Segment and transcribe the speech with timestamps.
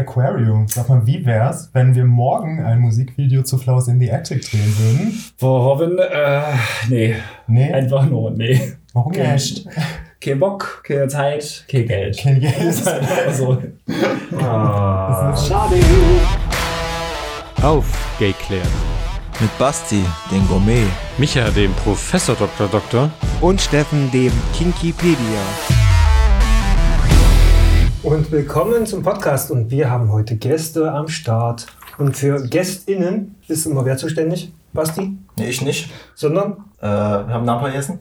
[0.00, 0.66] Aquarium.
[0.68, 4.74] Sag mal, wie wär's, wenn wir morgen ein Musikvideo zu Flowers in the Attic drehen
[4.78, 5.24] würden?
[5.38, 6.40] Boah, Robin, äh,
[6.88, 7.14] nee.
[7.46, 7.72] Nee?
[7.72, 8.60] Einfach nur, nee.
[8.92, 9.66] Warum Kein, nicht?
[10.20, 12.18] kein Bock, keine Zeit, kein Geld.
[12.18, 12.56] Kein Geld.
[12.60, 13.62] Ist halt so.
[14.40, 15.36] Ah.
[15.36, 15.76] Schade.
[17.62, 17.86] Auf,
[18.18, 18.62] Gayclair.
[19.40, 20.84] Mit Basti, den Gourmet.
[21.18, 22.68] Micha, dem Professor Dr.
[22.68, 23.10] Doktor.
[23.40, 25.40] und Steffen, dem Kinkipedia.
[28.02, 29.50] Und willkommen zum Podcast.
[29.50, 31.66] Und wir haben heute Gäste am Start.
[31.98, 34.54] Und für GästInnen ist immer wer zuständig?
[34.72, 35.18] Basti?
[35.36, 35.90] Nee, ich nicht.
[36.14, 36.64] Sondern?
[36.78, 37.98] Äh, wir haben Namen vergessen.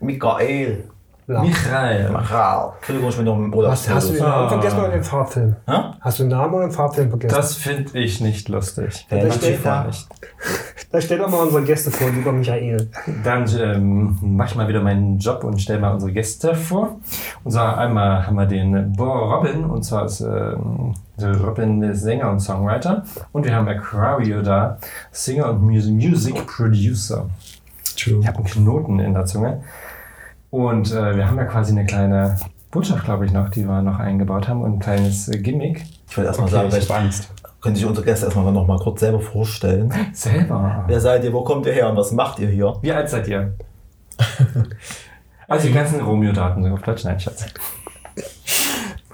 [0.00, 0.90] Michael.
[1.30, 1.42] Ja.
[1.42, 2.10] Michael.
[2.10, 2.72] Michael.
[2.88, 3.70] Bin noch im Urlaub.
[3.72, 5.56] Was, hast du den Namen vergessen oder den Farbfilm?
[5.68, 5.72] Hä?
[6.00, 7.36] Hast du den Namen oder den Farbfilm vergessen?
[7.36, 9.06] Das finde ich nicht lustig.
[9.10, 9.84] Ja, das steht da.
[9.84, 10.08] Nicht.
[10.90, 12.90] da stell doch mal unsere Gäste vor, lieber Michael.
[13.22, 16.96] Dann ähm, mache ich mal wieder meinen Job und stelle mal unsere Gäste vor.
[17.44, 22.28] Und zwar einmal haben wir den Bo Robin, und zwar ist ähm, Robin der Sänger
[22.28, 23.04] und Songwriter.
[23.30, 24.78] Und wir haben Aquario da,
[25.12, 27.26] Singer und Music, Music Producer.
[27.96, 28.18] True.
[28.20, 29.62] Ich habe einen Knoten in der Zunge.
[30.50, 32.38] Und äh, wir haben ja quasi eine kleine
[32.70, 35.84] Botschaft, glaube ich, noch, die wir noch eingebaut haben und ein kleines äh, Gimmick.
[36.08, 37.30] Ich wollte erstmal Okay, sagen, ich habe Angst.
[37.60, 39.92] können sich unsere Gäste erstmal noch mal kurz selber vorstellen.
[40.12, 40.84] Selber.
[40.86, 42.76] Wer seid ihr, wo kommt ihr her und was macht ihr hier?
[42.82, 43.54] Wie alt seid ihr?
[45.48, 47.46] also die ganzen Romeo-Daten sind auf Deutsch, nein, Schatz.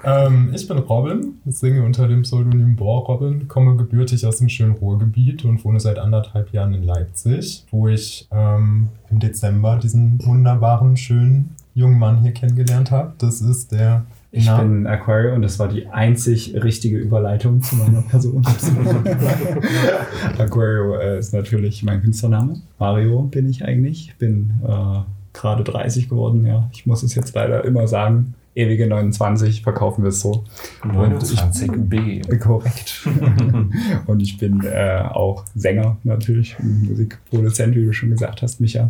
[0.03, 4.73] Ähm, ich bin Robin, singe unter dem Pseudonym Bohr Robin, komme gebürtig aus dem schönen
[4.73, 10.97] Ruhrgebiet und wohne seit anderthalb Jahren in Leipzig, wo ich ähm, im Dezember diesen wunderbaren,
[10.97, 13.13] schönen jungen Mann hier kennengelernt habe.
[13.17, 17.75] Das ist der Ich Na- bin Aquario und das war die einzig richtige Überleitung zu
[17.75, 18.43] meiner Person.
[20.37, 22.61] Aquario äh, ist natürlich mein Künstlername.
[22.79, 24.09] Mario bin ich eigentlich.
[24.09, 24.99] Ich bin äh,
[25.33, 26.69] gerade 30 geworden, ja.
[26.73, 28.33] Ich muss es jetzt leider immer sagen.
[28.57, 30.43] Ewige 29, verkaufen wir es so.
[30.83, 32.37] 29b.
[32.39, 33.07] Korrekt.
[34.07, 38.89] und ich bin äh, auch Sänger natürlich, Musikproduzent, wie du schon gesagt hast, Micha.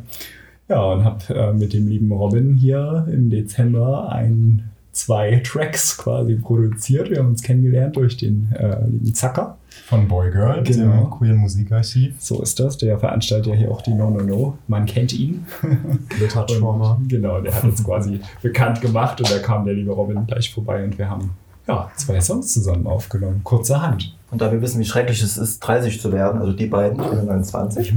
[0.70, 6.35] Ja, und habe äh, mit dem lieben Robin hier im Dezember ein, zwei Tracks quasi
[6.35, 7.09] produziert.
[7.09, 9.58] Wir haben uns kennengelernt durch den äh, lieben Zacker.
[9.87, 11.03] von Boygirl, Genau.
[11.03, 12.15] dem queeren Musikarchiv.
[12.19, 12.77] So ist das.
[12.77, 14.58] Der veranstaltet ja hier auch die No No No.
[14.67, 15.45] Man kennt ihn.
[16.09, 16.93] Glitter Trauma.
[16.93, 20.53] Und, genau, der hat uns quasi bekannt gemacht und da kam der liebe Robin gleich
[20.53, 21.31] vorbei und wir haben
[21.67, 23.41] ja, zwei Songs zusammen aufgenommen.
[23.43, 24.15] Kurzerhand.
[24.31, 27.09] Und da wir wissen, wie schrecklich es ist, 30 zu werden, also die beiden, ich
[27.09, 27.93] bin 29,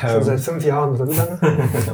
[0.00, 1.38] Schon seit fünf Jahren oder wie lange?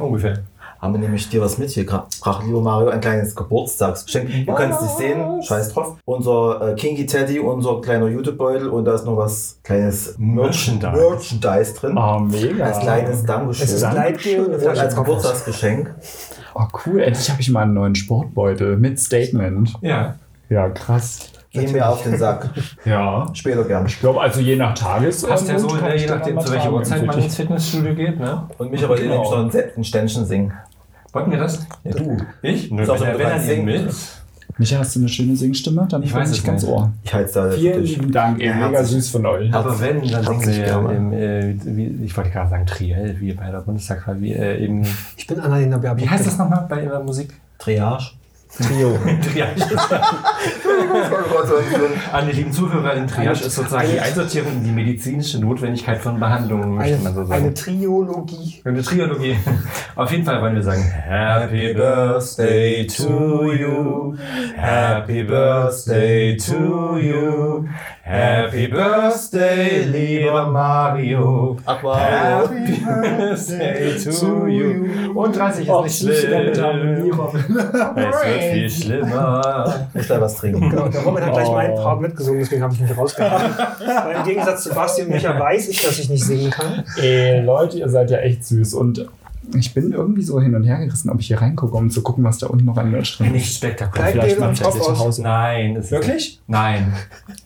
[0.00, 0.38] Ungefähr.
[0.80, 4.46] Haben wir nämlich dir was mitgebracht, lieber Mario, ein kleines Geburtstagsgeschenk.
[4.46, 5.96] Du kannst es sehen, scheiß drauf.
[6.04, 10.92] Unser äh, Kinky Teddy, unser kleiner YouTube-Beutel und da ist noch was kleines Merchandise.
[10.92, 11.96] Merchandise drin.
[11.96, 12.64] Oh, mega.
[12.64, 13.64] Als kleines Dankeschön.
[13.64, 14.94] Es ist Gleitgel und als.
[14.96, 15.94] Geburtstagsgeschenk.
[16.54, 17.00] Oh, cool.
[17.00, 19.74] Endlich habe ich mal einen neuen Sportbeutel mit Statement.
[19.82, 20.16] Ja.
[20.48, 21.32] Ja, krass.
[21.60, 22.50] Gehen wir auf den Sack.
[22.84, 23.26] Ja.
[23.34, 23.86] Später gern.
[23.86, 25.22] Ich glaube, also je nach Tages.
[25.26, 28.42] Passt ja so, kann ne, je nachdem, zu welcher Uhrzeit man ins Fitnessstudio geht, ne?
[28.58, 29.22] Und mich aber Genau.
[29.22, 30.52] noch ein Set- ein Ständchen singen.
[31.12, 31.66] Wollten wir das?
[31.84, 32.16] Ja, du.
[32.42, 32.70] Ich?
[32.70, 33.64] Nö, wenn so er, wenn er nicht singen.
[33.64, 33.94] mit.
[34.58, 35.86] Micha, hast du eine schöne Singstimme?
[35.90, 36.72] Dann Ich weiß es ganz nicht.
[36.72, 36.90] Ohr.
[37.04, 39.52] Ich halte da Vielen lieben Dank, Ja, mega süß von euch.
[39.52, 40.94] Aber wenn, dann singen wir gerne.
[40.94, 44.82] im, äh, wie, ich wollte gerade sagen Triell, wie bei der Bundestagswahl, wie äh, im,
[45.16, 46.02] Ich bin Annalena Baerbock.
[46.04, 47.34] wie heißt das nochmal bei der Musik?
[47.58, 48.12] Triage.
[48.62, 48.98] Trio.
[49.32, 49.62] Triage.
[52.12, 56.18] An die lieben Zuhörer, in Triage ist sozusagen die Einsortierung in die medizinische Notwendigkeit von
[56.18, 57.44] Behandlungen, möchte man so Eine, sagen.
[57.44, 58.62] eine Triologie.
[58.64, 59.36] Eine Triologie.
[59.94, 64.16] Auf jeden Fall wollen wir sagen Happy Birthday to you.
[64.56, 67.66] Happy Birthday to you.
[68.08, 71.56] Happy Birthday, lieber Mario.
[71.66, 72.48] Aquario.
[72.48, 75.12] Happy Birthday to you.
[75.12, 77.20] Und 30 ist Oh, nicht süße damit haben schlimm.
[77.96, 79.86] Es wird viel schlimmer.
[79.88, 80.70] Ich muss da was trinken.
[80.70, 81.52] Genau, der Robin hat gleich Oh.
[81.54, 83.56] meinen Part mitgesungen, deswegen habe ich mich rausgehalten.
[84.04, 86.84] Weil im Gegensatz zu Basti und Micha weiß ich, dass ich nicht singen kann.
[87.02, 88.74] Ey, Leute, ihr seid ja echt süß.
[88.74, 89.04] Und
[89.54, 92.24] ich bin irgendwie so hin und her gerissen, ob ich hier reingucke, um zu gucken,
[92.24, 93.32] was da unten noch an Merch drin ist.
[93.32, 94.08] Nicht spektakulär.
[94.10, 94.98] Vielleicht und vielleicht Kopf zu aus.
[94.98, 95.22] Hause.
[95.22, 95.76] Nein.
[95.76, 96.40] ist- Wirklich?
[96.46, 96.92] Nein.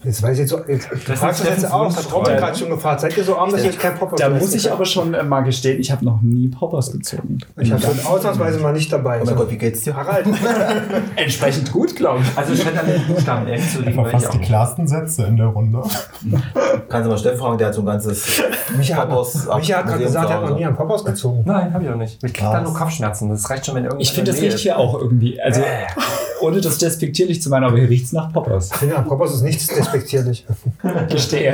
[0.04, 2.22] Jetzt weiß ich jetzt, so- jetzt, du Das fragst das jetzt auch, hat Wunschtraum.
[2.22, 3.00] Robin gerade schon gefragt.
[3.00, 5.22] Seid ihr so arm, dass ihr euch kein Pop Da muss ich aber schon äh,
[5.22, 7.38] mal gestehen, ich habe noch nie Poppers gezogen.
[7.58, 9.20] Ich habe schon ausnahmsweise mal nicht dabei.
[9.20, 9.94] Oh mein Gott, wie geht's dir?
[9.96, 10.26] Harald,
[11.16, 12.38] Entsprechend gut, glaube ich.
[12.38, 15.36] Also ich hätte an den Buchstaben M zu liegen, ich fast die klarsten Sätze in
[15.36, 15.80] der Runde.
[16.88, 18.42] Kannst du mal Steffen fragen, der hat so ein ganzes
[18.76, 21.42] Micha hat, Poppers- Micha hat gerade gesagt, er hat noch nie einen Poppers gezogen.
[21.44, 22.22] Nein, habe ich auch nicht.
[22.22, 23.28] Ich krieg da nur Kopfschmerzen.
[23.30, 24.08] Das reicht schon, wenn irgendwas.
[24.08, 25.40] Ich finde, das riecht hier auch irgendwie.
[25.40, 25.62] Also,
[26.40, 28.70] ohne das despektierlich zu meinen, aber hier riecht es nach Poppers.
[28.72, 30.46] Ich finde, Poppers ist nichts despektierlich.
[31.08, 31.52] Gestehe.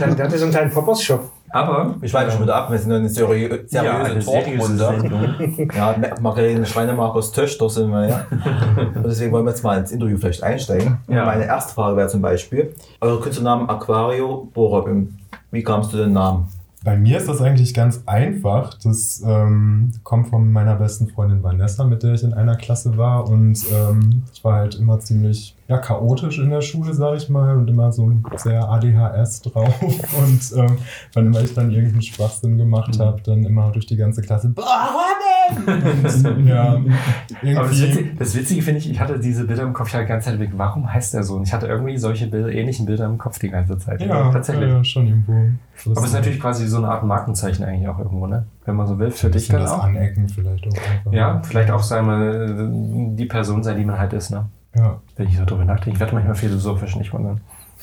[0.00, 1.30] Der hat ja so einen kleinen Poppers-Shop.
[1.52, 5.68] Aber Ich schweife schon wieder ab, wir sind eine seriö seriöse ja, eine seriöse Talkrunde.
[5.74, 8.26] Ja, Margarete Schreinemakers Töchter sind wir ja.
[8.94, 10.98] Und deswegen wollen wir jetzt mal ins Interview vielleicht einsteigen.
[11.08, 11.24] Ja.
[11.24, 15.18] Meine erste Frage wäre zum Beispiel, euer Künstlernamen Aquario Borobim.
[15.50, 16.48] Wie kamst du den Namen?
[16.82, 18.74] Bei mir ist das eigentlich ganz einfach.
[18.82, 23.28] Das ähm, kommt von meiner besten Freundin Vanessa, mit der ich in einer Klasse war.
[23.28, 27.56] Und ähm, ich war halt immer ziemlich ja, chaotisch in der Schule, sag ich mal,
[27.56, 29.72] und immer so sehr ADHS drauf.
[29.82, 30.76] Und ähm,
[31.14, 33.02] wann immer ich dann irgendeinen Schwachsinn gemacht Mhm.
[33.02, 34.48] habe, dann immer durch die ganze Klasse.
[34.48, 36.72] "Boah, Robin!" Und, ja,
[37.56, 37.80] Aber das.
[37.80, 40.30] Witzige, das Witzige finde ich, ich hatte diese Bilder im Kopf ich hatte die ganze
[40.30, 40.50] Zeit weg.
[40.56, 41.36] Warum heißt der so?
[41.36, 44.00] Und ich hatte irgendwie solche Bilder, ähnlichen Bilder im Kopf die ganze Zeit.
[44.02, 44.68] Ja, tatsächlich.
[44.68, 45.32] Ja, schon irgendwo.
[45.32, 48.44] Aber es ist natürlich quasi so eine Art Markenzeichen eigentlich auch irgendwo, ne?
[48.64, 49.84] Wenn man so will, für dich dann das auch.
[49.84, 51.12] Anecken vielleicht auch einfach.
[51.12, 54.46] Ja, vielleicht auch sagen wir, die Person sein, die man halt ist, ne?
[54.76, 55.00] Ja.
[55.16, 55.90] Wenn ich so drüber nachdenke.
[55.96, 57.40] Ich werde manchmal philosophisch nicht wundern.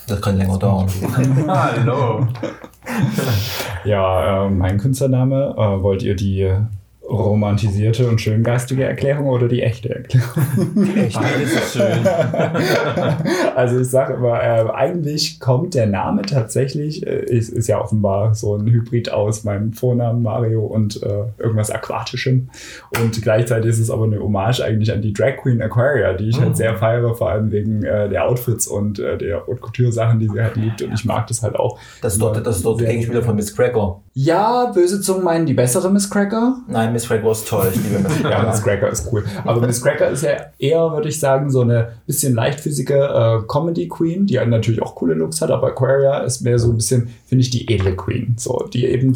[0.07, 0.88] Das kann länger dauern.
[1.48, 2.28] Hallo.
[3.84, 5.54] Ja, äh, mein Künstlername.
[5.57, 6.51] Äh, wollt ihr die
[7.09, 10.30] romantisierte und schöngeistige Erklärung oder die echte Erklärung?
[10.75, 12.00] Beides ist schön.
[13.56, 18.36] Also ich sage immer, äh, eigentlich kommt der Name tatsächlich, äh, ist, ist ja offenbar
[18.36, 22.50] so ein Hybrid aus meinem Vornamen Mario und äh, irgendwas Aquatischem.
[23.01, 26.38] Und gleichzeitig ist es aber eine Hommage eigentlich an die Drag Queen Aquaria, die ich
[26.38, 26.44] Mhm.
[26.44, 30.19] halt sehr feiere, vor allem wegen äh, der Outfits und äh, der Haute Couture Sachen,
[30.19, 30.81] die sie halt liebt.
[30.83, 31.80] Und ich mag das halt auch.
[32.01, 34.01] Das ist dort, das ist dort der Gegenspieler von Miss Cracker.
[34.13, 36.57] Ja, böse Zungen meinen die bessere Miss Cracker.
[36.68, 37.71] Nein, Miss Cracker ist toll.
[37.73, 38.47] Ich liebe Miss Ja, Cracker.
[38.49, 39.23] Miss Cracker ist cool.
[39.45, 43.88] Aber Miss Cracker ist ja eher, würde ich sagen, so eine bisschen leichtfüßige äh, Comedy
[43.88, 47.44] Queen, die natürlich auch coole Looks hat, aber Aquaria ist mehr so ein bisschen, finde
[47.44, 48.33] ich, die edle Queen.
[48.38, 49.13] So, die eben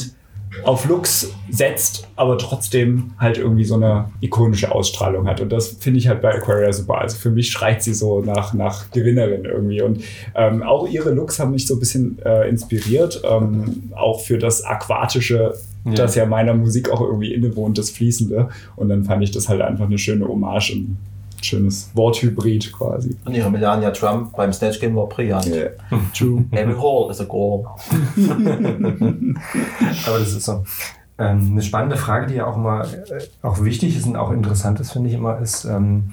[0.63, 5.39] auf Looks setzt, aber trotzdem halt irgendwie so eine ikonische Ausstrahlung hat.
[5.41, 6.99] Und das finde ich halt bei Aquaria super.
[6.99, 9.81] Also für mich schreit sie so nach, nach Gewinnerin irgendwie.
[9.81, 10.03] Und
[10.35, 14.63] ähm, auch ihre Looks haben mich so ein bisschen äh, inspiriert, ähm, auch für das
[14.63, 15.53] aquatische,
[15.85, 15.93] Ja.
[15.93, 18.49] das ja meiner Musik auch irgendwie innewohnt, das Fließende.
[18.75, 20.97] Und dann fand ich das halt einfach eine schöne Hommage und
[21.45, 23.15] schönes Worthybrid quasi.
[23.25, 25.45] Und ihre Melania Trump beim Snatch Game war brillant.
[26.17, 26.45] True.
[26.51, 27.65] Every hole is a goal.
[30.05, 30.63] Aber das ist so.
[31.21, 34.79] Ähm, eine spannende Frage, die ja auch immer äh, auch wichtig ist und auch interessant
[34.79, 36.11] ist, finde ich immer, ist, ähm,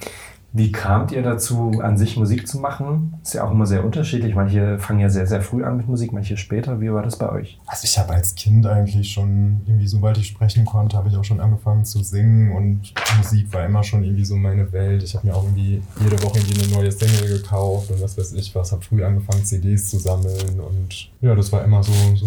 [0.53, 3.15] wie kamt ihr dazu, an sich Musik zu machen?
[3.23, 4.35] Ist ja auch immer sehr unterschiedlich.
[4.35, 6.81] Manche fangen ja sehr, sehr früh an mit Musik, manche später.
[6.81, 7.59] Wie war das bei euch?
[7.67, 11.25] Also ich habe als Kind eigentlich schon irgendwie, sobald ich sprechen konnte, habe ich auch
[11.25, 15.03] schon angefangen zu singen und Musik war immer schon irgendwie so meine Welt.
[15.03, 18.33] Ich habe mir auch irgendwie jede Woche irgendwie eine neue Single gekauft und was weiß
[18.33, 22.27] ich was, habe früh angefangen CDs zu sammeln und ja, das war immer so, so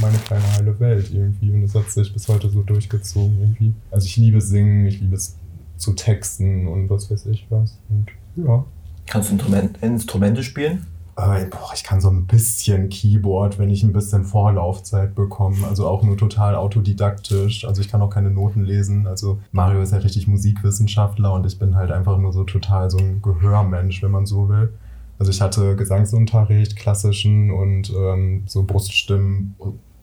[0.00, 3.74] meine kleine heile Welt irgendwie und das hat sich bis heute so durchgezogen irgendwie.
[3.90, 5.36] Also ich liebe singen, ich liebe es
[5.76, 8.06] zu texten und was weiß ich was und
[8.36, 8.64] ja.
[9.06, 10.86] Kannst du Instrument, Instrumente spielen?
[11.16, 15.66] Äh, boah, ich kann so ein bisschen Keyboard, wenn ich ein bisschen Vorlaufzeit bekomme.
[15.66, 17.64] Also auch nur total autodidaktisch.
[17.64, 19.06] Also ich kann auch keine Noten lesen.
[19.06, 22.98] Also Mario ist ja richtig Musikwissenschaftler und ich bin halt einfach nur so total so
[22.98, 24.74] ein Gehörmensch, wenn man so will.
[25.18, 28.64] Also ich hatte Gesangsunterricht, klassischen und ähm, so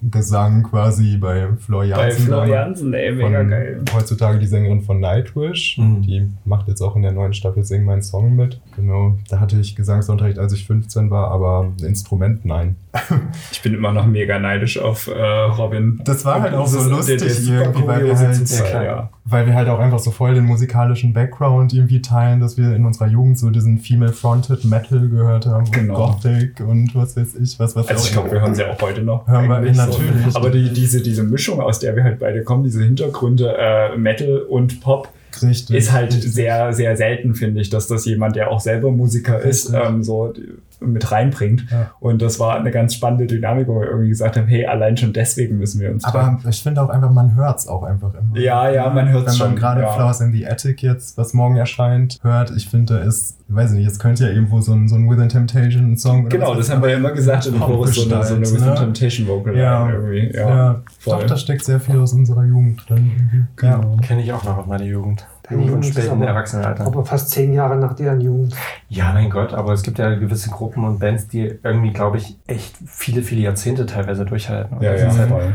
[0.10, 2.26] Bruststimmgesang quasi bei Flor Bei Jansen.
[2.26, 3.82] Flor Jansen, ey, Von mega geil.
[3.94, 5.78] heutzutage die Sängerin von Nightwish.
[5.78, 6.02] Mhm.
[6.02, 8.60] Die macht jetzt auch in der neuen Staffel Sing meinen Song mit.
[8.76, 9.18] Genau.
[9.30, 12.76] Da hatte ich Gesangsunterricht, als ich 15 war, aber ein Instrument nein.
[13.52, 16.02] Ich bin immer noch mega neidisch auf äh, Robin.
[16.04, 19.10] Das war halt auch so lustig der- der super irgendwie, weil wir halt- ja.
[19.34, 22.86] Weil wir halt auch einfach so voll den musikalischen Background irgendwie teilen, dass wir in
[22.86, 26.06] unserer Jugend so diesen Female-Fronted Metal gehört haben Genau.
[26.08, 28.80] und Gothic und was weiß ich, was, was Also ich glaube, wir hören sie auch
[28.82, 29.28] heute noch.
[29.28, 30.36] Hören wir natürlich.
[30.36, 34.40] Aber die, diese, diese Mischung, aus der wir halt beide kommen, diese Hintergründe, äh, Metal
[34.50, 35.10] und Pop,
[35.42, 35.76] richtig.
[35.76, 36.32] ist halt richtig.
[36.32, 39.88] sehr, sehr selten, finde ich, dass das jemand, der auch selber Musiker ist, Richtig.
[39.90, 40.50] ähm, so die-
[40.86, 41.66] mit reinbringt.
[41.72, 41.92] Ja.
[42.00, 45.14] Und das war eine ganz spannende Dynamik, wo wir irgendwie gesagt haben, hey, allein schon
[45.14, 48.38] deswegen müssen wir uns Aber ich finde auch einfach, man hört es auch einfach immer.
[48.38, 49.90] Ja, ja, man hört's Wenn man schon, gerade ja.
[49.90, 53.78] Flowers in the Attic jetzt, was morgen erscheint, hört, ich finde, da ist, weiß ich
[53.78, 56.58] nicht, es könnte ja irgendwo so ein, so ein Within Temptation Song oder Genau, was
[56.58, 58.76] das haben wir ja immer gesagt im Chorus, so eine, so eine Within ne?
[58.76, 59.90] Temptation Vocal Ja.
[59.90, 60.36] Irgendwie.
[60.36, 61.20] Ja, Ja, voll.
[61.20, 63.12] doch, da steckt sehr viel aus unserer Jugend drin.
[63.18, 63.44] irgendwie.
[63.56, 63.98] Genau.
[64.02, 65.26] Kenne ich auch noch aus meiner Jugend.
[65.50, 66.86] Deine Jugend und späten aber- Erwachsenenalter.
[66.86, 68.56] Aber fast zehn Jahre nach deren Jugend.
[68.90, 72.38] Ja, mein Gott, aber es gibt ja gewisse Gruppen und Bands, die irgendwie, glaube ich,
[72.48, 74.78] echt viele, viele Jahrzehnte teilweise durchhalten.
[74.78, 75.54] Und Ja, das ja, ist halt, voll.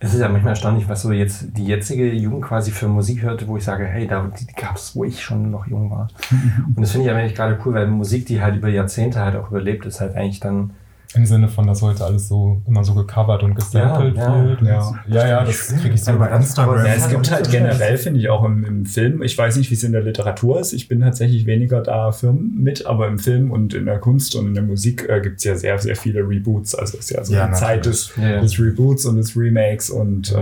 [0.00, 3.46] es ist ja manchmal erstaunlich, was so jetzt die jetzige Jugend quasi für Musik hört,
[3.46, 6.08] wo ich sage, hey, da gab es, wo ich schon noch jung war.
[6.74, 9.50] und das finde ich eigentlich gerade cool, weil Musik, die halt über Jahrzehnte halt auch
[9.50, 10.70] überlebt, ist halt eigentlich dann
[11.14, 14.60] Im Sinne von, dass heute alles so immer so gecovert und gesampelt Ja, ja, wird.
[14.60, 14.92] ja.
[15.08, 16.84] ja, ja, das kriege ich so Aber über Instagram.
[16.84, 19.74] Ja, es gibt halt generell, finde ich, auch im, im Film, ich weiß nicht, wie
[19.74, 23.50] es in der Literatur ist, ich bin tatsächlich weniger da firm mit, aber im Film
[23.50, 26.20] und in der Kunst und in der Musik äh, gibt es ja sehr, sehr viele
[26.20, 26.74] Reboots.
[26.74, 28.34] Also es ist ja so Ja, die Zeit des, natürlich.
[28.34, 28.40] Ja.
[28.42, 30.34] des Reboots und des Remakes und äh,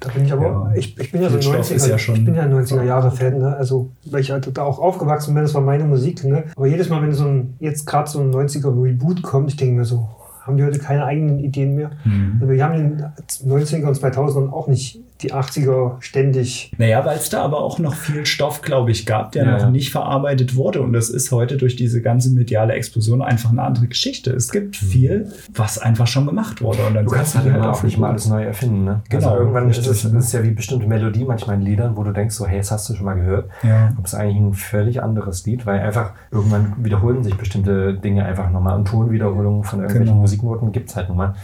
[0.00, 0.72] Da bin ich aber, Ja.
[0.76, 2.82] ich, ich bin ja so Viel 90er, Stoff ist ja schon- ich bin ja 90er
[2.84, 3.56] Jahre Fan, ne?
[3.56, 6.44] also weil ich halt da auch aufgewachsen bin, das war meine Musik, ne?
[6.56, 9.74] aber jedes Mal, wenn so ein, jetzt gerade so ein 90er Reboot kommt, ich denke
[9.74, 10.08] mir so,
[10.42, 11.90] haben die heute keine eigenen Ideen mehr?
[12.04, 12.38] hm.
[12.40, 13.04] Also wir haben in den
[13.50, 16.72] 90er und 2000ern auch nicht die 80er ständig.
[16.78, 19.70] Naja, weil es da aber auch noch viel Stoff, glaube ich, gab, der Ja, noch
[19.70, 20.80] nicht verarbeitet wurde.
[20.82, 24.30] Und das ist heute durch diese ganze mediale Explosion einfach eine andere Geschichte.
[24.32, 26.86] Es gibt viel, was einfach schon gemacht wurde.
[26.86, 28.84] Und dann Du kannst halt immer auch nicht mal alles neu erfinden.
[28.84, 29.02] Ne?
[29.08, 32.04] Genau, also irgendwann ist es, das ist ja wie bestimmte Melodie manchmal in Liedern, wo
[32.04, 33.50] du denkst, so, hey, das hast du schon mal gehört.
[33.62, 33.88] Ja.
[33.96, 38.24] Aber es ist eigentlich ein völlig anderes Lied, weil einfach irgendwann wiederholen sich bestimmte Dinge
[38.24, 38.76] einfach nochmal.
[38.76, 40.20] Und Tonwiederholungen von irgendwelchen Genau.
[40.20, 41.34] Musiknoten gibt es halt nun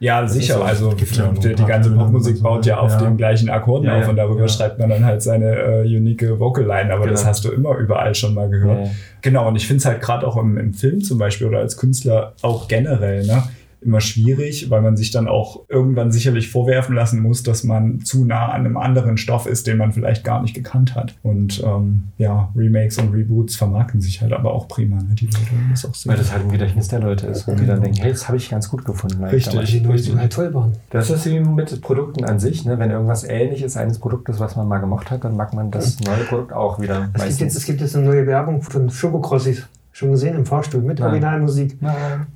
[0.00, 0.54] Ja, sicher.
[0.54, 0.86] ist so.
[0.88, 2.42] also die, die ganze Popmusik so.
[2.42, 2.98] baut ja auf Ja.
[2.98, 6.64] den gleichen Akkorden Ja, auf und darüber schreibt man dann halt seine äh, unique Vocal
[6.66, 6.92] Line.
[6.92, 7.30] Aber das Genau.
[7.30, 8.88] hast du immer überall schon mal gehört.
[9.22, 11.76] Genau, und ich finde es halt gerade auch im, im Film zum Beispiel oder als
[11.76, 13.42] Künstler auch generell, ne?
[13.84, 18.24] Immer schwierig, weil man sich dann auch irgendwann sicherlich vorwerfen lassen muss, dass man zu
[18.24, 21.14] nah an einem anderen Stoff ist, den man vielleicht gar nicht gekannt hat.
[21.22, 24.96] Und ähm, ja, Remakes und Reboots vermarkten sich halt aber auch prima.
[24.96, 25.14] Ne?
[25.14, 25.38] Die Leute
[25.70, 26.10] das auch sehen.
[26.10, 27.46] Weil das halt im Gedächtnis der Leute ist.
[27.46, 29.20] Und die dann denken, hey, das habe ich ganz gut gefunden.
[29.20, 29.82] weil ich Richtig.
[29.82, 30.72] Die 90er halt toll waren.
[30.90, 32.64] Das ist wie mit Produkten an sich.
[32.64, 32.78] Ne?
[32.78, 36.24] Wenn irgendwas ähnliches eines Produktes, was man mal gemocht hat, dann mag man das neue
[36.24, 37.10] Produkt auch wieder.
[37.14, 39.68] Es gibt, jetzt, es gibt jetzt eine neue Werbung von Schokokrossis.
[39.94, 41.06] Schon gesehen im Fahrstuhl mit Nein.
[41.06, 41.80] Originalmusik.
[41.80, 42.26] Nein.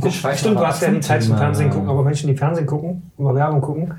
[0.00, 3.08] Guck, Stimmt, du hast ja die Zeit zum Fernsehen gucken, aber Menschen, die Fernsehen gucken,
[3.16, 3.94] immer Werbung gucken,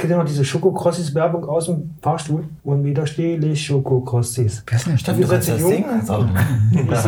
[0.00, 2.44] kennt ihr noch diese Schokokrossis-Werbung aus dem Fahrstuhl?
[2.64, 4.64] Und wieder stehle ich Schokokrossis.
[4.96, 5.84] Stimmt, du kannst das singen.
[5.90, 6.26] Also,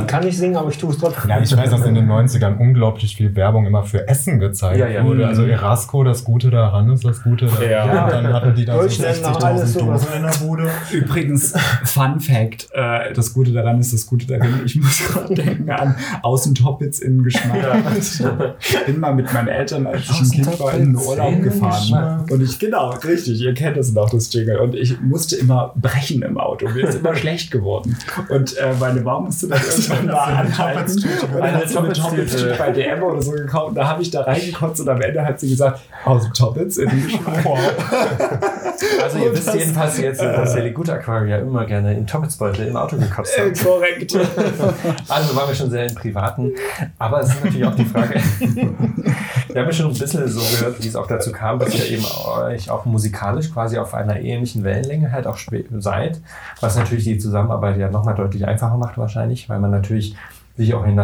[0.00, 1.30] Ich kann nicht singen, aber ich tue es trotzdem.
[1.30, 4.86] Ja, ich weiß, dass in den 90ern unglaublich viel Werbung immer für Essen gezeigt Ja,
[4.88, 5.04] ja.
[5.04, 5.26] wurde.
[5.26, 7.70] Also Erasco, das Gute daran ist das Gute daran.
[7.70, 8.04] Ja.
[8.04, 10.02] Und dann hatten die da so Deutschländer, alles 60.000 sowas.
[10.02, 10.68] Dosen in der Bude.
[10.92, 14.60] Übrigens, Fun Fact: äh, Das Gute daran ist das Gute darin.
[14.64, 17.58] Ich muss gerade denken an Außentoppitz in Geschmack.
[17.98, 22.24] Ich bin mal mit meinen Eltern, als ich ein Kind war, in den Urlaub gefahren.
[22.30, 24.58] Und ich, genau, richtig, ihr kennt es noch, das Jingle.
[24.58, 26.68] Und ich musste immer brechen im Auto.
[26.68, 27.96] Mir ist immer schlecht geworden.
[28.28, 30.80] Und äh, meine Mom musste dann irgendwann mal anhalten.
[30.80, 33.68] Hat sie eine Toppitz bei DM oder so gekauft.
[33.70, 37.44] Und da habe ich da reingekotzt und am Ende hat sie gesagt: Außentoppitz in Geschmack.
[39.02, 42.96] Also ihr wisst jedenfalls jetzt, dass der Good Aquaria immer gerne in Toppetsbeutel im Auto
[42.96, 43.64] gekotzt Äh, hat.
[43.64, 44.12] korrekt.
[45.08, 46.52] Also waren wir schon sehr im Privaten.
[46.98, 50.82] Aber es ist natürlich auch die Frage, wir haben ja schon ein bisschen so gehört,
[50.82, 52.04] wie es auch dazu kam, dass ihr eben
[52.38, 55.38] euch auch musikalisch quasi auf einer ähnlichen Wellenlänge halt auch
[55.78, 56.20] seid.
[56.60, 60.16] Was natürlich die Zusammenarbeit ja nochmal deutlich einfacher macht wahrscheinlich, weil man natürlich
[60.56, 61.00] sich auch in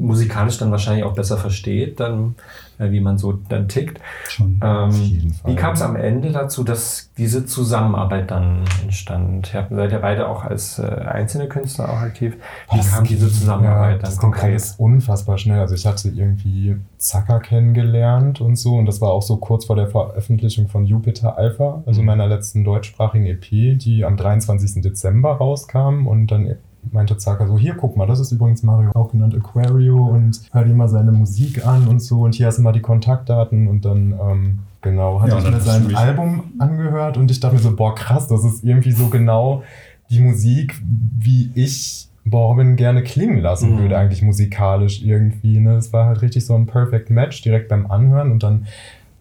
[0.00, 2.36] musikalisch dann wahrscheinlich auch besser versteht, dann,
[2.78, 4.00] äh, wie man so dann tickt.
[4.28, 4.60] Schon.
[4.62, 5.50] Ähm, jeden Fall.
[5.50, 9.52] wie kam es am Ende dazu, dass diese Zusammenarbeit dann entstand?
[9.54, 12.36] Ihr seid ja beide auch als äh, einzelne Künstler auch aktiv.
[12.70, 14.44] Wie Das kam diese Zusammenarbeit ja, dann das konkret?
[14.44, 15.58] alles unfassbar schnell.
[15.60, 19.74] Also ich hatte irgendwie Zacker kennengelernt und so und das war auch so kurz vor
[19.76, 21.82] der Veröffentlichung von Jupiter Alpha, Mhm.
[21.86, 24.80] also meiner letzten deutschsprachigen EP, die am 23.
[24.82, 26.54] Dezember rauskam und dann
[26.90, 30.64] meinte Zacker so, hier guck mal, das ist übrigens Mario, auch genannt Aquario und hör
[30.64, 33.84] dir mal seine Musik an und so und hier hast du mal die Kontaktdaten und
[33.84, 37.74] dann ähm, genau, hatte Ja, ich mir sein Album angehört und ich dachte mir so,
[37.76, 39.62] boah krass, das ist irgendwie so genau
[40.10, 40.74] die Musik,
[41.18, 43.78] wie ich Borbin gerne klingen lassen Mhm.
[43.78, 45.58] würde, eigentlich musikalisch irgendwie.
[45.58, 45.74] Ne?
[45.76, 48.66] Es war halt richtig so ein Perfect Match direkt beim Anhören und dann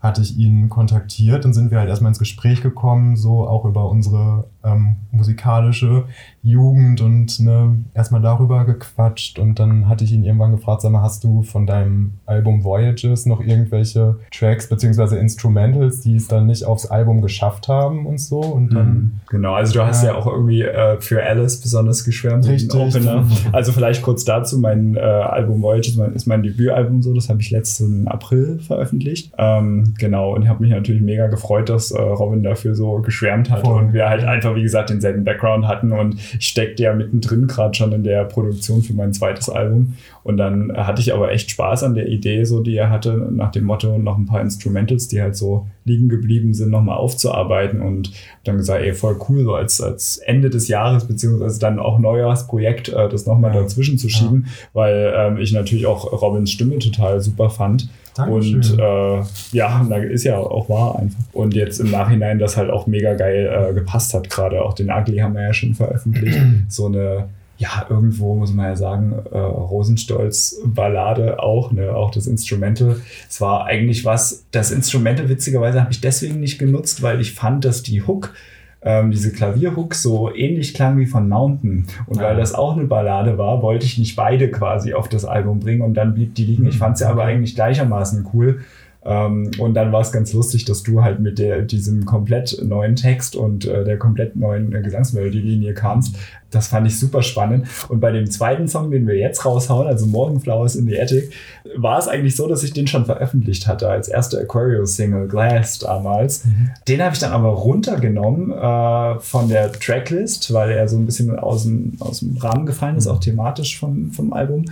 [0.02, 3.90] hatte ich ihn kontaktiert und sind wir halt erstmal ins Gespräch gekommen, so auch über
[3.90, 6.04] unsere ähm, musikalische
[6.44, 11.02] Jugend und ne, erstmal darüber gequatscht und dann hatte ich ihn irgendwann gefragt, sag mal,
[11.02, 16.66] hast du von deinem Album Voyages noch irgendwelche Tracks beziehungsweise Instrumentals, die es dann nicht
[16.66, 19.12] aufs Album geschafft haben und so und dann Mhm.
[19.30, 20.18] Genau, also du hast ja, Ja.
[20.18, 22.48] auch irgendwie äh, für Alice besonders geschwärmt.
[22.48, 22.74] Richtig.
[22.74, 23.26] Opener.
[23.52, 27.30] Also vielleicht kurz dazu, mein äh, Album Voyage ist mein, ist mein Debütalbum so, das
[27.30, 29.32] habe ich letzten April veröffentlicht.
[29.38, 33.50] Ähm, genau, und ich habe mich natürlich mega gefreut, dass äh, Robin dafür so geschwärmt
[33.50, 33.82] hat Voll.
[33.84, 37.74] und wir halt einfach, wie gesagt, denselben Background hatten und ich steckte ja mittendrin gerade
[37.76, 41.84] schon in der Produktion für mein zweites Album und dann hatte ich aber echt Spaß
[41.84, 45.22] an der Idee, so die er hatte, nach dem Motto noch ein paar Instrumentals, die
[45.22, 48.12] halt so liegen geblieben sind, nochmal aufzuarbeiten und
[48.44, 52.90] dann gesagt, ey, voll cool, so als, als Ende des Jahres, beziehungsweise dann auch Neujahrsprojekt,
[52.90, 53.62] äh, das nochmal Ja.
[53.62, 57.90] dazwischen zu schieben, weil ähm, ich natürlich auch Robins Stimme total super fand.
[58.16, 58.56] Dankeschön.
[58.56, 61.24] Und äh, ja, da ist ja auch wahr einfach.
[61.34, 64.90] Und jetzt im Nachhinein das halt auch mega geil äh, gepasst hat, gerade auch den
[64.90, 66.40] Ugly haben wir ja schon veröffentlicht.
[66.68, 67.28] so eine
[67.62, 73.00] ja, irgendwo muss man ja sagen, äh, Rosenstolz Ballade auch, ne, auch das Instrumental.
[73.30, 77.64] Es war eigentlich was, das Instrumental witzigerweise habe ich deswegen nicht genutzt, weil ich fand,
[77.64, 78.34] dass die Hook
[78.84, 81.86] ähm, diese Klavierhook so ähnlich klang wie von Mountain.
[82.08, 85.60] Und weil das auch eine Ballade war, wollte ich nicht beide quasi auf das Album
[85.60, 86.68] bringen und dann blieb die liegen.
[86.68, 88.62] Ich fand sie aber eigentlich gleichermaßen cool.
[89.04, 92.96] Ähm, und dann war es ganz lustig, dass du halt mit der, diesem komplett neuen
[92.96, 96.16] Text und äh, der komplett neuen äh, Gesangsmelodielinie kamst.
[96.52, 97.66] Das fand ich super spannend.
[97.88, 101.32] Und bei dem zweiten Song, den wir jetzt raushauen, also Morgenflowers in the Attic,
[101.78, 106.44] war es eigentlich so, dass ich den schon veröffentlicht hatte als erste Aquarius-Single, Glass damals.
[106.88, 111.40] Den habe ich dann aber runtergenommen äh, von der Tracklist, weil er so ein bisschen
[111.40, 114.66] aus dem, aus dem Rahmen gefallen ist, auch thematisch vom, vom Album.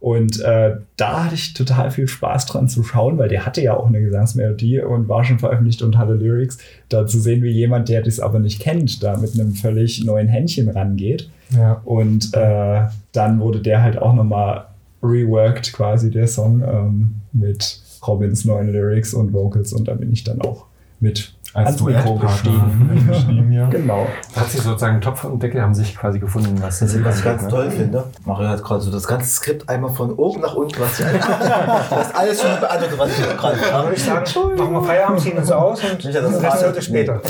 [0.00, 3.76] Und äh, da hatte ich total viel Spaß dran zu schauen, weil der hatte ja
[3.76, 6.56] auch eine Gesangsmelodie und war schon veröffentlicht und hatte Lyrics.
[6.88, 10.28] Da zu sehen, wie jemand, der das aber nicht kennt, da mit einem völlig neuen
[10.28, 11.28] Händchen rangeht.
[11.54, 11.82] Ja.
[11.84, 14.68] Und äh, dann wurde der halt auch nochmal
[15.02, 19.74] reworked, quasi der Song, ähm, mit Robins neuen Lyrics und Vocals.
[19.74, 20.64] Und da bin ich dann auch
[21.00, 23.06] mit ans Mikro gestiegen.
[23.08, 23.68] gestiegen ja.
[23.68, 24.06] Genau.
[24.34, 27.18] Da hat sich sozusagen Topf und Deckel haben sich quasi gefunden, was Das ist, was
[27.18, 27.48] ich ganz ne?
[27.48, 28.04] toll finde.
[28.24, 31.24] Mario hat gerade so das ganze Skript einmal von oben nach unten, was ich eigentlich.
[31.24, 33.84] Das ist alles schon beantwortet, was ich gerade habe.
[33.84, 34.24] würde ich sagen,
[34.56, 37.20] machen wir Feierabend, ziehen uns aus und dass das Rest heute später.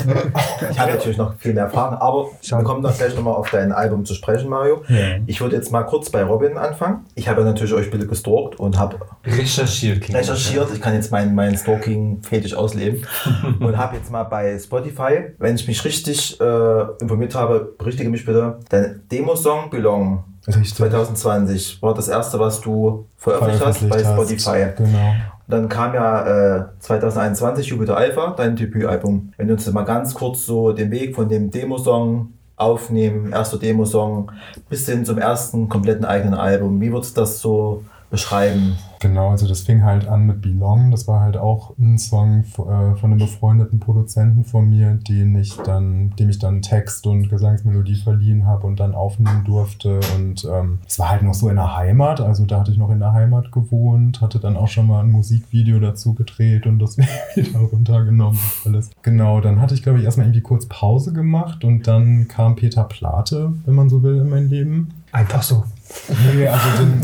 [0.69, 3.71] Ich habe natürlich noch viel mehr Fragen, aber wir kommen dann gleich nochmal auf dein
[3.71, 4.83] Album zu sprechen, Mario.
[4.87, 5.17] Ja.
[5.25, 7.05] Ich würde jetzt mal kurz bei Robin anfangen.
[7.15, 10.07] Ich habe ja natürlich euch bisschen gestalkt und habe Recherchiert.
[10.13, 10.69] recherchiert.
[10.73, 13.05] Ich kann jetzt meinen, meinen Stalking-Fetisch ausleben
[13.59, 18.25] und habe jetzt mal bei Spotify, wenn ich mich richtig äh, informiert habe, berichtige mich
[18.25, 20.73] bitte, dein Demo-Song Belong Richtig.
[20.75, 24.65] 2020 war das erste, was du veröffentlicht hast bei Spotify.
[24.65, 24.77] hast.
[24.77, 25.13] Genau.
[25.47, 29.33] Dann kam ja äh, 2021 Jupiter Alpha, dein Debütalbum.
[29.37, 34.31] Wenn du uns mal ganz kurz so den Weg von dem Demosong aufnehmen, erster Demosong,
[34.69, 36.79] bis hin zum ersten kompletten eigenen Album.
[36.79, 38.77] Wie würdest du das so beschreiben?
[38.99, 40.91] Genau, also das fing halt an mit Belong.
[40.91, 45.55] Das war halt auch ein Song äh, von einem befreundeten Produzenten von mir, den ich
[45.57, 49.99] dann, dem ich dann Text und Gesangsmelodie verliehen habe und dann aufnehmen durfte.
[50.15, 52.91] Und ähm, es war halt noch so in der Heimat, also da hatte ich noch
[52.91, 56.97] in der Heimat gewohnt, hatte dann auch schon mal ein Musikvideo dazu gedreht und das
[57.35, 58.91] wieder runtergenommen und alles.
[59.01, 62.83] Genau, dann hatte ich glaube ich erstmal irgendwie kurz Pause gemacht und dann kam Peter
[62.83, 64.89] Plate, wenn man so will, in mein Leben.
[65.11, 65.63] Einfach so.
[66.33, 67.01] Nee, also den.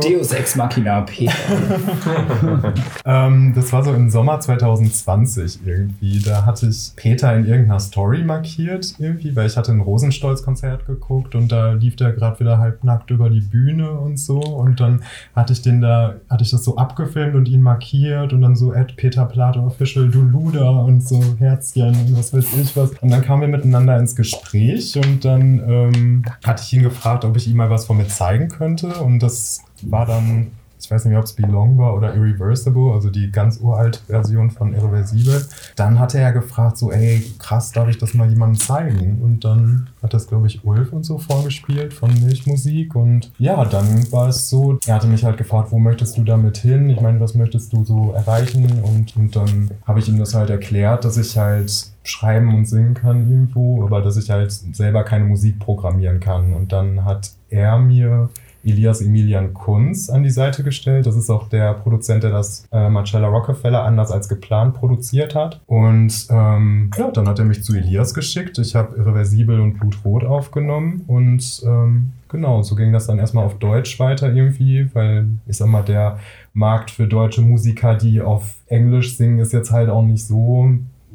[0.00, 1.32] Deus Ex Machina Peter.
[3.04, 6.18] Ähm, das war so im Sommer 2020 irgendwie.
[6.20, 11.34] Da hatte ich Peter in irgendeiner Story markiert irgendwie, weil ich hatte ein Rosenstolz-Konzert geguckt
[11.34, 15.02] und da lief der gerade wieder halbnackt über die Bühne und so und dann
[15.36, 18.72] hatte ich den da, hatte ich das so abgefilmt und ihn markiert und dann so
[18.72, 22.90] at Peter Plato Official, du Luder und so Herzchen und was weiß ich was.
[23.00, 27.36] Und dann kamen wir miteinander ins Gespräch und dann ähm, hatte ich ihn gefragt, ob
[27.36, 30.52] ich ihm mal was von mir zeigen könnte und das war dann
[30.86, 34.74] ich weiß nicht ob es Belong war oder Irreversible, also die ganz uralte Version von
[34.74, 35.44] Irreversible.
[35.74, 39.20] Dann hatte er gefragt, so, ey, krass, darf ich das mal jemandem zeigen?
[39.22, 42.94] Und dann hat das, glaube ich, Ulf und so vorgespielt von Milchmusik.
[42.94, 46.58] Und ja, dann war es so, er hatte mich halt gefragt, wo möchtest du damit
[46.58, 46.88] hin?
[46.90, 48.82] Ich meine, was möchtest du so erreichen?
[48.82, 52.94] Und, und dann habe ich ihm das halt erklärt, dass ich halt schreiben und singen
[52.94, 56.52] kann irgendwo, aber dass ich halt selber keine Musik programmieren kann.
[56.52, 58.30] Und dann hat er mir
[58.66, 61.06] Elias Emilian Kunz an die Seite gestellt.
[61.06, 65.60] Das ist auch der Produzent, der das äh, Marcella Rockefeller anders als geplant produziert hat.
[65.66, 68.58] Und ähm, ja, dann hat er mich zu Elias geschickt.
[68.58, 73.58] Ich habe Irreversibel und Blutrot aufgenommen und ähm, genau, so ging das dann erstmal auf
[73.58, 76.18] Deutsch weiter irgendwie, weil ich sag mal, der
[76.52, 80.70] Markt für deutsche Musiker, die auf Englisch singen, ist jetzt halt auch nicht so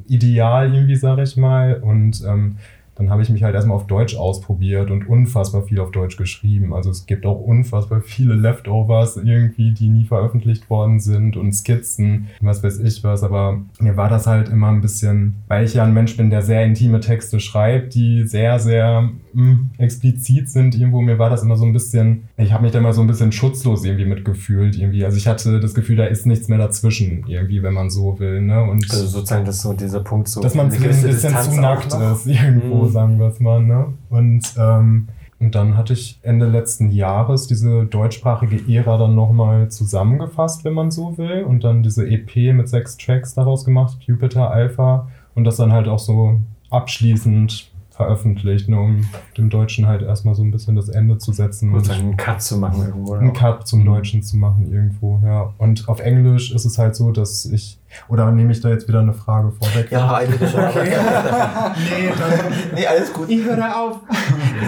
[0.08, 1.76] ideal irgendwie, sag ich mal.
[1.76, 2.58] Und ähm,
[3.02, 6.72] dann habe ich mich halt erstmal auf Deutsch ausprobiert und unfassbar viel auf Deutsch geschrieben.
[6.74, 12.28] Also es gibt auch unfassbar viele Leftovers irgendwie, die nie veröffentlicht worden sind und Skizzen,
[12.42, 13.24] was weiß ich was.
[13.24, 16.44] Aber mir war das halt immer ein bisschen, weil ich ja ein Mensch bin, der
[16.44, 21.02] sehr intime Texte schreibt, die sehr, sehr mh, explizit sind irgendwo.
[21.02, 23.32] Mir war das immer so ein bisschen, ich habe mich da immer so ein bisschen
[23.32, 25.04] schutzlos irgendwie mitgefühlt irgendwie.
[25.06, 28.42] Also ich hatte das Gefühl, da ist nichts mehr dazwischen irgendwie, wenn man so will.
[28.42, 28.62] Ne?
[28.62, 30.40] Und Also sozusagen, dass so dieser Punkt so.
[30.42, 32.90] dass man ein bisschen Distanz zu nackt ist, irgendwo, Mhm.
[32.91, 33.63] Sagen wir es mal.
[33.63, 33.93] Ne?
[34.10, 35.08] Und, ähm,
[35.39, 40.91] und dann hatte ich Ende letzten Jahres diese deutschsprachige Ära dann nochmal zusammengefasst, wenn man
[40.91, 41.43] so will.
[41.43, 45.08] Und dann diese EP mit sechs Tracks daraus gemacht, Jupiter Alpha.
[45.34, 49.06] Und das dann halt auch so abschließend veröffentlicht, ne, um
[49.38, 51.73] dem Deutschen halt erstmal so ein bisschen das Ende zu setzen.
[51.73, 53.13] Und einen Cut zu machen irgendwo.
[53.13, 55.54] Einen Cut zum Deutschen zu machen irgendwo, ja.
[55.58, 59.01] Und auf Englisch ist es halt so, dass ich, oder nehme ich da jetzt wieder
[59.01, 59.91] eine Frage vorweg?
[59.91, 60.62] Ja, eigentlich schon.
[60.62, 63.30] aber- nee, dann, nee, alles gut.
[63.30, 63.97] ich höre auf.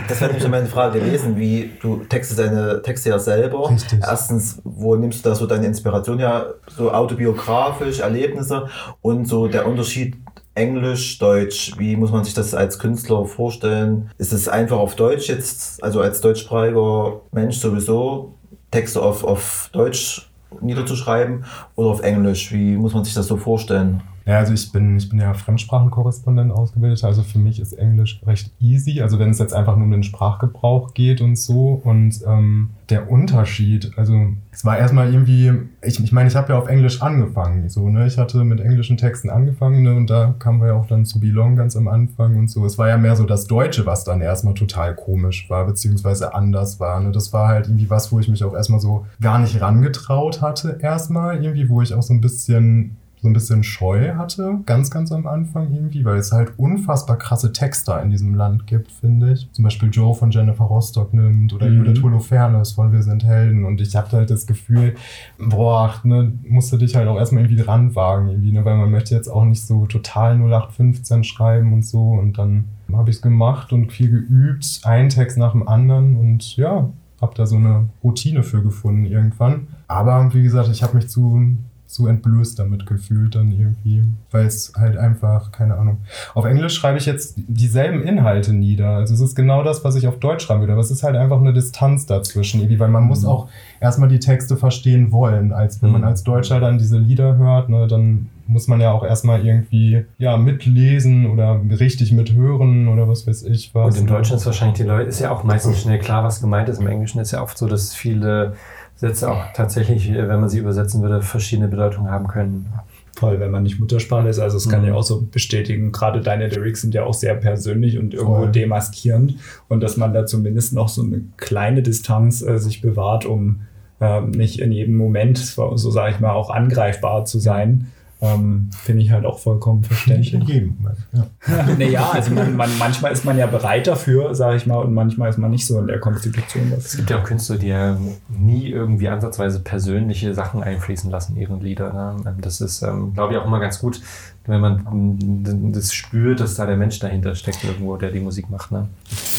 [0.09, 3.69] Das wäre nämlich meine Frage gewesen, wie du textest deine Texte ja selber.
[3.69, 3.99] Richtig.
[4.01, 8.67] Erstens, wo nimmst du da so deine Inspiration her, so autobiografisch, Erlebnisse
[9.01, 10.17] und so der Unterschied
[10.55, 14.11] Englisch, Deutsch, wie muss man sich das als Künstler vorstellen?
[14.17, 18.35] Ist es einfach auf Deutsch jetzt, also als deutschsprachiger Mensch sowieso,
[18.69, 20.29] Texte auf, auf Deutsch
[20.61, 22.51] niederzuschreiben oder auf Englisch?
[22.51, 24.03] Wie muss man sich das so vorstellen?
[24.25, 28.51] Ja, also ich bin, ich bin ja Fremdsprachenkorrespondent ausgebildet, also für mich ist Englisch recht
[28.59, 29.01] easy.
[29.01, 31.81] Also wenn es jetzt einfach nur um den Sprachgebrauch geht und so.
[31.83, 36.59] Und ähm, der Unterschied, also es war erstmal irgendwie, ich, ich meine, ich habe ja
[36.59, 37.67] auf Englisch angefangen.
[37.69, 38.07] So, ne?
[38.07, 39.95] Ich hatte mit englischen Texten angefangen ne?
[39.95, 42.65] und da kamen wir ja auch dann zu Belong ganz am Anfang und so.
[42.65, 46.79] Es war ja mehr so das Deutsche, was dann erstmal total komisch war, beziehungsweise anders
[46.79, 46.99] war.
[46.99, 47.11] Ne?
[47.11, 50.77] Das war halt irgendwie was, wo ich mich auch erstmal so gar nicht rangetraut hatte,
[50.81, 55.09] erstmal irgendwie, wo ich auch so ein bisschen so ein bisschen Scheu hatte, ganz, ganz
[55.13, 59.49] am Anfang irgendwie, weil es halt unfassbar krasse Texter in diesem Land gibt, finde ich.
[59.53, 61.85] Zum Beispiel Joe von Jennifer Rostock nimmt oder Mhm.
[61.85, 64.95] Judith Holofernes von Wir sind Helden und ich hatte halt das Gefühl,
[65.39, 69.15] boah, ne, musst du dich halt auch erstmal irgendwie ranwagen, irgendwie, ne, weil man möchte
[69.15, 73.71] jetzt auch nicht so total 0815 schreiben und so und dann habe ich es gemacht
[73.71, 76.89] und viel geübt, ein Text nach dem anderen und ja,
[77.21, 79.67] habe da so eine Routine für gefunden irgendwann.
[79.87, 81.55] Aber wie gesagt, ich habe mich zu
[81.93, 85.97] so entblößt damit gefühlt dann irgendwie, weil es halt einfach, keine Ahnung.
[86.33, 88.89] Auf Englisch schreibe ich jetzt dieselben Inhalte nieder.
[88.97, 91.15] Also es ist genau das, was ich auf Deutsch schreiben würde, aber es ist halt
[91.15, 93.47] einfach eine Distanz dazwischen, irgendwie, weil man muss auch
[93.79, 95.51] erstmal die Texte verstehen wollen.
[95.51, 96.07] Als wenn man Mhm.
[96.07, 100.35] als Deutscher dann diese Lieder hört, ne, dann muss man ja auch erstmal irgendwie ja
[100.35, 103.95] mitlesen oder richtig mithören oder was weiß ich was.
[103.95, 106.67] Und im Deutschen ist wahrscheinlich die Leute, ist ja auch meistens schnell klar, was gemeint
[106.67, 106.79] ist.
[106.81, 108.53] Im Englischen ist ja oft so, dass viele
[108.95, 112.67] Sätze auch tatsächlich, äh, wenn man sie übersetzen würde, verschiedene Bedeutungen haben können.
[113.15, 114.39] Voll, wenn man nicht Muttersprache ist.
[114.39, 114.87] Also, es kann Mhm.
[114.87, 118.51] ja auch so bestätigen, gerade deine Lyrics sind ja auch sehr persönlich und irgendwo Voll.
[118.51, 119.35] demaskierend.
[119.67, 123.61] Und dass man da zumindest noch so eine kleine Distanz äh, sich bewahrt, um
[124.01, 127.87] ähm, nicht in jedem Moment, so sage ich mal, auch angreifbar zu sein,
[128.23, 130.47] ähm, finde ich halt auch vollkommen Nicht in verständlich.
[130.47, 130.97] jedem Moment.
[131.11, 131.75] Ja.
[131.77, 135.29] naja, also man, man, manchmal ist man ja bereit dafür, sage ich mal, und manchmal
[135.29, 136.71] ist man nicht so in der Konstitution.
[136.77, 137.97] Es Das gibt ja auch Künstler, die ja
[138.29, 141.91] nie irgendwie ansatzweise persönliche Sachen einfließen lassen in ihren Lieder.
[142.23, 142.35] Ne?
[142.41, 144.01] Das ist, ähm, glaube ich, auch immer ganz gut,
[144.45, 148.49] wenn man mm, das spürt, dass da der Mensch dahinter steckt irgendwo, der die Musik
[148.49, 148.71] macht.
[148.71, 148.87] Ne?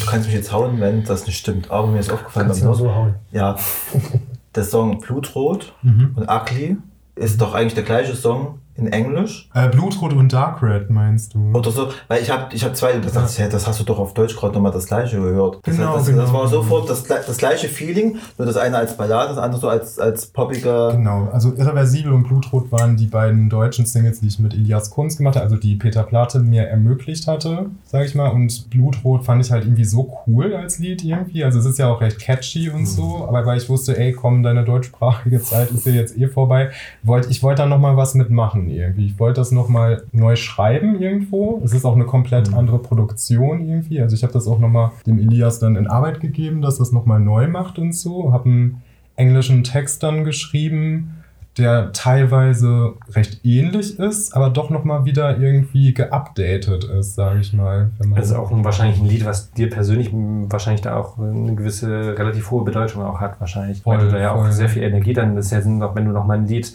[0.00, 2.74] Du kannst mich jetzt hauen, wenn das nicht stimmt, aber mir ist aufgefallen, du nur
[2.74, 3.14] so hauen.
[3.32, 3.56] Ja,
[4.54, 6.12] der Song Blutrot Mhm.
[6.16, 6.76] und Ugly
[7.16, 9.48] ist doch eigentlich der gleiche Song in Englisch.
[9.54, 11.52] Äh, Blutrot und Dark Red meinst du?
[11.52, 13.84] Oder so, weil ich habe ich hab zwei, das, dachte ich, hey, das hast du
[13.84, 15.60] doch auf Deutsch gerade nochmal das gleiche gehört.
[15.62, 16.22] Das, Genau, das, genau.
[16.22, 19.68] das war sofort das, das gleiche Feeling, nur das eine als Ballade, das andere so
[19.68, 20.92] als, als poppiger.
[20.92, 25.16] Genau, also Irreversibel und Blutrot waren die beiden deutschen Singles, die ich mit Elias Kunz
[25.16, 28.30] gemacht habe, also die Peter Plate mir ermöglicht hatte, sage ich mal.
[28.30, 31.44] Und Blutrot fand ich halt irgendwie so cool als Lied irgendwie.
[31.44, 34.42] Also es ist ja auch recht catchy und so, aber weil ich wusste, ey, komm,
[34.42, 36.70] deine deutschsprachige Zeit ist ja jetzt eh vorbei,
[37.02, 39.06] wollte ich wollte da nochmal was mitmachen irgendwie.
[39.06, 41.60] Ich wollte das nochmal neu schreiben irgendwo.
[41.64, 44.00] Es ist auch eine komplett andere Produktion irgendwie.
[44.00, 47.20] Also ich habe das auch nochmal dem Elias dann in Arbeit gegeben, dass das nochmal
[47.20, 48.32] neu macht und so.
[48.32, 48.82] Habe einen
[49.16, 51.14] englischen Text dann geschrieben,
[51.56, 57.90] der teilweise recht ähnlich ist, aber doch nochmal wieder irgendwie geupdatet ist, sage ich mal.
[57.98, 61.54] Wenn man Also auch ein, wahrscheinlich ein Lied, was dir persönlich wahrscheinlich da auch eine
[61.54, 63.86] gewisse, relativ hohe Bedeutung auch hat, wahrscheinlich.
[63.86, 64.52] weil Voll, du da ja auch voll.
[64.52, 66.72] sehr viel Energie dann, das ist ja auch wenn du nochmal ein Lied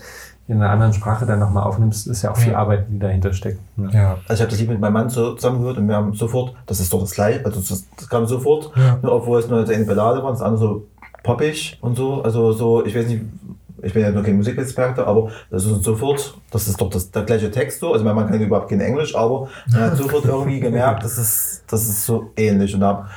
[0.49, 2.55] in einer anderen Sprache dann nochmal aufnimmst, ist ja auch viel.
[2.55, 3.59] Arbeit, die dahinter steckt.
[3.77, 3.89] Ne?
[3.93, 4.17] ja.
[4.27, 6.79] Also ich habe das Lied mit meinem Mann so zusammengehört und wir haben sofort, das
[6.79, 8.97] ist doch das gleiche, also das, das kam sofort, Ja.
[9.01, 10.87] nur obwohl es nur eine Ballade war, das andere so
[11.23, 13.21] poppig und so, also so, ich weiß nicht,
[13.81, 17.23] ich bin ja nur kein Musikexperte, aber das ist sofort, das ist doch das, der
[17.23, 20.59] gleiche Text so, also mein Mann kann überhaupt kein Englisch, aber er hat sofort irgendwie
[20.59, 23.07] gemerkt, das ist, das ist so ähnlich und da habe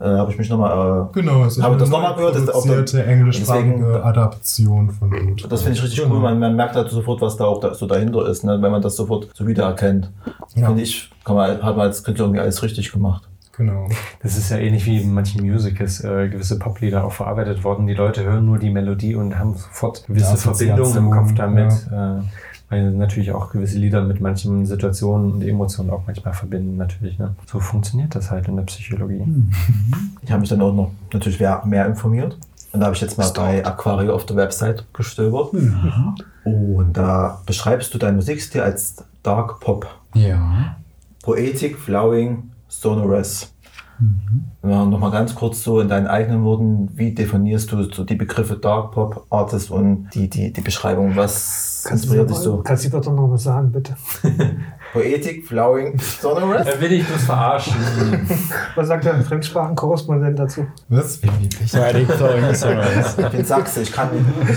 [0.00, 2.54] äh, hab ich mich nochmal, äh, Genau, es ist eine das nochmal gehört, das ist
[2.54, 5.46] auch der- englischsprachige deswegen- Adaption von Blut.
[5.52, 6.14] das finde ich richtig Genau.
[6.14, 8.58] cool, man, man merkt halt sofort, was da auch da, so dahinter ist, ne?
[8.60, 10.10] wenn man das sofort so wiedererkennt.
[10.54, 10.66] Ja.
[10.66, 13.24] Finde ich, kann man, hat man als Künstler irgendwie alles richtig gemacht.
[13.56, 13.86] Genau.
[14.22, 17.86] Das ist ja ähnlich wie in manchen Musicals äh, gewisse Poplieder auch verarbeitet worden.
[17.86, 21.66] Die Leute hören nur die Melodie und haben sofort gewisse Ja, Verbindungen im Kopf damit.
[21.66, 22.22] Assoziation, Äh,
[22.70, 27.18] weil natürlich auch gewisse Lieder mit manchen Situationen und Emotionen auch manchmal verbinden, natürlich.
[27.18, 27.34] Ne?
[27.46, 29.24] So funktioniert das halt in der Psychologie.
[30.22, 32.38] Ich habe mich dann auch noch natürlich mehr, mehr informiert.
[32.72, 35.52] Und da habe ich jetzt mal bei Aquario auf der Website gestöbert.
[36.44, 39.88] Und da beschreibst du deinen Musikstil als Dark Pop.
[40.14, 40.76] Ja.
[41.22, 43.52] Poetic, flowing, Sonorous.
[44.62, 48.56] Ja, Nochmal ganz kurz so in deinen eigenen Worten, wie definierst du so die Begriffe
[48.56, 51.16] Dark Pop, Artist und die, die, die Beschreibung?
[51.16, 52.58] Was Kannst du, dich mal- so?
[52.58, 53.96] kannst du doch noch mal sagen, bitte?
[54.92, 56.66] Poetik, Flowing, Sonorous?
[56.66, 57.74] Da will ich bloß verarschen.
[58.74, 60.66] Was sagt der Fremdsprachenkorrespondent dazu?
[60.88, 61.22] Was?
[61.22, 61.70] Wie lieblich.
[61.70, 63.14] Friday Flowing Sunrise.
[63.18, 64.08] Ich bin Sachse, ich kann,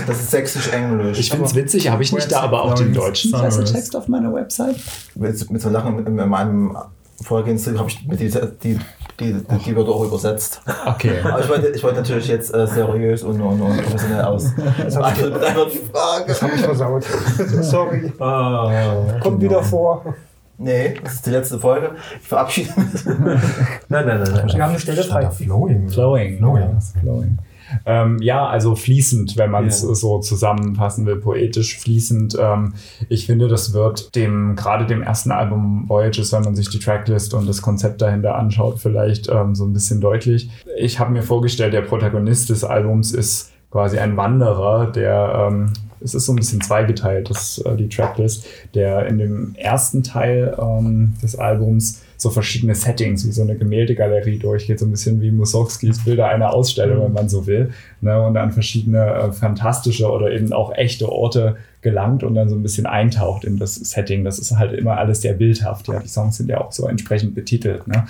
[0.06, 1.18] das ist sächsisch-englisch.
[1.18, 3.58] Ich finde es witzig, habe ich nicht da aber auch den deutschen Sunrise.
[3.60, 4.76] Pressetext auf meiner Website?
[5.14, 6.76] mit, mit so Lachen in, in meinem
[7.22, 8.30] Vorgehenstil habe ich mit die,
[8.62, 8.78] die,
[9.20, 10.60] die, die, die Wörter auch übersetzt.
[10.86, 11.20] Okay.
[11.24, 14.50] Aber ich wollte, ich wollte natürlich jetzt äh, seriös und, und, und professionell aus.
[14.78, 16.24] Das habe ich, Frage.
[16.26, 17.04] das hab ich versaut.
[17.62, 18.12] Sorry.
[18.18, 19.20] Oh.
[19.20, 20.14] Kommt wieder vor.
[20.56, 21.92] Nee, das ist die letzte Folge.
[22.20, 23.04] Ich verabschiede mich.
[23.06, 24.46] Nein, nein, nein, nein.
[24.46, 25.28] Wir haben eine Stelle frei.
[25.28, 25.88] Flowing.
[25.88, 26.38] Flowing.
[26.38, 26.80] Flowing.
[27.00, 27.38] Flowing.
[27.86, 29.94] Ähm, ja, also fließend, wenn man es Ja.
[29.94, 32.36] so zusammenfassen will, poetisch fließend.
[32.40, 32.74] Ähm,
[33.08, 37.34] ich finde, das wird dem, gerade dem ersten Album Voyages, wenn man sich die Tracklist
[37.34, 40.50] und das Konzept dahinter anschaut, vielleicht ähm, so ein bisschen deutlich.
[40.78, 46.14] Ich habe mir vorgestellt, der Protagonist des Albums ist quasi ein Wanderer, der, ähm, es
[46.14, 51.14] ist so ein bisschen zweigeteilt, das, äh, die Tracklist, der in dem ersten Teil ähm,
[51.22, 56.04] des Albums so verschiedene Settings, wie so eine Gemäldegalerie durchgeht, so ein bisschen wie Mussorgskis
[56.04, 60.52] Bilder einer Ausstellung, wenn man so will, ne, und an verschiedene äh, fantastische oder eben
[60.54, 64.24] auch echte Orte gelangt und dann so ein bisschen eintaucht in das Setting.
[64.24, 65.86] Das ist halt immer alles sehr bildhaft.
[65.88, 67.86] Ja, die Songs sind ja auch so entsprechend betitelt.
[67.86, 68.06] Ne?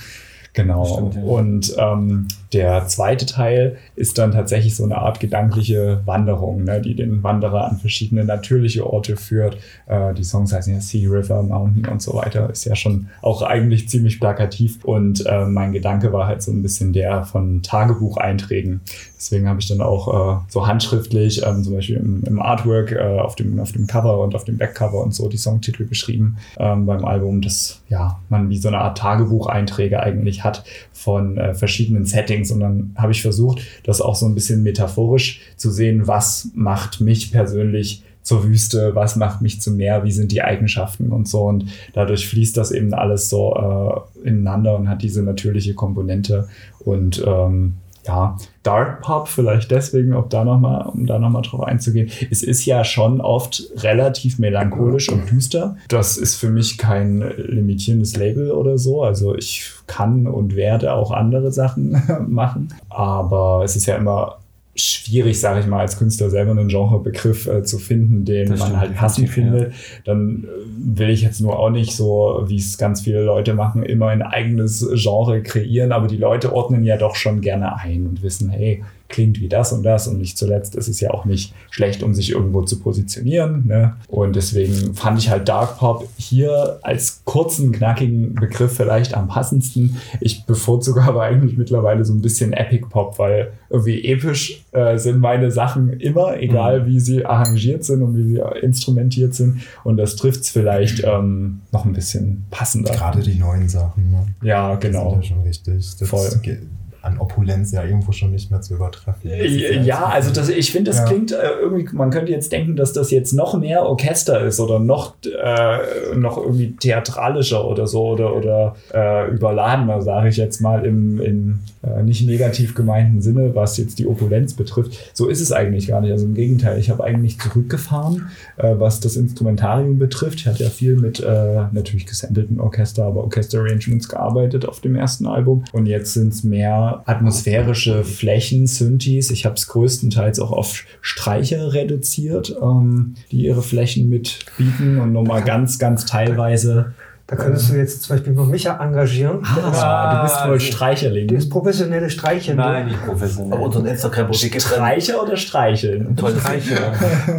[0.55, 0.85] Genau.
[0.85, 1.23] Stimmt, ja.
[1.23, 6.95] Und ähm, der zweite Teil ist dann tatsächlich so eine Art gedankliche Wanderung, ne, die
[6.95, 9.59] den Wanderer an verschiedene natürliche Orte führt.
[9.87, 12.49] Äh, die Songs heißen ja Sea, River, Mountain und so weiter.
[12.51, 14.85] Ist ja schon auch eigentlich ziemlich plakativ.
[14.85, 18.81] Und äh, mein Gedanke war halt so ein bisschen der von Tagebucheinträgen.
[19.25, 22.99] Deswegen habe ich dann auch äh, so handschriftlich, ähm, zum Beispiel im, im Artwork, äh,
[22.99, 26.85] auf, dem, auf dem Cover und auf dem Backcover und so die Songtitel geschrieben ähm,
[26.85, 32.05] beim Album, dass ja, man wie so eine Art Tagebucheinträge eigentlich hat von äh, verschiedenen
[32.05, 32.51] Settings.
[32.51, 37.01] Und dann habe ich versucht, das auch so ein bisschen metaphorisch zu sehen, was macht
[37.01, 41.45] mich persönlich zur Wüste, was macht mich zum Meer, wie sind die Eigenschaften und so.
[41.45, 46.47] Und dadurch fließt das eben alles so äh, ineinander und hat diese natürliche Komponente.
[46.81, 47.75] Und ähm,
[48.07, 52.11] ja, Dark Pop vielleicht deswegen, ob da noch mal, um da nochmal drauf einzugehen.
[52.31, 55.77] Es ist ja schon oft relativ melancholisch und düster.
[55.89, 59.03] Das ist für mich kein limitierendes Label oder so.
[59.03, 62.75] Also ich kann und werde auch andere Sachen machen.
[62.89, 64.39] Aber es ist ja immer
[64.77, 68.69] schwierig, sage ich mal, als Künstler selber einen Genrebegriff äh, zu finden, den Das man
[68.69, 69.33] stimmt halt passend ja.
[69.33, 69.75] findet.
[70.05, 73.83] Dann äh, will ich jetzt nur auch nicht so, wie es ganz viele Leute machen,
[73.83, 78.23] immer ein eigenes Genre kreieren, aber die Leute ordnen ja doch schon gerne ein und
[78.23, 78.83] wissen, hey,
[79.15, 82.15] klingt wie das und das und nicht zuletzt ist es ja auch nicht schlecht, um
[82.15, 83.65] sich irgendwo zu positionieren.
[83.65, 83.95] Ne?
[84.09, 89.99] Und deswegen fand ich halt Dark Pop hier als kurzen, knackigen Begriff vielleicht am passendsten.
[90.21, 95.21] Ich bevorzuge aber eigentlich mittlerweile so ein bisschen Epic Pop, weil irgendwie episch äh, sind
[95.21, 99.61] meine Sachen immer, egal wie sie arrangiert sind und wie sie instrumentiert sind.
[99.85, 102.91] Und das trifft es vielleicht ähm, noch ein bisschen passender.
[102.91, 104.11] Gerade die neuen Sachen.
[104.11, 104.27] Ne?
[104.43, 105.11] Ja, genau.
[105.11, 105.97] Sind ja schon richtig.
[106.01, 106.41] Das Voll.
[106.43, 106.63] geht
[107.05, 109.31] an Opulenz ja irgendwo schon nicht mehr zu übertreffen.
[109.31, 111.05] Äh, Ja, also das, ich finde, das Ja.
[111.07, 114.79] klingt äh, irgendwie, man könnte jetzt denken, dass das jetzt noch mehr Orchester ist oder
[114.79, 120.85] noch, äh, noch irgendwie theatralischer oder so oder, oder äh, überladener, sage ich jetzt mal
[120.85, 125.11] im, im äh, nicht negativ gemeinten Sinne, was jetzt die Opulenz betrifft.
[125.13, 126.13] So ist es eigentlich gar nicht.
[126.13, 130.41] Also im Gegenteil, ich habe eigentlich zurückgefahren, äh, was das Instrumentarium betrifft.
[130.41, 131.25] Ich hatte ja viel mit
[131.73, 135.65] natürlich gesampelten Orchester, aber Orchester-Arrangements gearbeitet auf dem ersten Album.
[135.73, 139.31] Und jetzt sind es mehr atmosphärische Flächen, Synthes.
[139.31, 145.43] Ich habe es größtenteils auch auf Streicher reduziert, ähm, die ihre Flächen mitbieten und nochmal
[145.43, 146.95] ganz, ganz teilweise.
[147.27, 149.39] Da könntest du jetzt zum Beispiel noch Micha engagieren.
[149.47, 151.27] Ah, du bist wohl Streicherling.
[151.27, 152.57] Der ist professionelle Streichen.
[152.57, 153.59] Nein, nicht professionell.
[153.59, 156.15] Auf unseren Instagram-Profil Streicher oder Streicheln?
[156.17, 156.35] tolle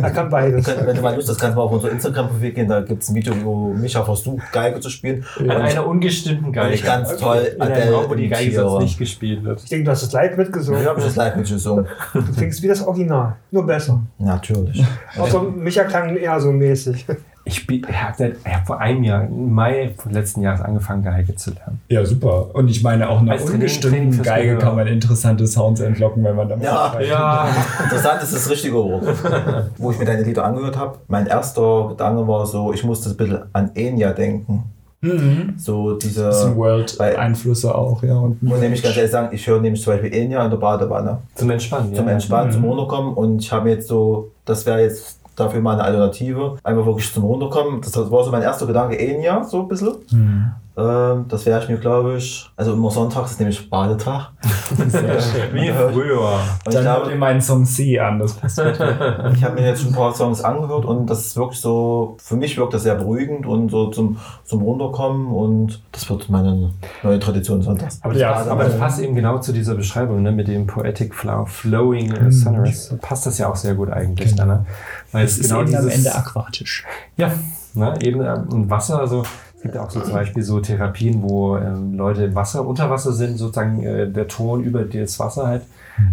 [0.02, 0.66] Er kann beides.
[0.66, 2.68] Wenn du mal Lust hast, kannst du mal auf unser Instagram-Profil gehen.
[2.68, 5.24] Da gibt es ein Video, wo Micha versucht, Geige zu spielen.
[5.40, 6.74] An einer ungestimmten Geige.
[6.74, 9.62] ich ganz toll In einem Raum, wo die Geige sonst nicht gespielt wird.
[9.62, 10.82] Ich denke, du hast es live mitgesungen.
[10.82, 11.86] Ich habe das live mitgesungen.
[12.12, 13.36] Du klingst wie das Original.
[13.52, 14.02] Nur besser.
[14.18, 14.84] Natürlich.
[15.16, 17.06] Außer Micha klang eher so mäßig.
[17.48, 21.04] Ich, spiel- ich habe seit- ich hab vor einem Jahr, im Mai letzten Jahres, angefangen,
[21.04, 21.80] Geige zu lernen.
[21.90, 22.48] Ja, super.
[22.54, 26.66] Und ich meine, auch einer ungestimmten Geige kann man interessante Sounds entlocken, wenn man damit
[26.66, 27.12] Ja, arbeitet.
[27.84, 29.06] Interessant ist das richtige Wort.
[29.78, 33.18] Wo ich mir deine Lieder angehört habe, mein erster Gedanke war so, ich musste ein
[33.18, 34.64] bisschen an Enya denken.
[35.02, 35.54] Mhm.
[35.58, 36.32] So diese.
[36.56, 38.16] World-Einflüsse auch, ja.
[38.18, 41.20] Und Und nämlich ganz ehrlich sagen, ich höre nämlich zum Beispiel Enya in der Badewanne.
[41.36, 41.94] Zum Entspannen.
[41.94, 42.14] Zum ja.
[42.14, 43.14] Entspannen, zum Runterkommen.
[43.14, 46.58] Und ich habe mir jetzt so, das wäre jetzt dafür mal eine Alternative.
[46.64, 47.82] Einfach wirklich zum Runterkommen.
[47.82, 49.96] Das war so mein erster Gedanke, Enya, so ein bisschen.
[50.12, 50.52] Mhm.
[50.78, 54.32] Ähm, das werde ich mir, glaube ich, also immer sonntags ist nämlich Badetag.
[54.88, 55.54] Sehr schön.
[55.54, 56.22] Wie früher.
[56.22, 58.78] Und ich Dann glaube, hört ihr meinen Song C an, das passt gut.
[59.36, 62.36] Ich habe mir jetzt schon ein paar Songs angehört und das ist wirklich so, für
[62.36, 66.72] mich wirkt das sehr beruhigend und so zum, zum Runterkommen und das wird meine
[67.04, 68.00] neue Tradition sonntags.
[68.02, 70.68] Aber das, Ja, passt, aber das passt eben genau zu dieser Beschreibung, ne, mit dem
[70.68, 72.98] Poetic Flow, Flowing äh, Sunrise.
[72.98, 74.36] Passt das ja auch sehr gut eigentlich.
[74.36, 74.66] Dann, ne?
[75.14, 76.84] Weil Es ist eben am Ende aquatisch.
[77.16, 77.32] Ja,
[77.74, 79.24] ne, eben äh, und Wasser, also
[79.66, 83.14] gibt ja auch so zum Beispiel so Therapien, wo ähm, Leute im Wasser, unter Wasser
[83.14, 85.64] sind, sozusagen äh, der Ton über das Wasser halt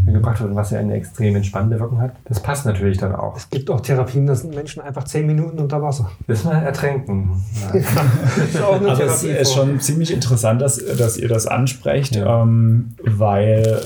[0.06, 2.12] gebracht wird, was ja eine extrem entspannende Wirkung hat.
[2.26, 3.36] Das passt natürlich dann auch.
[3.36, 6.08] Es gibt auch Therapien, da sind Menschen einfach zehn Minuten unter Wasser.
[6.26, 7.30] Bis mal ertränken.
[7.60, 7.80] Ja.
[7.80, 12.14] Das ist auch eine Aber es ist schon ziemlich interessant, dass, dass ihr das ansprecht,
[12.16, 12.42] Ja.
[12.42, 13.80] ähm, weil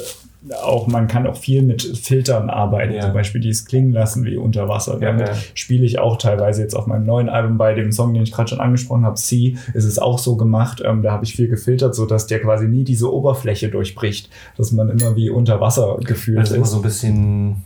[0.62, 3.02] auch man kann auch viel mit Filtern arbeiten, Ja.
[3.02, 4.98] zum Beispiel die es klingen lassen wie unter Wasser.
[5.00, 5.34] Damit ja.
[5.54, 8.48] spiele ich auch teilweise jetzt auf meinem neuen Album bei dem Song, den ich gerade
[8.48, 10.82] schon angesprochen habe, C, ist es auch so gemacht.
[10.84, 14.72] Ähm, da habe ich viel gefiltert, so dass der quasi nie diese Oberfläche durchbricht, dass
[14.72, 17.56] man immer wie unter Wasser gefühlt Das ist immer so ein bisschen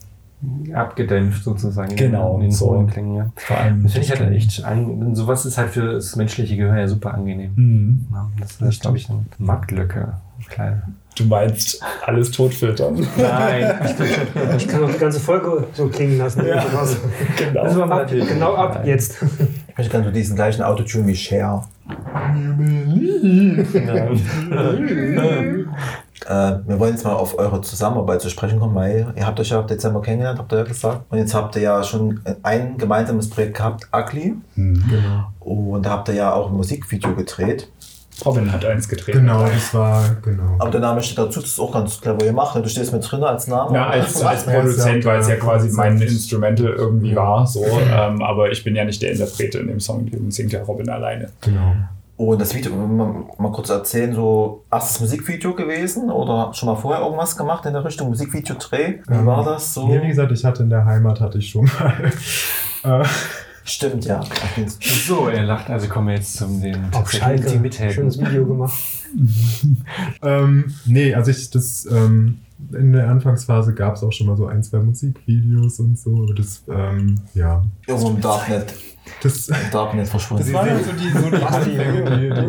[0.72, 1.94] abgedämpft sozusagen.
[1.96, 2.70] Genau, in den so.
[2.70, 3.16] hohen Klängen.
[3.16, 3.30] Ja.
[3.36, 6.78] Vor allem Das finde ich halt echt, an, sowas ist halt für das menschliche Gehör
[6.78, 7.52] ja super angenehm.
[7.56, 8.06] Mhm.
[8.10, 10.14] Ja, das ist, glaube ich, eine Marktlücke.
[10.48, 10.82] Kleine.
[11.16, 13.06] Du meinst alles totfiltern.
[13.16, 13.80] Nein.
[14.56, 16.46] Ich kann auch die ganze Folge so klingen lassen.
[16.46, 16.64] Ja.
[17.36, 17.64] genau.
[17.64, 18.86] Das war Ab, natürlich genau ab Nein.
[18.86, 19.16] jetzt.
[19.68, 21.64] Ich möchte gerne so diesen gleichen Autotune wie Cher.
[26.26, 29.48] Äh, wir wollen jetzt mal auf eure Zusammenarbeit zu sprechen kommen, weil ihr habt euch
[29.48, 31.02] ja im Dezember kennengelernt, habt ihr ja gesagt.
[31.10, 34.36] Und jetzt habt ihr ja schon ein gemeinsames Projekt gehabt, Ugly.
[34.54, 35.24] Mhm.
[35.40, 37.68] Und da habt ihr ja auch ein Musikvideo gedreht.
[38.24, 39.14] Robin hat eins gedreht.
[39.16, 40.56] Genau, das war, genau.
[40.58, 42.56] Aber der Name steht dazu, das ist auch ganz clever gemacht.
[42.56, 43.74] Du stehst mit drin als Name.
[43.76, 46.00] Ja, als, als Produzent, weil es ja quasi mein.
[46.00, 47.46] Instrumental irgendwie war.
[47.46, 50.62] So, ähm, aber ich bin ja nicht der Interpret in dem Song, den singt ja
[50.62, 51.28] Robin alleine.
[51.40, 51.74] Genau.
[52.16, 57.02] Und das Video, mal, mal kurz erzählen, so erstes Musikvideo gewesen oder schon mal vorher
[57.02, 58.98] irgendwas gemacht in der Richtung Musikvideo-Dreh?
[59.08, 59.88] Wie Ähm, war das so?
[59.88, 62.12] Ja, wie gesagt, ich hatte in der Heimat, hatte ich schon mal.
[63.70, 64.20] Stimmt, ja.
[64.80, 67.46] So, er lacht, also kommen wir jetzt zum den Auf Schalke.
[67.46, 67.94] Intimitäten.
[67.94, 68.78] Schönes Video gemacht.
[70.22, 72.38] ähm, nee, also ich das ähm,
[72.72, 76.34] in der Anfangsphase gab es auch schon mal so ein, zwei Musikvideos und so, aber
[76.34, 77.62] das, ähm, ja.
[77.86, 78.74] Irgendwo im Darknet,
[79.22, 80.44] Das, im Darknet verschwunden.
[80.44, 82.46] das waren ja so die, so die Anfänge,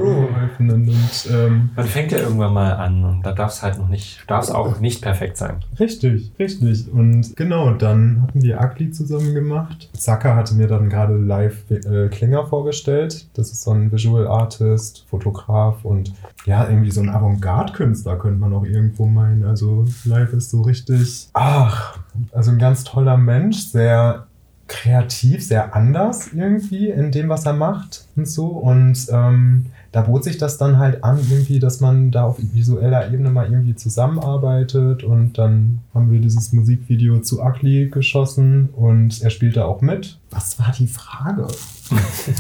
[0.60, 4.24] und ähm, Man fängt ja irgendwann mal an und da darf es halt noch nicht,
[4.28, 5.58] darf es auch nicht perfekt sein.
[5.80, 6.92] Richtig, richtig.
[6.92, 9.90] Und genau, dann hatten wir Ugly zusammen gemacht.
[9.94, 13.28] Zaka hatte mir dann gerade live äh, Klinger vorgestellt.
[13.34, 16.14] Das ist so ein Visual Artist, Fotograf und
[16.46, 19.44] ja, irgendwie so ein Avantgarde-Künstler könnte man auch irgendwo meinen.
[19.44, 22.00] Also live ist so richtig, ach,
[22.32, 24.28] also ein ganz toller Mensch, sehr
[24.72, 28.48] kreativ, sehr anders irgendwie in dem, was er macht und so.
[28.48, 33.12] Und ähm, da bot sich das dann halt an, irgendwie, dass man da auf visueller
[33.12, 39.30] Ebene mal irgendwie zusammenarbeitet und dann haben wir dieses Musikvideo zu Ugly geschossen und er
[39.30, 40.18] spielte auch mit.
[40.30, 41.48] Was war die Frage?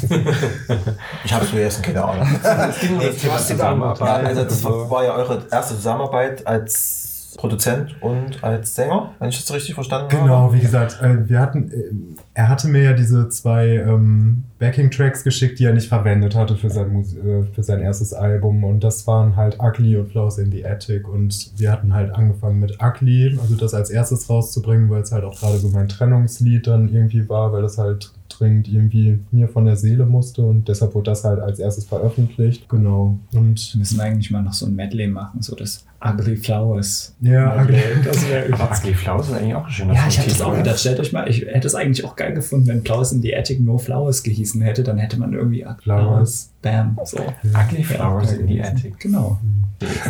[1.26, 2.28] Ich habe es vergessen, keine Ahnung.
[2.70, 4.26] Es ging um das Thema Ja, Zusammenarbeit.
[4.26, 7.01] also das war ja eure erste Zusammenarbeit als
[7.38, 10.24] Produzent und als Sänger, wenn ich das richtig verstanden habe.
[10.24, 15.24] Genau, wie gesagt, äh, wir hatten, äh, er hatte mir ja diese zwei ähm, Backing-Tracks
[15.24, 18.64] geschickt, die er nicht verwendet hatte für sein, äh, für sein erstes Album.
[18.64, 21.08] Und das waren halt Ugly und Flowers in the Attic.
[21.08, 25.24] Und wir hatten halt angefangen mit Ugly, also das als erstes rauszubringen, weil es halt
[25.24, 29.66] auch gerade so mein Trennungslied dann irgendwie war, weil das halt dringend irgendwie mir von
[29.66, 30.42] der Seele musste.
[30.44, 32.68] Und deshalb wurde das halt als erstes veröffentlicht.
[32.70, 33.18] Genau.
[33.34, 37.16] Und Wir müssen eigentlich mal noch so ein Medley machen, so das Ugly Flowers.
[37.22, 37.74] ja, Ugly.
[37.78, 38.04] Medley.
[38.04, 38.76] Das wäre Aber.
[38.76, 40.80] Ugly Flowers ist eigentlich auch ein schöner Ja, ich habe das Songtitel, auch gedacht.
[40.80, 43.60] Stellt euch mal, ich hätte es eigentlich auch geil gefunden, wenn Flowers in the Attic
[43.62, 46.52] No Flowers gehießen hätte, dann hätte man irgendwie Ugly Flowers.
[46.62, 46.98] Bam.
[47.06, 47.18] So.
[47.20, 49.00] Ugly Flowers in the Attic.
[49.00, 49.40] Genau.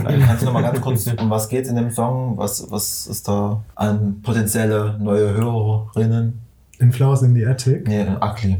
[0.03, 2.37] Kannst du noch mal ganz kurz, um was geht in dem Song?
[2.37, 6.39] Was, was ist da an potenzielle neue Hörerinnen?
[6.81, 7.87] In Flowers in the Attic.
[7.87, 8.57] Nee, in Ugly.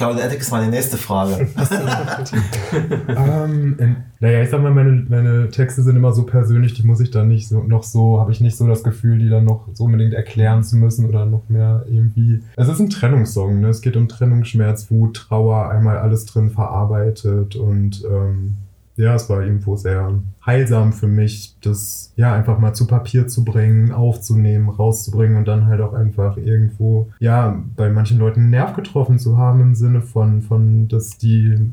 [0.00, 1.46] Flower the Attic ist meine nächste Frage.
[3.08, 7.00] ähm, in, naja, ich sag mal, meine, meine Texte sind immer so persönlich, die muss
[7.00, 9.68] ich dann nicht so noch so, habe ich nicht so das Gefühl, die dann noch
[9.74, 12.40] so unbedingt erklären zu müssen oder noch mehr irgendwie.
[12.56, 13.68] Es ist ein Trennungssong, ne?
[13.68, 18.56] Es geht um Trennung, Schmerz, Wut, Trauer, einmal alles drin verarbeitet und ähm,
[19.00, 23.44] ja, es war irgendwo sehr heilsam für mich, das ja einfach mal zu Papier zu
[23.44, 28.74] bringen, aufzunehmen, rauszubringen und dann halt auch einfach irgendwo, ja, bei manchen Leuten einen Nerv
[28.74, 31.70] getroffen zu haben im Sinne von, von dass die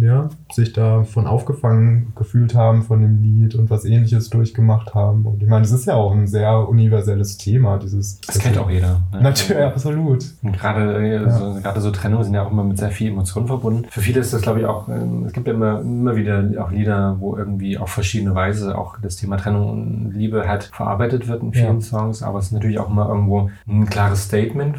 [0.00, 5.26] ja, sich davon aufgefangen gefühlt haben von dem Lied und was ähnliches durchgemacht haben.
[5.26, 8.20] Und ich meine, es ist ja auch ein sehr universelles Thema, dieses.
[8.22, 9.00] Das kennt auch jeder.
[9.12, 9.22] Ne?
[9.22, 10.24] Natürlich, absolut.
[10.42, 13.46] Und gerade, äh, so, gerade so Trennungen sind ja auch immer mit sehr viel Emotionen
[13.46, 13.86] verbunden.
[13.90, 16.70] Für viele ist das, glaube ich, auch, ähm, es gibt ja immer, immer wieder auch
[16.70, 21.42] Lieder, wo irgendwie auf verschiedene Weise auch das Thema Trennung und Liebe halt verarbeitet wird
[21.42, 21.80] in vielen Ja.
[21.80, 22.22] Songs.
[22.22, 24.76] Aber es ist natürlich auch immer irgendwo ein klares Statement,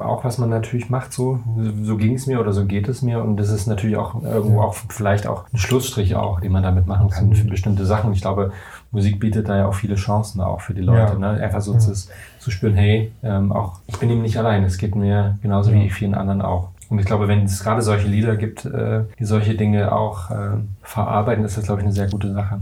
[0.00, 1.40] auch was man natürlich macht, so,
[1.82, 3.22] so ging es mir oder so geht es mir.
[3.22, 6.86] Und das ist natürlich auch irgendwo auch vielleicht auch ein Schlussstrich auch, den man damit
[6.86, 8.12] machen kann für bestimmte Sachen.
[8.12, 8.52] Ich glaube,
[8.90, 11.12] Musik bietet da ja auch viele Chancen auch für die Leute.
[11.12, 11.18] Ja.
[11.18, 11.28] Ne?
[11.42, 14.64] Einfach so zu, zu spüren, hey, ähm, auch ich bin eben nicht allein.
[14.64, 16.68] Es geht mir genauso wie vielen anderen auch.
[16.88, 20.56] Und ich glaube, wenn es gerade solche Lieder gibt, äh, die solche Dinge auch äh,
[20.82, 22.60] verarbeiten, ist das, glaube ich, eine sehr gute Sache.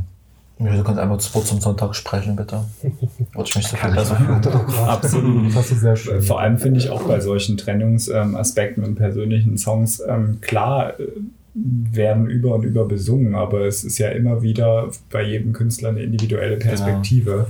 [0.59, 2.65] Ja, du kannst einmal Wort zum Sonntag sprechen, bitte.
[3.35, 4.55] Würde ich mich so er gerade.
[4.89, 5.55] Absolut.
[5.55, 6.23] Das du sehr schön.
[6.23, 11.05] Vor allem finde ich auch bei solchen Trennungsaspekten und persönlichen Songs, ähm, klar, äh,
[11.57, 16.03] werden über und über besungen, aber es ist ja immer wieder bei jedem Künstler eine
[16.03, 17.47] individuelle Perspektive.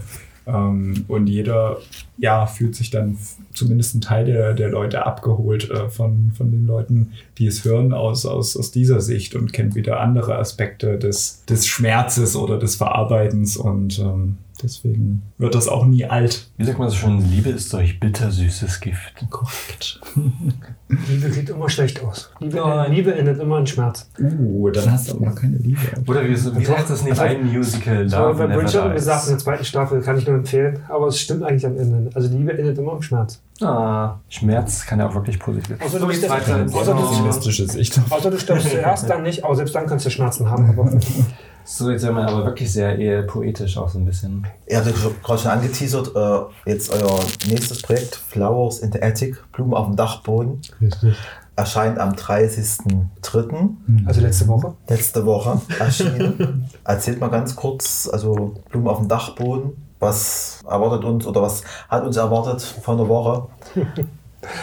[0.47, 1.79] Ähm, und jeder
[2.19, 3.19] ja, fühlt sich dann
[3.53, 7.93] zumindest ein Teil der, der Leute abgeholt äh, von, von den Leuten, die es hören,
[7.93, 12.77] aus, aus, aus dieser Sicht und kennt wieder andere Aspekte des, des Schmerzes oder des
[12.77, 16.51] Verarbeitens und ähm, deswegen wird das auch nie alt.
[16.57, 19.27] Wie sagt man so schön, Liebe ist solch bittersüßes Gift.
[19.31, 20.01] Korrekt.
[20.89, 22.31] Liebe sieht immer schlecht aus.
[22.41, 22.93] Liebe, Nein.
[22.93, 24.09] Liebe endet immer in Schmerz.
[24.21, 25.81] Uh, dann hast du aber noch keine Liebe.
[26.07, 28.05] Oder wie, wie heißt das neben einem Musical?
[28.05, 30.79] Das haben Love wir bei Bridgerton gesagt, in der zweiten Staffel kann ich nur empfehlen,
[30.89, 32.11] aber es stimmt eigentlich am Ende.
[32.15, 33.41] Also Liebe endet immer im Schmerz.
[33.61, 36.95] Ah, Schmerz kann ja auch wirklich positiv Außer du So bist außer du bist so-
[36.95, 38.01] Pessimistische Sicht.
[38.11, 41.01] Außer du stirbst zuerst, dann nicht, aber selbst dann kannst du Schmerzen haben.
[41.69, 44.47] So, jetzt sind wir aber wirklich sehr eher poetisch auch so ein bisschen.
[44.69, 49.75] Ihr habt gerade schon angeteasert, äh, jetzt euer nächstes Projekt, Flowers in the Attic, Blumen
[49.75, 51.17] auf dem Dachboden, Richtig.
[51.57, 54.07] erscheint am 30.03.
[54.07, 54.75] also letzte Woche.
[54.87, 56.71] letzte Woche erschienen.
[56.85, 62.05] Erzählt mal ganz kurz, also Blumen auf dem Dachboden, was erwartet uns oder was hat
[62.05, 63.49] uns erwartet vor einer Woche?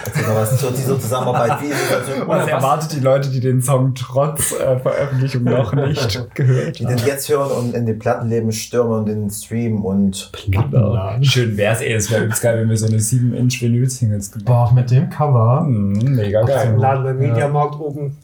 [0.06, 1.62] Erzähl mal was zu dieser Zusammenarbeit.
[1.62, 5.74] Wie ist es also, Was erwartet die Leute, die den Song trotz äh, Veröffentlichung noch
[5.88, 10.32] nicht gehört die den jetzt hören und in den Plattenleben stürmen und den Stream und
[10.56, 11.24] haben?
[11.24, 14.90] Schön wär's, ey, es wäre übelst geil, wenn wir so eine 7-Inch-Vinyl-Singles gemacht Boah, mit
[14.92, 15.62] dem Cover.
[15.66, 16.76] hm, Mega Im geil.
[16.78, 18.18] Laden beim Mediamarkt oben.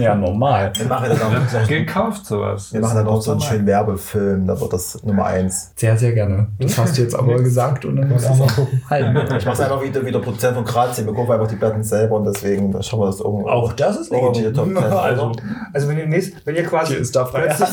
[0.00, 0.72] Ja, normal.
[0.76, 2.72] wir machen dann auch, Gekauft sowas.
[2.72, 5.72] wir machen dann auch so einen schönen Werbefilm, da wird das Nummer eins.
[5.76, 6.48] Sehr, sehr gerne.
[6.58, 9.16] Das hast du jetzt aber gesagt und dann musst du es auch halten.
[9.36, 11.06] Ich mache einfach wieder, wieder Prozent von Grad ziehen.
[11.06, 13.48] Wir gucken einfach die Platten selber und deswegen da schauen wir das irgendwo.
[13.48, 14.54] Auch das ist legitim.
[14.54, 15.32] 10, Also?
[15.72, 17.46] Also wenn ihr, nächst, wenn ihr quasi Hier ist da frei.
[17.46, 17.68] plötzlich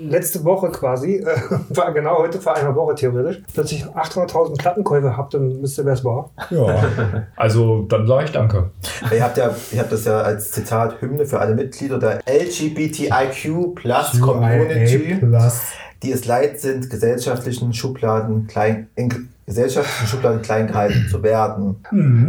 [0.00, 1.26] letzte Woche quasi, äh,
[1.70, 5.94] war genau heute vor einer Woche theoretisch, plötzlich 800.000 Plattenkäufe habt, dann wisst ihr, wer
[5.94, 6.30] es war.
[6.50, 6.84] ja.
[7.36, 8.70] Also, dann sage ich danke.
[9.12, 13.74] Ihr habt ja, ihr habt das ja als Zitat Hymne für alle Mitglieder der LGBTIQ
[13.74, 15.60] Plus Community, Plus.
[16.02, 21.76] die es leid sind, gesellschaftlichen Schubladen klein, in gesellschaftlichen Schubladen klein gehalten zu werden.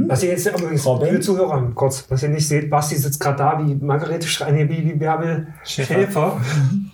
[0.08, 1.08] Was ihr jetzt übrigens, Robin?
[1.08, 4.84] liebe Zuhörer, kurz, was ihr nicht seht, Basti sitzt gerade da wie Margarete Schreiner, wie,
[4.86, 6.40] wie Bärbel Schäfer.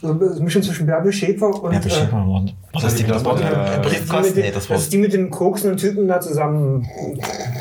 [0.01, 1.81] So eine Mischung zwischen Bärbel Schäfer und.
[1.83, 2.53] Bestimmt äh, mal Wort.
[2.73, 4.35] Was ist die das ist die Briefkasten?
[4.35, 6.87] mit dem- das das ist die mit dem koksenden Typen da zusammen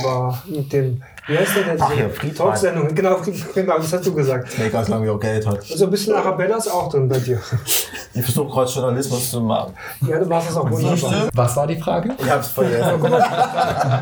[0.02, 0.42] war.
[0.48, 1.02] Mit dem.
[1.26, 1.76] Wie heißt der denn?
[1.80, 2.38] Ach ja, Friedrich.
[2.38, 2.94] Talksendung.
[2.94, 3.20] Genau,
[3.54, 4.58] genau, das hast du gesagt.
[4.58, 5.62] Mega, solange wir auch Geld hat.
[5.62, 7.40] So ein bisschen Arabella ist auch drin bei dir.
[8.12, 9.74] Ich versuche gerade Journalismus zu machen.
[10.08, 11.28] Ja, du machst das auch wunderbar.
[11.34, 12.14] Was war die Frage?
[12.18, 13.00] Ich hab's vergessen.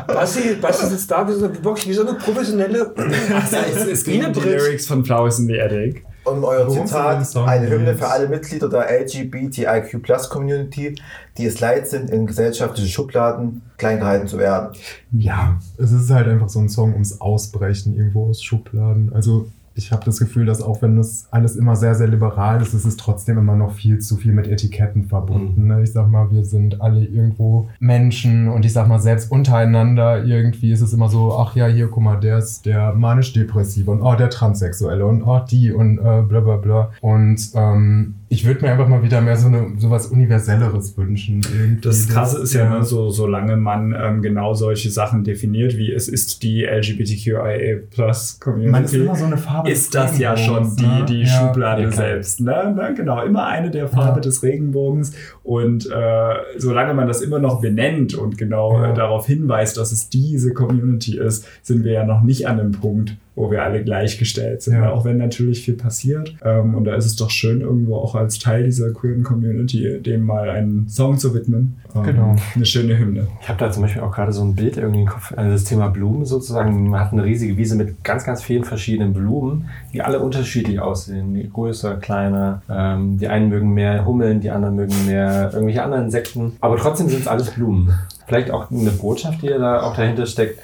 [0.07, 2.93] Basti, Basti sitzt da wie so, wirklich wie so eine professionelle.
[2.95, 4.39] Es, es ging um die.
[4.39, 6.05] Lyrics von Flowers in the Attic.
[6.23, 10.95] Und euer Zitat, eine Hymne für alle Mitglieder der LGBTIQ Plus Community,
[11.37, 14.75] die es leid sind, in gesellschaftliche Schubladen klein gehalten zu werden.
[15.11, 19.11] Ja, es ist halt einfach so ein Song ums Ausbrechen irgendwo aus Schubladen.
[19.13, 22.73] Also ich habe das Gefühl, dass auch wenn das alles immer sehr, sehr liberal ist,
[22.73, 25.67] ist es trotzdem immer noch viel zu viel mit Etiketten verbunden.
[25.67, 25.83] Ne?
[25.83, 30.71] Ich sag mal, wir sind alle irgendwo Menschen und ich sag mal, selbst untereinander irgendwie
[30.71, 34.15] ist es immer so, ach ja, hier, guck mal, der ist der manisch-depressive und oh,
[34.15, 36.91] der Transsexuelle und oh, die und äh, bla bla bla.
[37.01, 41.41] Und ähm, ich würde mir einfach mal wieder mehr so eine sowas Universelleres wünschen.
[41.51, 41.81] Irgendwie.
[41.81, 46.07] Das Krasse ist ja immer so, solange man ähm, genau solche Sachen definiert, wie es
[46.07, 48.71] ist die LGBTQIA Plus Community.
[48.71, 51.05] Man ist immer so eine Farbe ist das ja schon die, ne?
[51.07, 51.27] die Ja.
[51.27, 52.39] Schublade Ja, selbst.
[52.41, 52.73] Ne?
[52.75, 52.93] Ne?
[52.95, 54.21] Genau, immer eine der Farbe Ja.
[54.21, 55.13] des Regenbogens.
[55.43, 58.91] Und äh, solange man das immer noch benennt und genau Ja.
[58.91, 62.71] äh, darauf hinweist, dass es diese Community ist, sind wir ja noch nicht an dem
[62.73, 64.91] Punkt, wo wir alle gleichgestellt sind, Ja.
[64.91, 66.35] auch wenn natürlich viel passiert.
[66.43, 70.25] Ähm, und da ist es doch schön, irgendwo auch als Teil dieser queeren Community dem
[70.25, 71.77] mal einen Song zu widmen.
[71.95, 72.35] Ähm, Genau.
[72.53, 73.27] Eine schöne Hymne.
[73.41, 75.63] Ich habe da zum Beispiel auch gerade so ein Bild irgendwie im Kopf, also das
[75.63, 76.89] Thema Blumen sozusagen.
[76.89, 81.33] Man hat eine riesige Wiese mit ganz, ganz vielen verschiedenen Blumen, die alle unterschiedlich aussehen.
[81.33, 82.61] Die größer, kleiner.
[82.69, 86.53] Ähm, die einen mögen mehr Hummeln, die anderen mögen mehr irgendwelche anderen Insekten.
[86.59, 87.93] Aber trotzdem sind es alles Blumen.
[88.27, 90.59] Vielleicht auch eine Botschaft, die da auch dahinter steckt.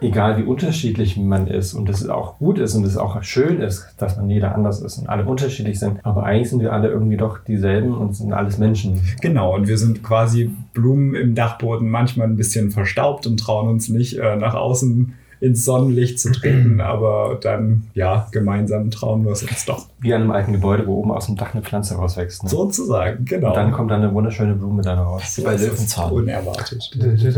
[0.00, 3.94] Egal wie unterschiedlich man ist und es auch gut ist und es auch schön ist,
[3.98, 6.04] dass man jeder anders ist und alle unterschiedlich sind.
[6.04, 9.00] Aber eigentlich sind wir alle irgendwie doch dieselben und sind alles Menschen.
[9.20, 13.88] Genau, und wir sind quasi Blumen im Dachboden, manchmal ein bisschen verstaubt und trauen uns
[13.88, 19.42] nicht äh, nach außen ins Sonnenlicht zu treten, aber dann, ja, gemeinsam trauen wir es
[19.42, 19.86] uns doch.
[19.98, 22.44] Wie an einem alten Gebäude, wo oben aus dem Dach eine Pflanze rauswächst.
[22.44, 22.50] Ne?
[22.50, 23.48] Sozusagen, genau.
[23.48, 25.40] Und dann kommt dann eine wunderschöne Blume da raus.
[25.42, 26.12] Bei Das ist Löwenzahn.
[26.12, 26.90] Unerwartet.
[26.94, 27.36] Ich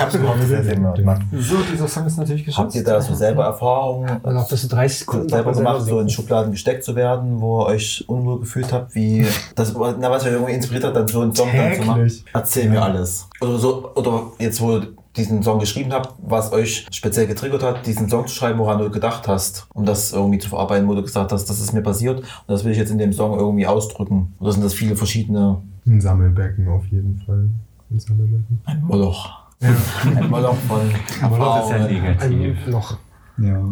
[0.00, 1.22] hab's überhaupt sehr, sehr gemacht.
[1.32, 2.58] So, dieser Song ist natürlich geschützt.
[2.58, 6.00] Habt ihr da so selber Erfahrungen Und auch bis zu 30 Sekunden selber gemacht, so
[6.00, 6.08] in.
[6.08, 10.32] Schubladen gesteckt zu werden, wo ihr euch unwohl gefühlt habt, wie das, na, was euch
[10.32, 12.10] irgendwie inspiriert hat, dann so einen Song dann zu machen?
[12.32, 13.28] Erzähl mir alles.
[13.40, 17.86] Oder so, oder jetzt, wo ihr diesen Song geschrieben habt, was euch speziell getriggert hat,
[17.86, 21.02] diesen Song zu schreiben, woran du gedacht hast, um das irgendwie zu verarbeiten, wo du
[21.02, 23.66] gesagt hast, das ist mir passiert und das will ich jetzt in dem Song irgendwie
[23.66, 24.34] ausdrücken.
[24.40, 27.48] Oder sind das viele verschiedene Ein Sammelbecken auf jeden Fall.
[27.90, 28.60] Ein Sammelbecken.
[28.64, 29.30] ein Moloch?
[29.60, 30.80] Ein Moloch von
[31.30, 32.66] Moloch ist ja negativ.
[32.66, 32.96] Ein Loch.
[33.38, 33.62] Ja.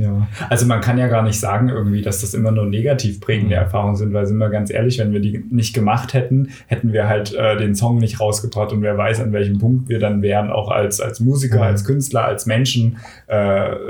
[0.00, 3.54] Ja, also man kann ja gar nicht sagen irgendwie, dass das immer nur negativ prägende
[3.54, 7.08] Erfahrungen sind, weil sind wir ganz ehrlich, wenn wir die nicht gemacht hätten, hätten wir
[7.08, 10.50] halt äh, den Song nicht rausgebracht und wer weiß, an welchem Punkt wir dann wären,
[10.50, 11.62] auch als, als Musiker, Ja.
[11.64, 12.98] als Künstler, als Menschen.
[13.26, 13.34] Äh,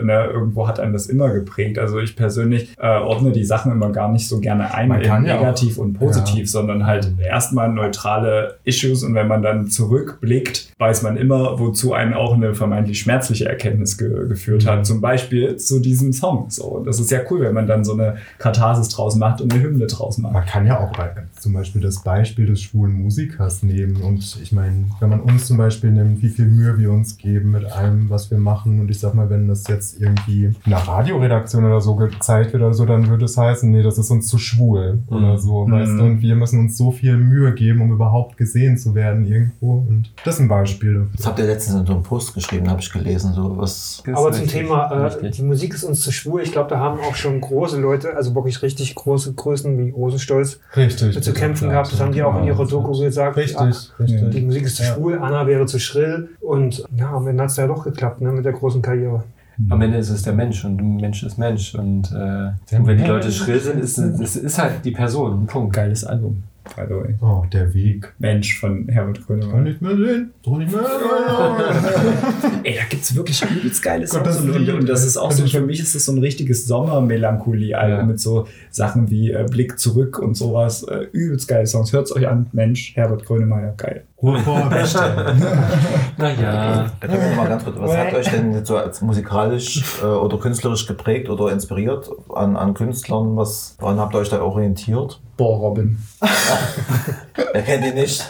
[0.02, 1.78] ne, irgendwo hat einem das immer geprägt.
[1.78, 5.06] Also ich persönlich äh, ordne die Sachen immer gar nicht so gerne ein Man in
[5.06, 6.46] kann ja negativ und positiv, Ja.
[6.46, 12.14] sondern halt erstmal neutrale Issues und wenn man dann zurückblickt, weiß man immer, wozu einen
[12.14, 14.86] auch eine vermeintlich schmerzliche Erkenntnis ge geführt hat.
[14.86, 16.46] Zum Beispiel zu diesem Song.
[16.48, 19.52] So, und das ist ja cool, wenn man dann so eine Katharsis draus macht und
[19.52, 20.32] eine Hymne draus macht.
[20.32, 20.90] Man kann ja auch
[21.38, 23.96] zum Beispiel das Beispiel des schwulen Musikers nehmen.
[24.02, 27.52] Und ich meine, wenn man uns zum Beispiel nimmt, wie viel Mühe wir uns geben
[27.52, 28.80] mit allem, was wir machen.
[28.80, 32.62] Und ich sag mal, wenn das jetzt irgendwie in einer Radioredaktion oder so gezeigt wird
[32.62, 35.72] oder so, dann würde es heißen, nee, das ist uns zu schwul oder so, Mhm.
[35.72, 36.02] weißt du.
[36.04, 39.84] Und wir müssen uns so viel Mühe geben, um überhaupt gesehen zu werden irgendwo.
[39.88, 41.08] Und das ist ein Beispiel dafür.
[41.16, 44.02] Das habt ihr letztens in so einem Post geschrieben, habe ich gelesen, so was.
[44.12, 46.42] Aber zum Thema, äh, die Musik ist uns zu schwul.
[46.42, 50.60] Ich glaube, da haben auch schon große Leute, also wirklich richtig große Größen wie Rosenstolz,
[50.76, 51.14] Richtig.
[51.14, 51.92] mit zu kämpfen gehabt.
[51.92, 53.36] Das haben die auch in ihrer Doku gesagt.
[53.36, 53.70] Richtig, Ah,
[54.00, 54.30] richtig.
[54.30, 54.94] Die Musik ist zu Ja.
[54.94, 56.28] schwul, Anna wäre zu schrill.
[56.40, 59.24] Und ja, am Ende hat es ja doch geklappt, ne, mit der großen Karriere.
[59.68, 61.74] Am Ende ist es der Mensch und Mensch ist Mensch.
[61.74, 65.44] Und, äh, und wenn die Leute schrill sind, ist es ist halt die Person.
[65.46, 65.74] Punkt.
[65.74, 66.42] Geiles Album,
[66.76, 67.14] by the way.
[67.20, 68.12] Oh, der Weg.
[68.18, 69.62] Mensch von Herbert Kann Grönemeyer.
[69.62, 70.30] nicht mehr sehen.
[70.44, 72.60] Soll nicht mehr sehen.
[72.64, 74.40] Ey, da gibt's wirklich übelst geile Songs.
[74.40, 77.98] und, und, und das ist auch so, für mich ist das so ein richtiges Sommermelancholie-Album
[77.98, 78.04] Ja.
[78.04, 80.82] mit so Sachen wie äh, Blick zurück und sowas.
[80.84, 81.92] Äh, übelst geile Songs.
[81.92, 82.46] Hört's euch an.
[82.52, 84.04] Mensch, Herbert Grönemeyer, geil.
[84.22, 84.70] Ruhrpott.
[86.16, 86.86] Naja.
[87.00, 90.06] Da können wir mal ganz kurz, was hat euch denn jetzt so als musikalisch äh,
[90.06, 93.36] oder künstlerisch geprägt oder inspiriert an, an Künstlern?
[93.36, 95.18] Was, woran habt ihr euch da orientiert?
[95.38, 95.98] Boah, Robin.
[97.52, 98.20] Wer kennt ihn nicht?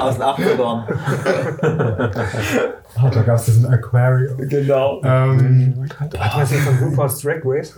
[0.00, 0.82] Aus den 80ern.
[2.96, 4.36] Ah, da gab es diesen Aquarium.
[4.48, 5.00] Genau.
[5.04, 5.84] Ähm,
[6.18, 7.74] Hat man nicht von RuPaul's Drag Race?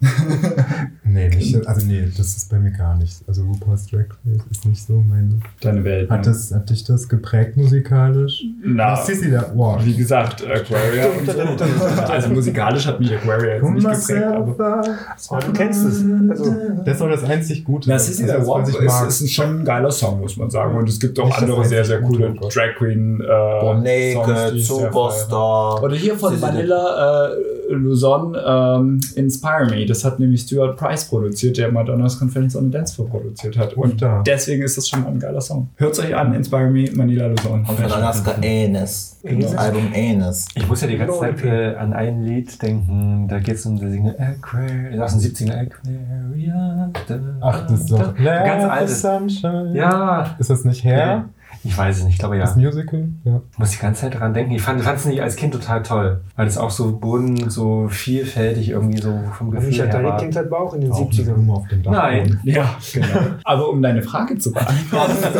[1.06, 3.16] nee, nicht, also nee, das ist bei mir gar nicht.
[3.26, 5.40] Also RuPaul's Drag Race ist nicht so meine.
[5.60, 6.10] Deine Welt.
[6.10, 6.26] Hat, ne?
[6.26, 8.44] das, hat dich das geprägt musikalisch?
[8.62, 9.50] Na, sie da?
[9.54, 9.84] Wow.
[9.84, 11.64] wie gesagt, Aquaria und so.
[12.06, 14.82] Also musikalisch hat mich Aquaria jetzt nicht geprägt, aber.
[15.30, 16.04] Oh, du kennst es.
[16.30, 16.54] Also,
[16.84, 17.88] Das ist doch das einzig Gute.
[17.88, 20.76] Na, das, the Walk was ist, ist ein schon ein geiler Song, muss man sagen.
[20.76, 22.48] Und es gibt auch Nicht das andere sehr, sehr coole Gute.
[22.48, 24.58] Drag Queen äh, feiere.
[24.58, 25.82] Superstar.
[25.82, 29.86] Oder hier von Vanilla äh, Luzon ähm, Inspire Me.
[29.86, 33.74] Das hat nämlich Stuart Price produziert, der Madonnas Conference on the Dance Floor produziert hat.
[33.74, 35.68] Und Und deswegen ist das schon mal ein geiler Song.
[35.76, 37.60] Hört's euch an, Inspire Me, Manila Luzon.
[37.60, 39.18] Und von Alaska Anes.
[39.22, 40.46] Das Album Anes.
[40.54, 41.52] Ich muss ja die ganze Zeit Lord.
[41.52, 43.26] äh, an ein Lied denken.
[43.28, 45.00] Da geht es um das Single Aquarium.
[45.02, 46.92] Aus den 70er Aquarium.
[47.40, 48.14] Ach, das ist doch.
[48.16, 49.02] Ganz altes.
[49.02, 49.72] Sunshine.
[49.74, 50.36] Ja.
[50.38, 51.28] Ist das nicht her?
[51.66, 52.42] Ich weiß es nicht, ich glaube ja.
[52.42, 53.08] Das Musical?
[53.24, 53.40] Ja.
[53.52, 54.52] Ich muss die ganze Zeit dran denken.
[54.52, 58.70] Ich fand es nicht als Kind total toll, weil es auch so bunt, so vielfältig
[58.70, 60.16] irgendwie so vom Gefühl Micha, her deine war.
[60.18, 61.34] Kindheit war auch in den Auch die 70ern.
[61.34, 61.92] Blume auf dem Dach.
[61.92, 62.40] Nein.
[62.44, 63.06] Ja, genau.
[63.44, 65.12] Aber um deine Frage zu beantworten,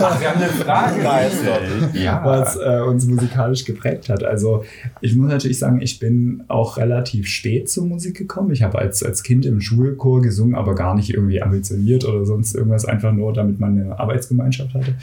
[0.00, 0.98] Ach, wir haben eine Frage.
[1.94, 2.22] Ja.
[2.24, 4.22] was äh, uns musikalisch geprägt hat.
[4.24, 4.64] Also
[5.00, 8.50] ich muss natürlich sagen, ich bin auch relativ spät zur Musik gekommen.
[8.52, 12.54] Ich habe als, als Kind im Schulchor gesungen, aber gar nicht irgendwie ambitioniert oder sonst
[12.54, 14.94] irgendwas, einfach nur, damit man eine Arbeitsgemeinschaft hatte.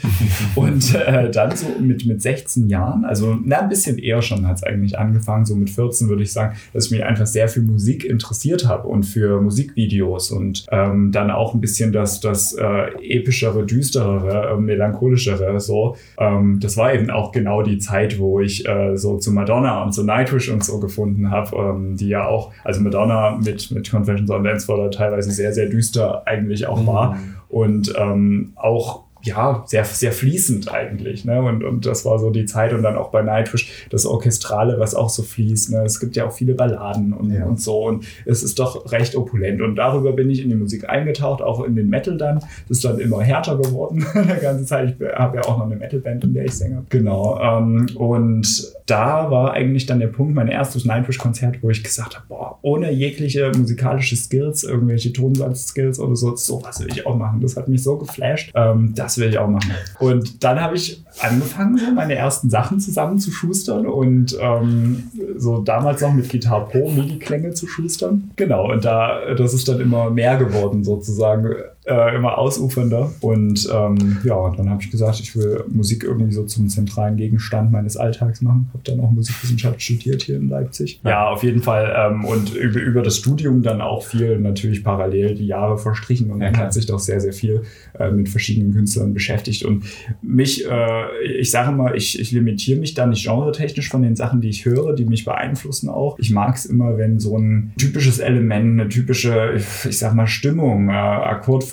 [0.54, 4.46] Und Und äh, dann so mit, mit 16 Jahren, also na, ein bisschen eher schon
[4.46, 7.48] hat es eigentlich angefangen, so mit 14 würde ich sagen, dass ich mich einfach sehr
[7.48, 12.54] für Musik interessiert habe und für Musikvideos und ähm, dann auch ein bisschen das, das
[12.54, 15.96] äh, epischere, düsterere, äh, melancholischere so.
[16.18, 19.92] Ähm, das war eben auch genau die Zeit, wo ich äh, so zu Madonna und
[19.92, 24.30] zu Nightwish und so gefunden habe, ähm, die ja auch, also Madonna mit, mit Confessions
[24.30, 29.84] on Dance Floor teilweise sehr, sehr düster eigentlich auch war und ähm, auch ja, sehr,
[29.84, 31.24] sehr fließend eigentlich.
[31.24, 31.42] Ne?
[31.42, 34.94] Und, und das war so die Zeit und dann auch bei Nightwish das Orchestrale, was
[34.94, 35.72] auch so fließt.
[35.72, 35.82] Ne?
[35.84, 37.44] Es gibt ja auch viele Balladen und, Ja.
[37.44, 39.60] und so und es ist doch recht opulent.
[39.60, 42.36] Und darüber bin ich in die Musik eingetaucht, auch in den Metal dann.
[42.68, 44.96] Das ist dann immer härter geworden die ganze Zeit.
[44.98, 46.84] Ich habe ja auch noch eine Metalband, in der ich singe.
[46.88, 47.38] Genau.
[47.42, 52.26] Ähm, und da war eigentlich dann der Punkt, mein erstes Nightwish-Konzert, wo ich gesagt habe,
[52.28, 57.40] boah, ohne jegliche musikalische Skills, irgendwelche Tonsatz-Skills oder so, sowas will ich auch machen.
[57.40, 58.52] Das hat mich so geflasht.
[58.54, 59.72] Ähm, das will ich auch machen.
[59.98, 66.12] Und dann habe ich angefangen, so meine ersten Sachen zusammenzuschustern und ähm, so damals noch
[66.12, 68.30] mit Guitar Pro MIDI-Klänge zu schustern.
[68.36, 71.54] Genau, und da, das ist dann immer mehr geworden sozusagen,
[71.86, 73.12] äh, immer ausufernder.
[73.20, 77.70] Und ähm, ja, dann habe ich gesagt, ich will Musik irgendwie so zum zentralen Gegenstand
[77.72, 78.68] meines Alltags machen.
[78.72, 81.00] Habe dann auch Musikwissenschaft studiert hier in Leipzig.
[81.04, 81.94] Ja, auf jeden Fall.
[81.96, 86.38] Ähm, und über, über das Studium dann auch viel natürlich parallel die Jahre verstrichen und
[86.38, 87.62] man hat sich doch sehr, sehr viel
[87.98, 89.64] äh, mit verschiedenen Künstlern beschäftigt.
[89.64, 89.84] Und
[90.22, 94.40] mich, äh, ich sage mal, ich, ich limitiere mich da nicht genretechnisch von den Sachen,
[94.40, 96.18] die ich höre, die mich beeinflussen auch.
[96.18, 99.54] Ich mag es immer, wenn so ein typisches Element, eine typische,
[99.88, 100.92] ich sag mal, Stimmung, äh,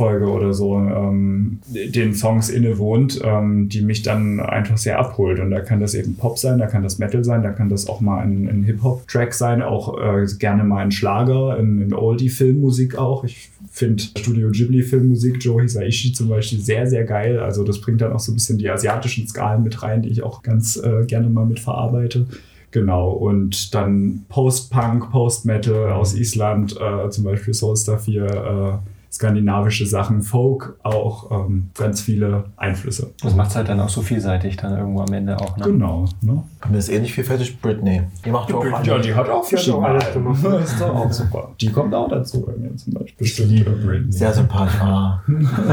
[0.04, 5.39] Akkordfolge oder so, ähm, den Songs innewohnt, ähm, die mich dann einfach sehr abholt.
[5.39, 7.88] Und da kann das eben Pop sein, da kann das Metal sein, da kann das
[7.88, 12.97] auch mal ein, ein Hip-Hop-Track sein, auch äh, gerne mal ein Schlager, ein, ein Oldie-Filmmusik
[12.97, 13.24] auch.
[13.24, 17.39] Ich finde Studio Ghibli-Filmmusik, Joe Hisaishi zum Beispiel, sehr, sehr geil.
[17.39, 20.24] Also das bringt dann auch so ein bisschen die asiatischen Skalen mit rein, die ich
[20.24, 22.28] auch ganz äh, gerne mal mit verarbeite.
[22.72, 30.22] Genau, und dann Post-Punk, Post-Metal aus Island, äh, zum Beispiel Soulstar 4, äh, skandinavische Sachen,
[30.24, 33.11] Folk auch, ähm, ganz viele Einflüsse.
[33.22, 35.55] Das macht es halt dann auch so vielseitig dann irgendwo am Ende auch.
[35.57, 35.66] Ne?
[35.66, 36.43] Genau, ne?
[36.61, 38.01] Bei mir ist ähnlich vielfältig Britney.
[38.26, 39.01] Die macht ja auch Ja, andere.
[39.01, 40.39] die hat auch Die auch alles gemacht.
[40.43, 41.51] Das ist doch auch super.
[41.61, 43.28] Die kommt auch dazu bei mir zum Beispiel.
[43.28, 44.11] Ich liebe Britney.
[44.11, 44.80] Sehr sympathisch.
[44.82, 45.22] Ah,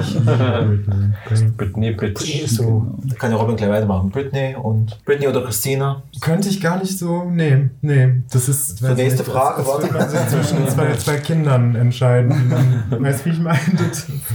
[0.00, 0.78] Ich liebe
[1.26, 1.50] Britney.
[1.56, 2.86] Britney, Britney ist so.
[3.18, 4.10] kann ja Robin gleich weitermachen.
[4.10, 6.02] Britney und Britney oder Christina.
[6.20, 7.24] Könnte ich gar nicht so.
[7.30, 8.22] Nee, nee.
[8.32, 8.82] Das ist.
[8.82, 12.28] weiß nächste nicht, Frage, Das, das wird man sich zwischen zwei, zwei Kindern entscheiden.
[12.90, 13.58] man- Weißt du, wie ich meine?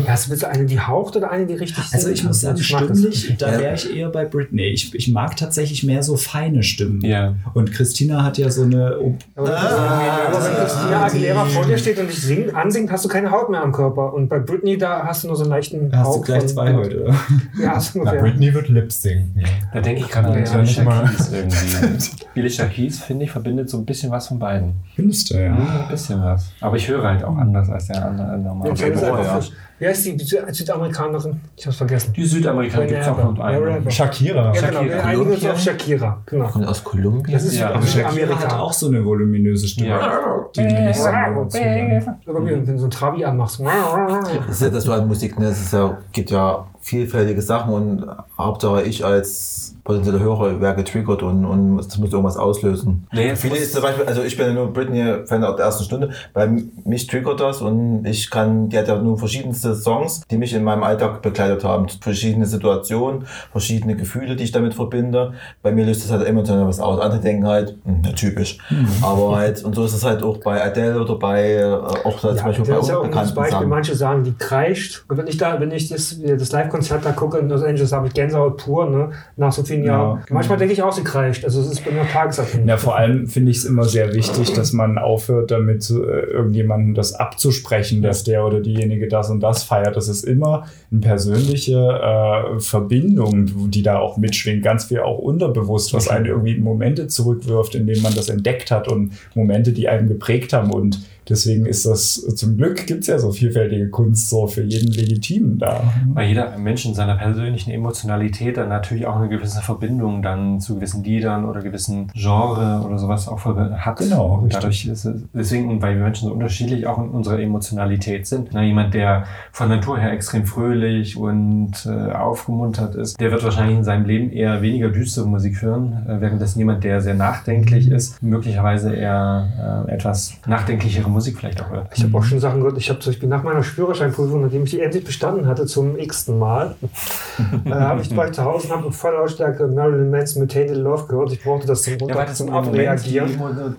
[0.05, 3.35] Ja, hast du eine, die haucht oder eine, die richtig Also ich muss sagen, stimmlich,
[3.37, 4.63] da wäre ich eher bei Britney.
[4.69, 7.01] Ich, ich mag tatsächlich mehr so feine Stimmen.
[7.03, 7.35] Ja.
[7.53, 8.97] Und Christina hat ja so eine.
[8.99, 13.05] oh, Aber, Ah, aber wenn Christina Aguilera vor dir steht und dich singt, ansingt, hast
[13.05, 14.13] du keine Haut mehr am Körper.
[14.13, 16.39] Und bei Britney, da hast du nur so einen leichten Da hast du Hauch gleich
[16.39, 17.13] von- zwei heute.
[17.61, 18.11] Ja, hast du Na.
[18.13, 19.43] Britney wird Lip sinken.
[19.73, 21.05] Da denke ich gerade an Alicia nicht mal.
[21.05, 22.39] Keys irgendwie.
[22.39, 24.73] Alicia Keys, finde ich, verbindet so ein bisschen was von beiden.
[24.95, 25.55] Findest du, Ja.
[25.55, 26.51] Ein bisschen was.
[26.61, 28.69] Aber ich höre halt auch anders als der andere normale.
[28.71, 29.35] Ja, einfach ja.
[29.35, 29.51] frisch.
[29.77, 31.41] Wie heißt die Sü- Südamerikanerin?
[31.57, 32.13] Ich hab's vergessen.
[32.13, 33.61] Die Südamerikaner gibt es auch noch einen.
[33.61, 33.91] Wherever.
[33.91, 34.53] Shakira.
[34.55, 34.79] Ja, genau.
[34.79, 34.99] Shakira.
[35.03, 35.51] Einige sind Kolumbien?
[35.51, 36.21] auf Shakira.
[36.25, 36.47] Genau.
[36.47, 37.33] Kommt aus Kolumbien.
[37.33, 39.89] Das ist Ja, Aber Shakira hat auch so eine voluminöse Stimme.
[39.89, 40.11] Ja.
[40.55, 41.07] Die nehme ich so.
[41.09, 43.59] Aber wie, wenn du so ein Trabi anmachst.
[43.59, 45.47] Das ist ja das so an Musik, ne?
[45.47, 48.05] Es ist ja, gibt ja vielfältige Sachen und
[48.37, 53.07] Hauptsache ich als potenzieller Hörer wäre getriggert und, und es muss irgendwas auslösen.
[53.11, 56.11] Nee, Viele ist zum Beispiel, also ich bin ja nur Britney-Fan ab der ersten Stunde,
[56.33, 56.47] bei
[56.85, 60.63] mich triggert das und ich kann, die hat ja nun verschiedenste Songs, die mich in
[60.63, 61.87] meinem Alltag begleitet haben.
[62.01, 65.33] Verschiedene Situationen, verschiedene Gefühle, die ich damit verbinde.
[65.63, 66.99] Bei mir löst das halt emotional was aus.
[66.99, 68.57] Andere denken halt, hm, ja, typisch.
[69.01, 72.35] Aber halt, und so ist es halt auch bei Adele oder bei, äh, auch zum
[72.35, 73.51] Ja, Beispiel bei das ist ja auch ein Beispiel.
[73.51, 73.69] Sachen.
[73.69, 75.05] Manche sagen, die kreischt.
[75.07, 78.07] Und wenn ich da, wenn ich das, das Live-Konzert da gucke in Los Angeles, habe
[78.07, 79.11] ich Gänsehaut pur, ne?
[79.37, 80.21] Nach so vielen Ja, Jahren.
[80.25, 80.37] genau.
[80.37, 81.43] Manchmal denke ich auch, sie kreischt.
[81.45, 82.67] Also es ist bei mir tagesabhängig.
[82.67, 86.93] Ja, vor allem finde ich es immer sehr wichtig, dass man aufhört, damit äh, irgendjemandem
[86.95, 89.95] das abzusprechen, dass der oder diejenige das und das feiert.
[89.95, 94.63] Das ist immer eine persönliche äh, Verbindung, die da auch mitschwingt.
[94.63, 98.87] Ganz viel auch unterbewusst, was einen irgendwie Momente zurückwirft, in denen man das entdeckt hat
[98.87, 100.71] und Momente, die einen geprägt haben.
[100.71, 100.99] Und
[101.29, 105.59] deswegen ist das, zum Glück gibt es ja so vielfältige Kunst so für jeden Legitimen
[105.59, 105.83] da.
[106.13, 110.75] Weil jeder Mensch in seiner persönlichen Emotionalität dann natürlich auch eine gewisse Verbindung dann zu
[110.75, 113.97] gewissen Liedern oder gewissen Genre oder sowas auch hat.
[113.97, 118.27] Genau, Und dadurch ist es, deswegen, weil wir Menschen so unterschiedlich auch in unserer Emotionalität
[118.27, 118.49] sind.
[118.53, 123.77] Na, jemand, der von Natur her extrem fröhlich und äh, aufgemuntert ist, der wird wahrscheinlich
[123.77, 128.21] in seinem Leben eher weniger düstere Musik hören, äh, währenddessen jemand, der sehr nachdenklich ist,
[128.21, 131.87] möglicherweise eher äh, etwas nachdenklichere Musik vielleicht auch hört.
[131.95, 132.77] Ich habe auch schon Sachen gehört.
[132.77, 136.37] Ich habe zum Beispiel nach meiner Führerscheinprüfung, nachdem ich die endlich bestanden hatte, zum x-ten
[136.37, 136.75] Mal,
[137.65, 140.77] äh, habe ich ich zu Hause und habe in voller Lautstärke Marilyn Manson mit Tainted
[140.77, 141.31] Love gehört.
[141.31, 143.31] Ich brauchte das zum, Runter, zum Abreagieren.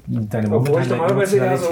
[0.06, 1.68] deine Obwohl ich normalerweise eher so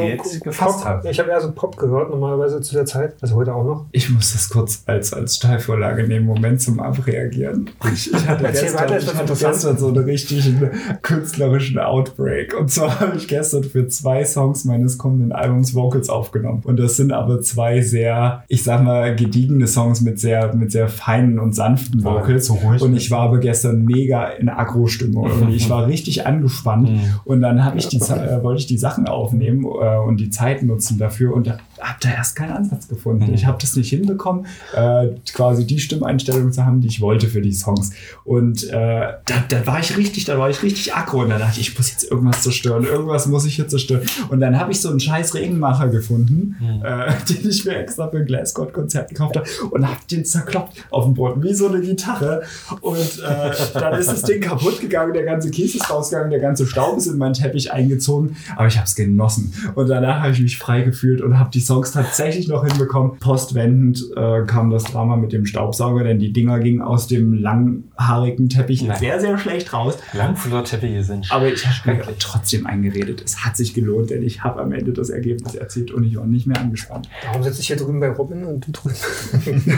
[0.51, 1.05] Pop, hat.
[1.05, 3.87] ich habe eher so Pop gehört, normalerweise zu der Zeit, also heute auch noch.
[3.93, 7.71] Ich muss das kurz als, als Steilvorlage nehmen, Moment zum Abreagieren.
[7.93, 9.55] Ich, ich hatte, Erzähl gestern, weiter, ich das hatte interessant?
[9.55, 10.71] gestern so einen richtigen
[11.03, 12.55] künstlerischen Outbreak.
[12.59, 16.63] Und zwar habe ich gestern für zwei Songs meines kommenden Albums Vocals aufgenommen.
[16.65, 20.89] Und das sind aber zwei sehr, ich sag mal, gediegene Songs mit sehr, mit sehr
[20.89, 22.47] feinen und sanften Vocals.
[22.47, 22.83] so ruhig.
[22.83, 25.31] Und ich war aber gestern mega in Agro-Stimmung.
[25.45, 25.57] irgendwie.
[25.57, 26.91] Ich war richtig angespannt.
[27.25, 30.63] Und dann habe ich die, äh, wollte ich die Sachen aufnehmen äh, und die Zeit
[30.63, 31.47] nutzen dafür und
[31.81, 33.33] habe da erst keinen Ansatz gefunden.
[33.35, 37.41] Ich habe das nicht hinbekommen, äh, quasi die Stimmeinstellung zu haben, die ich wollte für
[37.41, 37.91] die Songs.
[38.25, 41.61] Und äh, da, da war ich richtig, da war ich richtig aggro und da dachte
[41.61, 44.03] ich, ich muss jetzt irgendwas zerstören, irgendwas muss ich hier zerstören.
[44.29, 48.19] Und dann habe ich so einen scheiß Regenmacher gefunden, äh, den ich mir extra für
[48.19, 52.43] ein Glasscode-Konzert gekauft habe und habe den zerkloppt auf dem Boden, wie so eine Gitarre.
[52.81, 56.67] Und äh, dann ist das Ding kaputt gegangen, der ganze Kies ist rausgegangen, der ganze
[56.67, 59.53] Staub ist in meinen Teppich eingezogen, aber ich habe es genossen.
[59.75, 63.19] Und danach habe ich mich frei gefühlt und habe die Songs tatsächlich noch hinbekommen.
[63.19, 68.49] Postwendend äh, kam das Drama mit dem Staubsauger, denn die Dinger gingen aus dem langhaarigen
[68.49, 68.99] Teppich Nein.
[68.99, 69.99] sehr, sehr schlecht raus.
[70.13, 73.23] Langflorteppiche sind Aber ich habe mir trotzdem eingeredet.
[73.25, 76.27] Es hat sich gelohnt, denn ich habe am Ende das Ergebnis erzielt und ich war
[76.27, 77.09] nicht mehr angespannt.
[77.27, 78.95] Warum sitze ich hier drüben bei Robin und du drüben?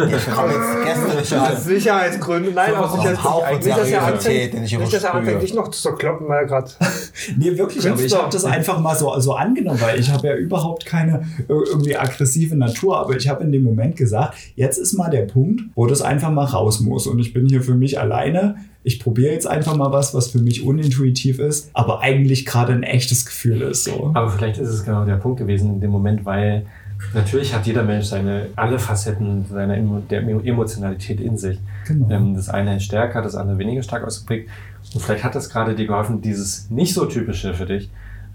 [0.00, 2.54] Ich komme jetzt gestern Aus Sicherheitsgründen.
[2.54, 3.42] Nein, aus Sicherheitsgründen.
[3.42, 6.42] auch Nicht, dass er anfängt, ich nicht, dass er anfängt, dich noch zu zerkloppen, weil
[6.42, 6.70] er gerade.
[7.36, 10.34] Nee, wirklich, aber ich habe das einfach mal so, so angenommen, weil ich habe ja
[10.36, 14.94] überhaupt keine äh, irgendwie aggressive Natur, aber ich habe in dem Moment gesagt, jetzt ist
[14.94, 17.98] mal der Punkt, wo das einfach mal raus muss und ich bin hier für mich
[18.00, 18.56] alleine.
[18.82, 22.82] Ich probiere jetzt einfach mal was, was für mich unintuitiv ist, aber eigentlich gerade ein
[22.82, 23.84] echtes Gefühl ist.
[23.84, 24.12] So.
[24.14, 26.64] Aber vielleicht ist es genau der Punkt gewesen in dem Moment, weil
[27.14, 29.76] natürlich hat jeder Mensch seine alle Facetten seiner
[30.10, 31.58] der Emotionalität in sich.
[31.86, 32.10] Genau.
[32.10, 34.48] Ähm, das eine ist stärker, das andere weniger stark ausgeprägt.
[34.94, 37.90] Und vielleicht hat das gerade dir geholfen, dieses nicht so typische für dich,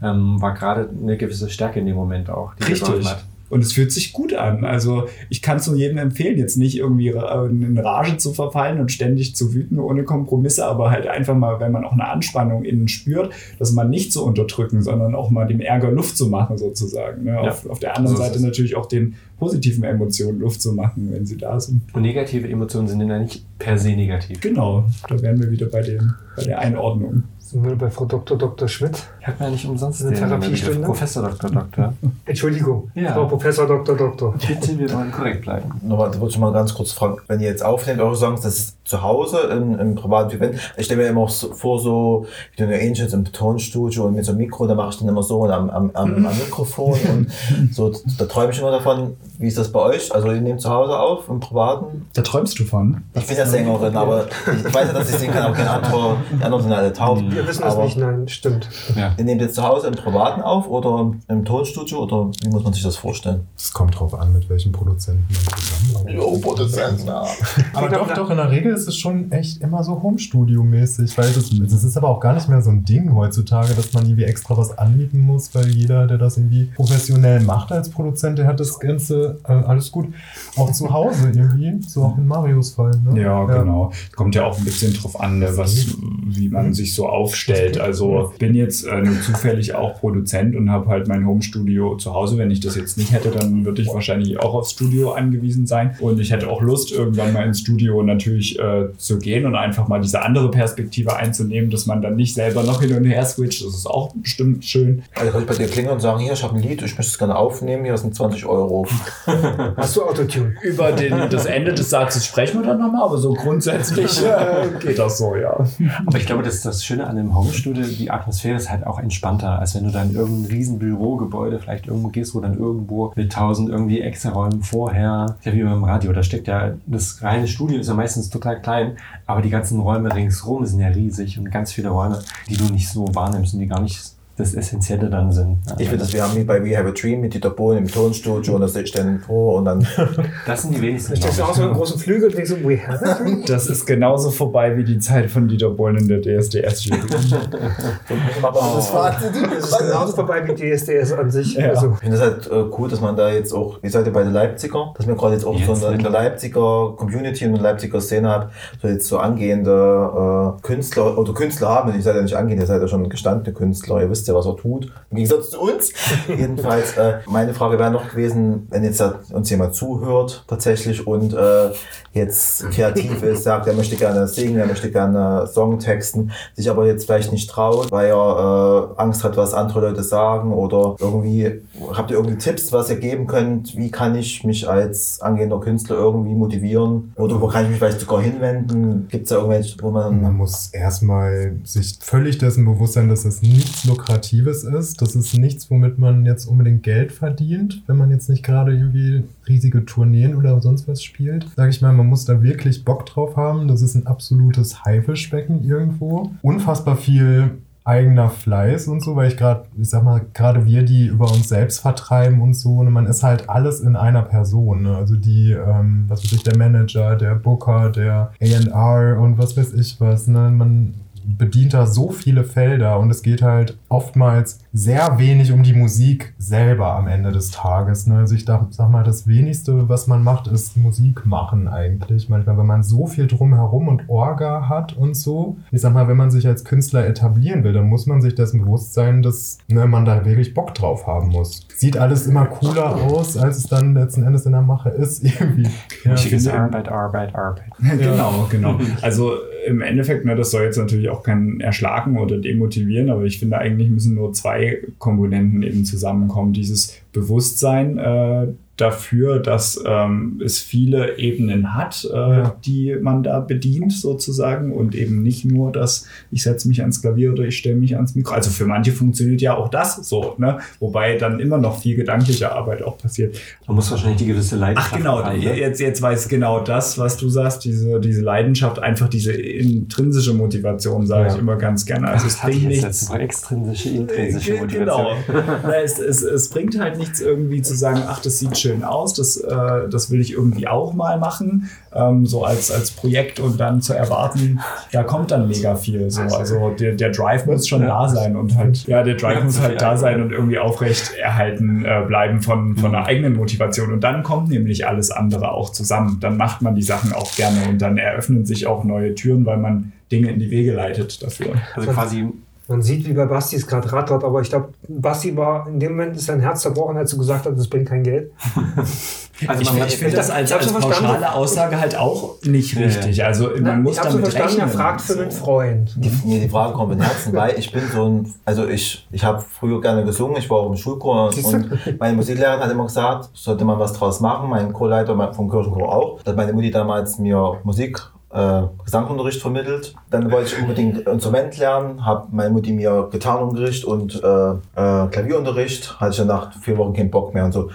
[0.05, 3.05] ähm, war gerade eine gewisse Stärke in dem Moment auch, Richtig.
[3.47, 4.65] Und es fühlt sich gut an.
[4.65, 8.91] Also ich kann es nur jedem empfehlen, jetzt nicht irgendwie in Rage zu verfallen und
[8.91, 12.87] ständig zu wüten ohne Kompromisse, aber halt einfach mal, wenn man auch eine Anspannung innen
[12.87, 17.23] spürt, dass man nicht zu unterdrücken, sondern auch mal dem Ärger Luft zu machen sozusagen.
[17.23, 17.33] Ne?
[17.33, 17.51] Ja.
[17.51, 21.25] Auf, auf der anderen So Seite natürlich auch den positiven Emotionen Luft zu machen, wenn
[21.27, 21.81] sie da sind.
[21.93, 24.41] Und negative Emotionen sind ja nicht per se negativ.
[24.41, 27.23] Genau, da wären wir wieder bei, dem, bei der Einordnung.
[27.47, 28.39] Sind wir bei Frau Dr.
[28.39, 28.67] Dr.
[28.67, 29.03] Schmidt?
[29.21, 30.81] Ich habe ja nicht umsonst Eine den Therapiestunde?
[30.81, 31.51] Professor Dr.
[31.51, 31.93] Doktor.
[32.25, 33.13] Entschuldigung, Ja.
[33.13, 33.95] Frau Professor Dr.
[33.95, 34.33] Doktor.
[34.47, 35.69] Bitte, wir wollen korrekt bleiben.
[35.83, 38.57] Nochmal, da wollte ich mal ganz kurz fragen, wenn ihr jetzt aufnehmt, eure Songs, das
[38.57, 40.59] ist zu Hause im, im privaten Event.
[40.77, 42.25] Ich stelle mir immer auch so vor, so
[42.55, 45.23] wie du Angels im Tonstudio und mit so einem Mikro, da mache ich dann immer
[45.23, 49.17] so und am, am, am, am Mikrofon und so, da träume ich immer davon.
[49.37, 50.13] Wie ist das bei euch?
[50.13, 52.07] Also ihr nehmt zu Hause auf, im Privaten?
[52.13, 53.03] Da träumst du von?
[53.13, 56.17] Ich bin ja Sängerin, aber ich weiß ja, dass ich singen kann, aber keine andere,
[56.39, 57.19] die anderen sind alle taub.
[57.35, 58.69] Wir wissen das aber nicht, nein, stimmt.
[58.95, 59.13] Ja.
[59.17, 62.73] Ihr nehmt jetzt zu Hause im Privaten auf oder im Tonstudio oder wie muss man
[62.73, 63.47] sich das vorstellen?
[63.57, 66.41] Es kommt drauf an, mit welchen Produzenten man zusammenarbeitet.
[66.41, 67.25] Produzent, ja.
[67.73, 71.49] Aber doch, doch, in der Regel ist es schon echt immer so Home-Studio-mäßig, weil das,
[71.49, 74.57] das ist aber auch gar nicht mehr so ein Ding heutzutage, dass man irgendwie extra
[74.57, 78.79] was anbieten muss, weil jeder, der das irgendwie professionell macht als Produzent, der hat das
[78.79, 80.07] Ganze äh, alles gut.
[80.55, 82.91] Auch zu Hause irgendwie, so auch in Marios Fall.
[83.03, 83.21] Ne?
[83.21, 83.91] Ja, genau.
[84.15, 87.79] Kommt ja auch ein bisschen drauf an, ne, was, wie man sich so aufstellt.
[87.79, 92.37] Also bin jetzt äh, nur zufällig auch Produzent und habe halt mein Homestudio zu Hause.
[92.37, 95.95] Wenn ich das jetzt nicht hätte, dann würde ich wahrscheinlich auch aufs Studio angewiesen sein.
[95.99, 99.87] Und ich hätte auch Lust, irgendwann mal ins Studio natürlich äh, zu gehen und einfach
[99.87, 103.65] mal diese andere Perspektive einzunehmen, dass man dann nicht selber noch hin und her switcht.
[103.65, 105.01] Das ist auch bestimmt schön.
[105.15, 107.11] Also kann ich bei dir klingeln und sagen, hier, ich habe ein Lied, ich möchte
[107.11, 108.85] es gerne aufnehmen, hier sind 20 Euro.
[109.77, 110.53] Hast du Autotune?
[110.61, 114.99] Über den, das Ende des Satzes sprechen wir dann nochmal, aber so grundsätzlich äh, geht
[114.99, 115.65] das so, ja.
[116.05, 118.99] Aber ich glaube, das ist das Schöne an dem Homestudio, die Atmosphäre ist halt auch
[118.99, 123.13] entspannter, als wenn du dann in irgendein riesen Bürogebäude vielleicht irgendwo gehst, wo dann irgendwo
[123.15, 127.47] mit tausend irgendwie extra Räumen vorher, ja wie beim Radio, da steckt ja, das reine
[127.47, 131.51] Studio ist ja meistens total klein, aber die ganzen Räume ringsrum sind ja riesig und
[131.51, 135.31] ganz viele Räume, die du nicht so wahrnimmst und die gar nicht das Essentielle dann
[135.31, 135.57] sind.
[135.77, 137.87] Ich finde, das wir haben wie bei We Have a Dream mit Dieter Bohlen im
[137.87, 139.87] Tonstudio und das steht dann vor und dann
[140.45, 141.13] Das sind die wenigsten.
[141.13, 143.49] Da stehst du auch so einen großen Flügel und denkst so, we have it.
[143.49, 146.99] Das ist genauso vorbei wie die Zeit von Dieter Bohlen in der DSDS-Jury.
[147.09, 151.53] das war Das ist genauso vorbei wie DSDS an sich.
[151.55, 151.69] Ja.
[151.69, 154.11] Also, Ich finde es halt äh, cool, dass man da jetzt auch, ihr seid ja
[154.11, 157.45] bei der Leipziger, dass wir gerade jetzt auch Jetzt so eine, mit- eine Leipziger Community
[157.45, 162.03] und eine Leipziger Szene habt, so jetzt so angehende äh, Künstler oder Künstler haben, ich
[162.03, 164.45] seid ja nicht angehend, ihr seid ja schon gestandene Künstler, ihr wisst wisst ihr, was
[164.45, 164.91] er tut.
[165.11, 165.91] Im Gegensatz zu uns.
[166.27, 171.71] Jedenfalls, äh, meine Frage wäre noch gewesen, wenn jetzt uns jemand zuhört tatsächlich und äh,
[172.13, 177.05] jetzt kreativ ist, sagt, er möchte gerne singen, er möchte gerne Songtexten, sich aber jetzt
[177.05, 181.61] vielleicht nicht traut, weil er äh, Angst hat, was andere Leute sagen oder irgendwie,
[181.93, 183.75] habt ihr irgendwie Tipps, was ihr geben könnt?
[183.75, 187.13] Wie kann ich mich als angehender Künstler irgendwie motivieren?
[187.17, 189.07] Oder wo kann ich mich vielleicht sogar hinwenden?
[189.09, 190.21] Gibt es da irgendwelche, wo man...
[190.21, 193.85] Man muss erstmal sich völlig dessen bewusst sein, dass es nichts
[194.15, 195.01] Lukratives ist.
[195.01, 199.23] Das ist nichts, womit man jetzt unbedingt Geld verdient, wenn man jetzt nicht gerade irgendwie
[199.47, 201.47] riesige Tourneen oder sonst was spielt.
[201.55, 203.67] Sag ich mal, man muss da wirklich Bock drauf haben.
[203.67, 206.31] Das ist ein absolutes Haifischbecken irgendwo.
[206.41, 207.51] Unfassbar viel
[207.83, 211.49] eigener Fleiß und so, weil ich gerade, ich sag mal, gerade wir, die über uns
[211.49, 214.83] selbst vertreiben und so, ne, man ist halt alles in einer Person.
[214.83, 214.97] Ne?
[214.97, 219.73] Also die, ähm, was weiß ich, der Manager, der Booker, der AR und was weiß
[219.73, 220.25] ich was.
[220.25, 220.49] Ne?
[220.49, 220.95] Man
[221.25, 226.33] bedient da so viele Felder und es geht halt oftmals sehr wenig um die Musik
[226.37, 228.07] selber am Ende des Tages.
[228.07, 228.17] Ne?
[228.17, 232.29] Also ich dachte, sag mal, das wenigste, was man macht, ist Musik machen eigentlich.
[232.29, 235.57] Manchmal, wenn man so viel drumherum und Orga hat und so.
[235.71, 238.61] Ich sag mal, wenn man sich als Künstler etablieren will, dann muss man sich dessen
[238.61, 241.67] bewusst sein, dass ne, man da wirklich Bock drauf haben muss.
[241.75, 245.69] Sieht alles immer cooler aus, als es dann letzten Endes in der Mache ist irgendwie.
[246.03, 247.71] Ja, Arbeit, Arbeit, Arbeit.
[247.97, 248.79] genau, genau.
[249.01, 249.33] Also
[249.65, 253.57] im Endeffekt, ne, das soll jetzt natürlich auch kein Erschlagen oder demotivieren, aber ich finde
[253.57, 256.53] eigentlich müssen nur zwei Komponenten eben zusammenkommen.
[256.53, 258.47] Dieses Bewusstsein, äh,
[258.77, 262.55] dafür, dass ähm, es viele Ebenen hat, äh, ja.
[262.65, 267.31] die man da bedient sozusagen und eben nicht nur, dass ich setze mich ans Klavier
[267.31, 268.33] oder ich stelle mich ans Mikro.
[268.33, 270.59] Also für manche funktioniert ja auch das so, ne?
[270.79, 273.39] wobei dann immer noch viel gedankliche Arbeit auch passiert.
[273.65, 275.57] Man muss wahrscheinlich die gewisse Leidenschaft Ach genau, haben, ne?
[275.57, 281.07] jetzt, jetzt weiß genau das, was du sagst, diese, diese Leidenschaft, einfach diese intrinsische Motivation,
[281.07, 281.33] sage ja.
[281.33, 282.09] ich immer ganz gerne.
[282.09, 283.09] Also es bringt nichts.
[283.09, 285.15] Extrinsische, intrinsische äh, Motivation.
[285.27, 285.71] Genau.
[285.83, 289.37] es, es, es bringt halt nichts irgendwie zu sagen, ach, das sieht schön aus, das,
[289.37, 293.81] äh, das will ich irgendwie auch mal machen, ähm, so als, als Projekt und dann
[293.81, 294.59] zu erwarten,
[294.91, 296.09] da kommt dann mega viel.
[296.09, 296.21] So.
[296.21, 299.81] Also der, der Drive muss schon da sein und halt, ja, der Drive muss halt
[299.81, 303.93] da sein und irgendwie aufrecht erhalten äh, bleiben von, von einer eigenen Motivation.
[303.93, 306.17] Und dann kommt nämlich alles andere auch zusammen.
[306.19, 309.57] Dann macht man die Sachen auch gerne und dann eröffnen sich auch neue Türen, weil
[309.57, 311.55] man Dinge in die Wege leitet dafür.
[311.75, 312.27] Also quasi
[312.67, 315.91] man sieht, wie bei Basti es gerade rattert, aber ich glaube, Basti war in dem
[315.91, 318.31] Moment ist sein Herz zerbrochen, als du gesagt hast, das bringt kein Geld.
[319.47, 323.23] also ich, ich finde das als, als pauschale Aussage halt auch nicht richtig.
[323.23, 324.67] Also man Na, muss ich damit so verstanden, rechnen.
[324.67, 325.93] Er fragt für einen Freund.
[325.95, 329.23] Die, nee, die Frage kommt im Herzen, weil ich bin so ein, also ich, ich
[329.23, 333.29] habe früher gerne gesungen, ich war auch im Schulchor und meine Musiklehrerin hat immer gesagt,
[333.33, 336.21] sollte man was draus machen, mein Chorleiter vom Kirchenchor auch.
[336.23, 338.01] Da hat meine Mutti damals mir Musik
[338.35, 339.95] äh, Gesangunterricht vermittelt.
[340.09, 345.99] Dann wollte ich unbedingt Instrument lernen, habe meine Mutti mir Gitarrenunterricht und äh, äh, Klavierunterricht.
[345.99, 347.69] Hatte ich dann nach vier Wochen keinen Bock mehr und so.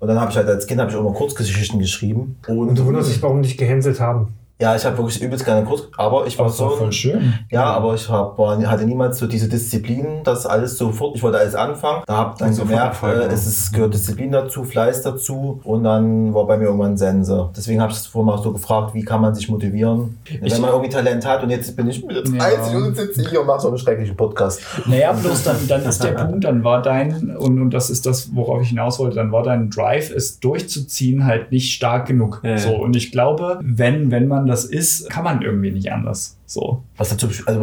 [0.00, 2.36] Und dann habe ich halt als Kind ich auch immer Kurzgeschichten geschrieben.
[2.48, 4.34] Und, und du wunderst dich, warum dich gehänselt haben.
[4.60, 6.68] Ja, ich habe wirklich übelst gerne Kurs, aber ich war das so.
[6.68, 7.32] voll schön.
[7.50, 11.38] Ja, aber ich hab, war, hatte niemals so diese Disziplin, das alles sofort, ich wollte
[11.38, 12.02] alles anfangen.
[12.06, 16.46] Da habe dann gemerkt, äh, es ist, gehört Disziplin dazu, Fleiß dazu und dann war
[16.46, 17.48] bei mir irgendwann Sense.
[17.56, 20.60] Deswegen habe ich es vorher mal so gefragt, wie kann man sich motivieren, ich wenn
[20.60, 22.44] man irgendwie Talent hat und jetzt bin ich mit ja.
[22.44, 24.60] einzig und sitze hier und mache so einen schrecklichen Podcast.
[24.84, 28.34] Naja, bloß dann, dann ist der Punkt, dann war dein, und, und das ist das,
[28.34, 32.42] worauf ich hinaus wollte, dann war dein Drive, es durchzuziehen, halt nicht stark genug.
[32.42, 32.58] Ja.
[32.58, 36.36] So, und ich glaube, wenn, wenn man das ist, kann man irgendwie nicht anders.
[36.50, 36.82] So.
[36.96, 37.60] Was dazu, also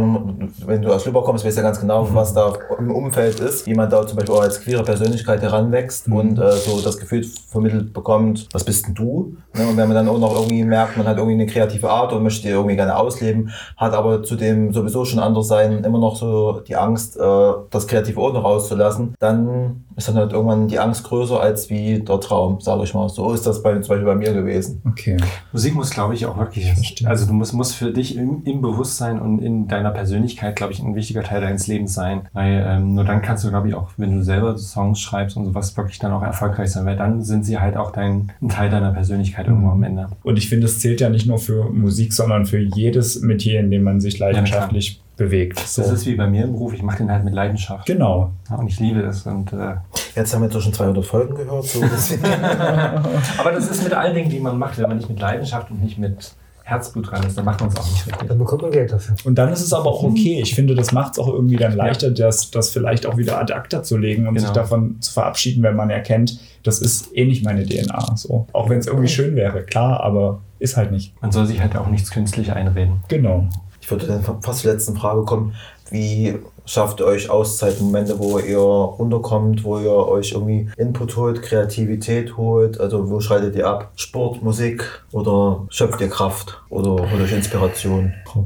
[0.65, 2.15] wenn du aus Lübeck kommst, weißt du ja ganz genau, mhm.
[2.15, 3.67] was da im Umfeld ist.
[3.67, 6.15] Jemand da zum Beispiel auch als queere Persönlichkeit heranwächst mhm.
[6.15, 9.35] und äh, so das Gefühl vermittelt bekommt, was bist denn du?
[9.53, 9.67] Ne?
[9.67, 12.23] Und wenn man dann auch noch irgendwie merkt, man hat irgendwie eine kreative Art und
[12.23, 16.15] möchte die irgendwie gerne ausleben, hat aber zu dem sowieso schon anders sein immer noch
[16.15, 20.79] so die Angst, äh, das kreative Ort noch rauszulassen, dann ist dann halt irgendwann die
[20.79, 23.09] Angst größer als wie der Traum, sage ich mal.
[23.09, 24.81] So ist das bei, zum Beispiel bei mir gewesen.
[24.87, 25.17] Okay.
[25.51, 26.71] Musik muss, glaube ich, auch wirklich,
[27.05, 30.71] also du musst, musst für dich im, im Bewusstsein Bewusstsein und in deiner Persönlichkeit, glaube
[30.71, 32.21] ich, ein wichtiger Teil deines Lebens sein.
[32.33, 35.45] Weil ähm, nur dann kannst du, glaube ich, auch, wenn du selber Songs schreibst und
[35.45, 38.69] sowas, wirklich dann auch erfolgreich sein, weil dann sind sie halt auch dein, ein Teil
[38.69, 40.09] deiner Persönlichkeit irgendwo am Ende.
[40.23, 43.71] Und ich finde, es zählt ja nicht nur für Musik, sondern für jedes Metier, in
[43.71, 45.59] dem man sich leidenschaftlich ja, bewegt.
[45.59, 45.81] So.
[45.81, 47.87] Das ist wie bei mir im Beruf, ich mache den halt mit Leidenschaft.
[47.87, 48.31] Genau.
[48.49, 49.25] Ja, und ich liebe es.
[49.25, 49.75] Und, äh
[50.15, 51.65] Jetzt haben wir zwischen 200 Folgen gehört.
[51.65, 51.81] So
[53.37, 55.83] Aber das ist mit allen Dingen, die man macht, wenn man nicht mit Leidenschaft und
[55.83, 56.35] nicht mit
[56.67, 58.27] Herzblut dran ist, dann macht man es auch nicht richtig.
[58.27, 59.15] Dann bekommt man Geld dafür.
[59.23, 60.41] Und dann ist es aber auch okay.
[60.41, 62.13] Ich finde, das macht es auch irgendwie dann leichter, ja.
[62.13, 64.47] das, das vielleicht auch wieder ad acta zu legen und genau.
[64.47, 68.17] sich davon zu verabschieden, wenn man erkennt, das ist eh nicht meine DNA.
[68.17, 68.47] So.
[68.51, 71.13] Auch wenn es irgendwie schön wäre, klar, aber ist halt nicht.
[71.21, 72.99] Man soll sich halt auch nichts künstlich einreden.
[73.07, 73.47] Genau.
[73.79, 75.53] Ich würde dann fast zur letzten Frage kommen.
[75.89, 76.35] Wie
[76.67, 82.37] schafft ihr euch Auszeiten, Momente, wo ihr runterkommt, wo ihr euch irgendwie Input holt, Kreativität
[82.37, 82.79] holt?
[82.79, 83.91] Also wo schaltet ihr ab?
[83.95, 88.13] Sport, Musik oder schöpft ihr Kraft oder holt euch Inspiration?
[88.37, 88.43] Oh,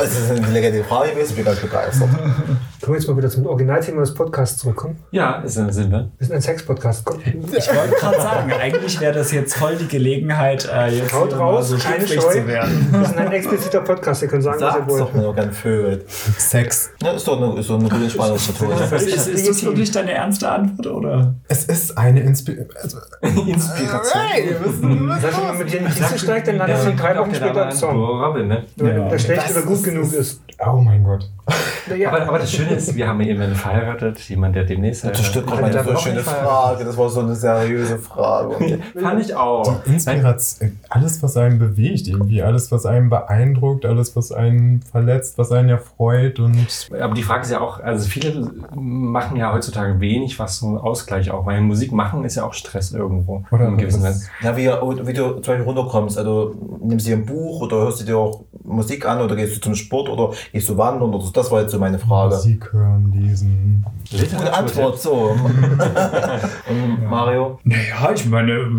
[0.00, 2.08] Das ist eine legendäre Frage gewesen, ich bin ganz begeistert.
[2.82, 4.98] Können wir jetzt mal wieder zum Originalthema des Podcasts zurückkommen?
[5.10, 6.10] Ja, ist, sind wir.
[6.18, 7.08] Wir sind ein Sex-Podcast.
[7.24, 11.38] Ich wollte gerade sagen, eigentlich wäre das jetzt voll die Gelegenheit, äh, jetzt Haut mal
[11.38, 12.40] raus, so keine schlüpfrig Scheu.
[12.42, 12.88] zu werden.
[12.90, 14.20] Wir sind ein expliziter Podcast.
[14.22, 15.14] Ihr könnt sagen, was ihr Sagt's doch wollt.
[15.14, 16.04] mir doch gern Vögel.
[16.36, 16.90] Sex.
[17.04, 18.74] Ja, ist doch eine, ist doch eine gute Entspannungsmethode.
[18.96, 21.34] Ist, ist das wirklich deine ernste Antwort, oder?
[21.48, 22.68] Es ist eine Inspiration.
[22.82, 22.98] Also,
[23.46, 25.12] Inspiration.
[25.20, 27.70] Sag schon mal, mit dir die Kiste steigt, dann landet sie drei Wochen später im
[27.72, 27.96] Song.
[27.96, 28.64] Robin, ne?
[28.76, 29.08] Ja.
[29.08, 30.40] der schlecht oder gut ist- genug ist.
[30.66, 31.28] oh mein Gott.
[31.98, 35.50] Ja, Aber, aber das Schöne ist, wir haben jemanden verheiratet, jemand, der demnächst Das stimmt
[35.50, 35.60] heiratet.
[35.74, 36.24] meine Der so schöne nicht.
[36.28, 36.84] Frage.
[36.84, 38.78] Das war so eine seriöse Frage.
[38.98, 39.84] Fand ich auch.
[39.86, 45.52] Inspiration, alles, was einen bewegt, irgendwie, alles, was einen beeindruckt, alles, was einen verletzt, was
[45.52, 46.66] einen erfreut und
[47.00, 50.78] Aber die Frage ist ja auch, also viele machen ja heutzutage wenig, was so ein
[50.78, 53.44] Ausgleich auch, weil Musik machen ist ja auch Stress irgendwo.
[53.50, 54.26] Oder in gewissen Weise.
[54.42, 56.18] Ja, wie, wie du zum Beispiel runterkommst.
[56.18, 59.56] Also nimmst du dir ein Buch oder hörst du dir auch Musik an oder gehst
[59.56, 61.30] du zum Sport oder gehst du wandern oder so.
[61.30, 62.34] Das war jetzt so meine Frage.
[62.34, 63.84] Musik hören, lesen.
[64.10, 65.34] Gute Antwort, so.
[67.10, 67.58] Mario?
[67.64, 68.70] Naja, ich meine,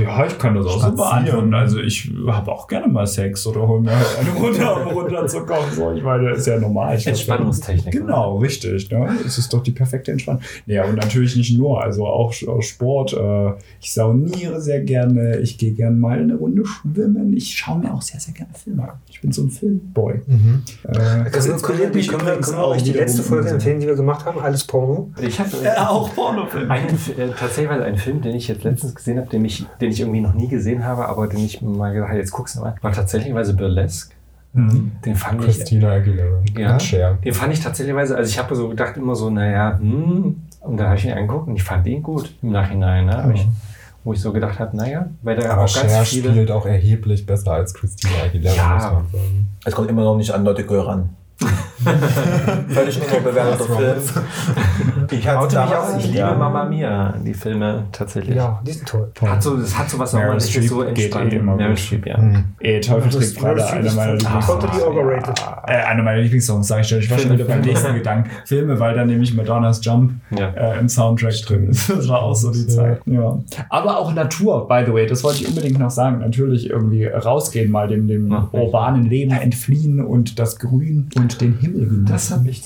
[0.00, 1.54] ja, ich kann das auch so beantworten.
[1.54, 5.70] Also ich habe auch gerne mal Sex oder hol mir halt eine runter, um runterzukommen.
[5.72, 6.96] So, ich meine, ist ja normal.
[6.96, 7.92] Ich Entspannungstechnik.
[7.92, 8.90] Genau, richtig.
[8.90, 9.16] Ne?
[9.24, 10.42] Es ist doch die perfekte Entspannung.
[10.66, 13.12] Ja, und natürlich nicht nur, also auch auch Sport.
[13.14, 15.38] Äh, ich sauniere sehr gerne.
[15.38, 17.32] Ich gehe gerne mal eine Runde schwimmen.
[17.32, 18.98] Ich schaue mir auch sehr, sehr gerne Filme an.
[19.08, 20.20] Ich bin so ein Filmboy.
[20.26, 20.62] Mhm.
[20.84, 23.96] Äh, das inspiriert mich können wir, können wir euch die letzte Folge empfehlen, die wir
[23.96, 24.38] gemacht haben?
[24.40, 25.10] Alles Porno.
[25.20, 26.74] Ich habe Äh, auch Pornofilme.
[26.76, 30.20] äh, tatsächlich einen Film, den ich jetzt letztens gesehen habe, den ich, den ich irgendwie
[30.20, 32.92] noch nie gesehen habe, aber den ich mal gedacht habe, jetzt guckst du mal, war
[32.92, 34.14] tatsächlich Burlesque.
[34.52, 34.92] Mhm.
[35.04, 36.40] Den fand ich Christina Aguilera.
[36.56, 36.78] Ja.
[36.78, 37.18] Cher.
[37.24, 40.86] Den fand ich tatsächlich, also ich habe so gedacht immer so, naja, hm, und dann
[40.86, 43.18] habe ich ihn angeguckt und ich fand ihn gut im Nachhinein, ne?
[43.18, 43.46] Aber ich,
[44.04, 46.30] wo ich so gedacht habe, naja, weil da Aber auch ganz Cher viele.
[46.30, 48.74] spielt auch erheblich besser als Christina Aguilera, Ja.
[48.74, 49.46] muss man sagen.
[49.64, 51.08] Es kommt immer noch nicht an Leute ran.
[52.68, 53.96] Völlig unterbewerteter Film.
[55.10, 56.34] Ich damals- ich liebe Ja.
[56.34, 58.36] Mama Mia, die Filme tatsächlich.
[58.36, 59.10] Ja, die sind toll.
[59.20, 61.32] Hat so, das hat so was Meryl nochmal, das ist so entspannt.
[61.32, 61.76] eh immer Meryl.
[61.76, 62.16] Streep, ja.
[62.18, 62.44] Mhm.
[62.60, 64.46] Ey, Teufel Das trägt Prada, ist einer meiner Lieblings.
[64.46, 65.44] Totally overrated.
[65.66, 66.98] Äh, einer meiner Lieblingssongs, sag ich schon.
[67.00, 68.30] Ich war schon wieder beim nächsten Gedanken.
[68.44, 70.48] Filme, weil da nämlich Madonnas Jump Ja.
[70.50, 71.88] äh, im Soundtrack drin ist.
[71.94, 72.68] Das war auch so die Ja.
[72.68, 73.00] Zeit.
[73.06, 73.38] Ja.
[73.70, 76.18] Aber auch Natur, by the way, das wollte ich unbedingt noch sagen.
[76.20, 78.48] Natürlich irgendwie rausgehen, mal dem, dem Ja.
[78.52, 82.06] urbanen Leben entfliehen und das Grün und den Himmel genießen.
[82.06, 82.62] Das habe ich.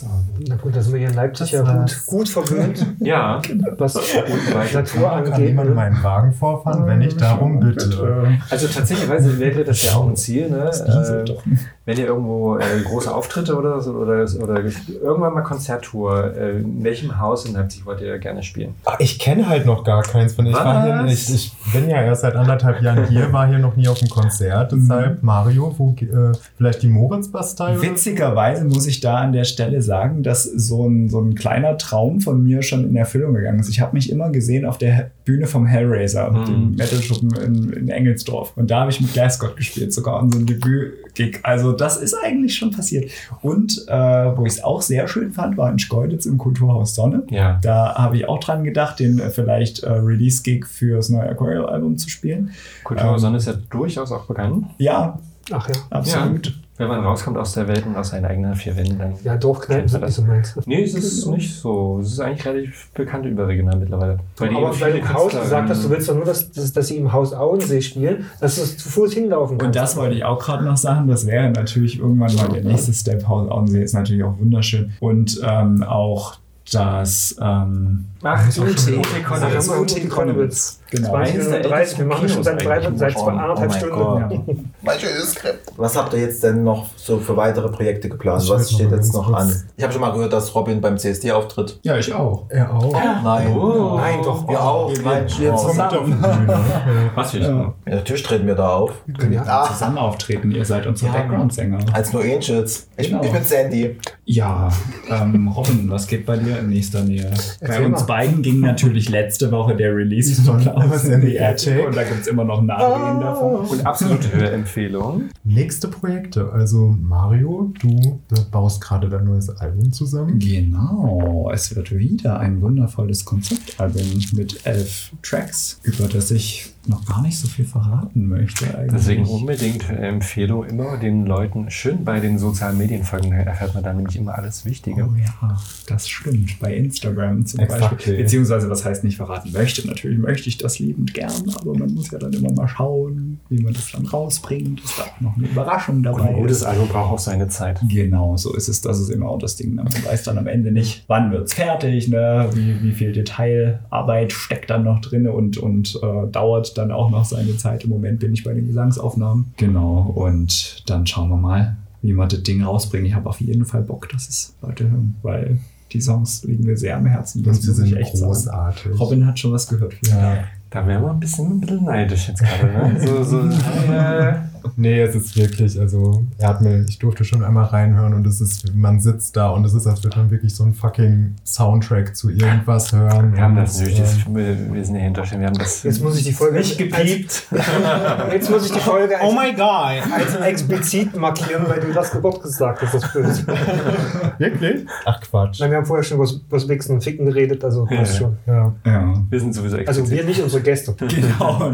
[0.49, 3.41] Na gut, da sind wir hier in Leipzig ja Das gut, gut verwöhnt, Ja,
[3.79, 5.49] was Natur Kann angeht.
[5.49, 5.75] jemand Ne?
[5.75, 8.39] meinen Wagen vorfahren, wenn ich darum bitte?
[8.51, 10.71] also tatsächlich wäre das ja auch ein Ziel, ne?
[10.71, 11.43] Äh, doch.
[11.85, 16.83] wenn ihr irgendwo äh, große Auftritte oder so oder, oder irgendwann mal Konzerttour, äh, in
[16.85, 18.75] welchem Haus in Leipzig wollt ihr gerne spielen?
[18.85, 20.47] Ach, ich kenne halt noch gar keins von.
[20.47, 23.77] Ich, war hier, ich, ich bin ja erst seit anderthalb Jahren hier, war hier noch
[23.77, 24.73] nie auf dem Konzert.
[24.73, 27.73] Deshalb, Mario, wo, äh, vielleicht die Moritz-Bastei?
[27.73, 27.83] oder so?
[27.83, 32.21] Witzigerweise muss ich da an der Stelle sagen, dass so ein, so ein kleiner Traum
[32.21, 33.69] von mir schon in Erfüllung gegangen ist.
[33.69, 36.45] Ich habe mich immer gesehen auf der Bühne vom Hellraiser, Mhm.
[36.47, 38.53] dem Metal-Schuppen in, in Engelsdorf.
[38.57, 41.41] Und da habe ich mit Glasgott gespielt, sogar an so einem Debüt-Gig.
[41.43, 43.11] Also das ist eigentlich schon passiert.
[43.43, 43.93] Und äh,
[44.37, 47.23] wo ich es auch sehr schön fand, war in Schkeuditz im Kulturhaus Sonne.
[47.31, 47.59] Ja.
[47.63, 52.09] Da habe ich auch dran gedacht, den äh, vielleicht äh, Release-Gig fürs neue Aquarial-Album zu
[52.09, 52.51] spielen.
[52.85, 54.67] Kultur Ähm, Sonne ist ja durchaus auch bekannt.
[54.79, 55.19] Ja,
[55.51, 55.75] Ach ja.
[55.91, 56.55] absolut.
[56.77, 59.15] Wenn man rauskommt aus der Welt und aus seinen eigenen vier Wänden, dann.
[59.25, 60.55] Ja, Dorfkneipen sind nicht so meins.
[60.65, 61.99] Nee, es ist nicht so.
[62.01, 64.19] Es ist eigentlich relativ bekannt überregional mittlerweile.
[64.37, 66.87] Weil Aber bei viele dem Haus gesagt hast, du willst doch nur, dass, dass, dass
[66.87, 69.77] sie im Haus Auensee spielen, dass du zu Fuß hinlaufen Und kannst.
[69.77, 71.09] das wollte ich auch gerade noch sagen.
[71.09, 73.27] Das wäre natürlich irgendwann mal der nächste Step.
[73.27, 74.93] Haus Auensee ist natürlich auch wunderschön.
[75.01, 76.37] Und ähm, auch
[76.73, 80.81] das ähm, Ach, Ute Konowitz.
[80.91, 81.11] Genau.
[81.11, 84.55] 20 Eines der Minuten 30, wir machen schon seit, drei, seit zwei, anderthalb Oh Stunden.
[84.83, 84.93] Ja.
[85.27, 85.73] Skript.
[85.77, 88.43] Was habt ihr jetzt denn noch so für weitere Projekte geplant?
[88.43, 89.55] Ich Was steht jetzt noch an?
[89.77, 91.79] Ich habe schon mal gehört, dass Robin beim CSD auftritt.
[91.83, 92.47] ja, ich auch.
[92.49, 92.93] Er auch.
[92.93, 93.57] Nein.
[93.57, 93.97] Oh.
[93.99, 94.49] Nein, doch.
[94.49, 94.93] Wir auch.
[95.05, 95.57] Nein, wir oh.
[95.57, 96.25] zusammen.
[97.15, 97.75] Was für Ja.
[97.85, 98.93] Natürlich treten wir da auf.
[99.31, 99.43] Ja.
[99.47, 100.51] Ah, Zusammen auftreten.
[100.51, 101.19] Ihr seid unsere Ja.
[101.19, 101.79] Background-Sänger.
[101.93, 102.89] als nur Angels.
[102.97, 103.23] Ich, Genau.
[103.23, 103.99] ich bin Sandy.
[104.25, 104.69] Ja,
[105.09, 107.31] ähm, Robin, was geht bei dir in nächster Nähe.
[107.61, 108.07] Bei Erzähl uns mal.
[108.07, 112.21] beiden ging natürlich letzte Woche der Release von Klaus in the Attic und da gibt
[112.23, 113.67] es immer noch Nachreden davon.
[113.67, 115.25] Und absolute Hörempfehlung.
[115.45, 116.51] Nächste Projekte.
[116.53, 120.39] Also Mario, du baust gerade dein neues Album zusammen.
[120.39, 127.23] Genau, es wird wieder ein wundervolles Konzeptalbum mit elf Tracks, über das ich noch gar
[127.23, 128.67] nicht so viel verraten möchte.
[128.77, 128.93] Eigentlich.
[128.93, 133.31] Deswegen unbedingt Empfehlung immer den Leuten schön bei den sozialen Medien folgen.
[133.31, 135.05] Da erfährt man dann nämlich immer alles Wichtige.
[135.05, 136.48] Oh ja, das stimmt.
[136.61, 137.97] Bei Instagram zum Exactly.
[137.97, 138.17] Beispiel.
[138.17, 139.87] Beziehungsweise, was heißt nicht verraten möchte.
[139.87, 143.63] Natürlich möchte ich das liebend gern, aber man muss ja dann immer mal schauen, wie
[143.63, 144.83] man das dann rausbringt.
[144.83, 146.29] Ist da auch noch eine Überraschung Und dabei.
[146.29, 147.81] ein gutes Album braucht auch seine Zeit.
[147.89, 148.81] Genau, so ist es.
[148.81, 149.75] Das ist immer auch das Ding.
[149.75, 152.49] Man weiß dann am Ende nicht, wann wird es fertig, ne?
[152.55, 157.25] wie, wie viel Detailarbeit steckt dann noch drin und, und äh, dauert dann auch noch
[157.25, 157.85] seine Zeit.
[157.85, 159.53] Im Moment bin ich bei den Gesangsaufnahmen.
[159.57, 163.07] Genau, und dann schauen wir mal, wie wir das Ding rausbringen.
[163.07, 165.59] Ich habe auf jeden Fall Bock, dass es Leute hören, weil
[165.93, 167.43] die Songs liegen mir sehr am Herzen.
[167.43, 168.83] Sie muss ich sind großartig.
[168.85, 168.97] sagen.
[168.97, 169.95] Robin hat schon was gehört.
[170.07, 170.45] Ja.
[170.71, 172.67] Da wären wir ein bisschen, ein bisschen neidisch jetzt gerade.
[172.67, 173.01] Ne?
[173.07, 174.35] So, so, äh,
[174.77, 178.41] Nee, es ist wirklich, also er hat mir, ich durfte schon einmal reinhören und es
[178.41, 182.17] ist, man sitzt da und es ist, als würde man wirklich so einen fucking Soundtrack
[182.17, 183.35] zu irgendwas hören.
[183.35, 184.01] wir haben das Und, nötig.
[184.01, 185.41] Das, ähm, wir, wir sind ja hinterstehen.
[185.41, 187.47] Wir haben das Jetzt muss ich die Folge nicht gepiept.
[187.51, 187.53] Als,
[188.33, 190.13] jetzt muss ich die Folge als, Oh my god!
[190.13, 192.95] als explizit markieren, weil du das Gebot gesagt hast.
[192.95, 193.47] Das böse.
[194.39, 194.87] Wirklich?
[195.05, 195.61] Ach Quatsch.
[195.61, 198.19] Nein, wir haben vorher schon was, was Wichsen und Ficken geredet, also passt Ja.
[198.19, 198.37] schon.
[198.47, 198.73] Ja.
[198.85, 200.17] Ja, Wir sind sowieso Also explizit.
[200.17, 200.95] wir nicht, unsere Gäste.
[201.09, 201.71] genau.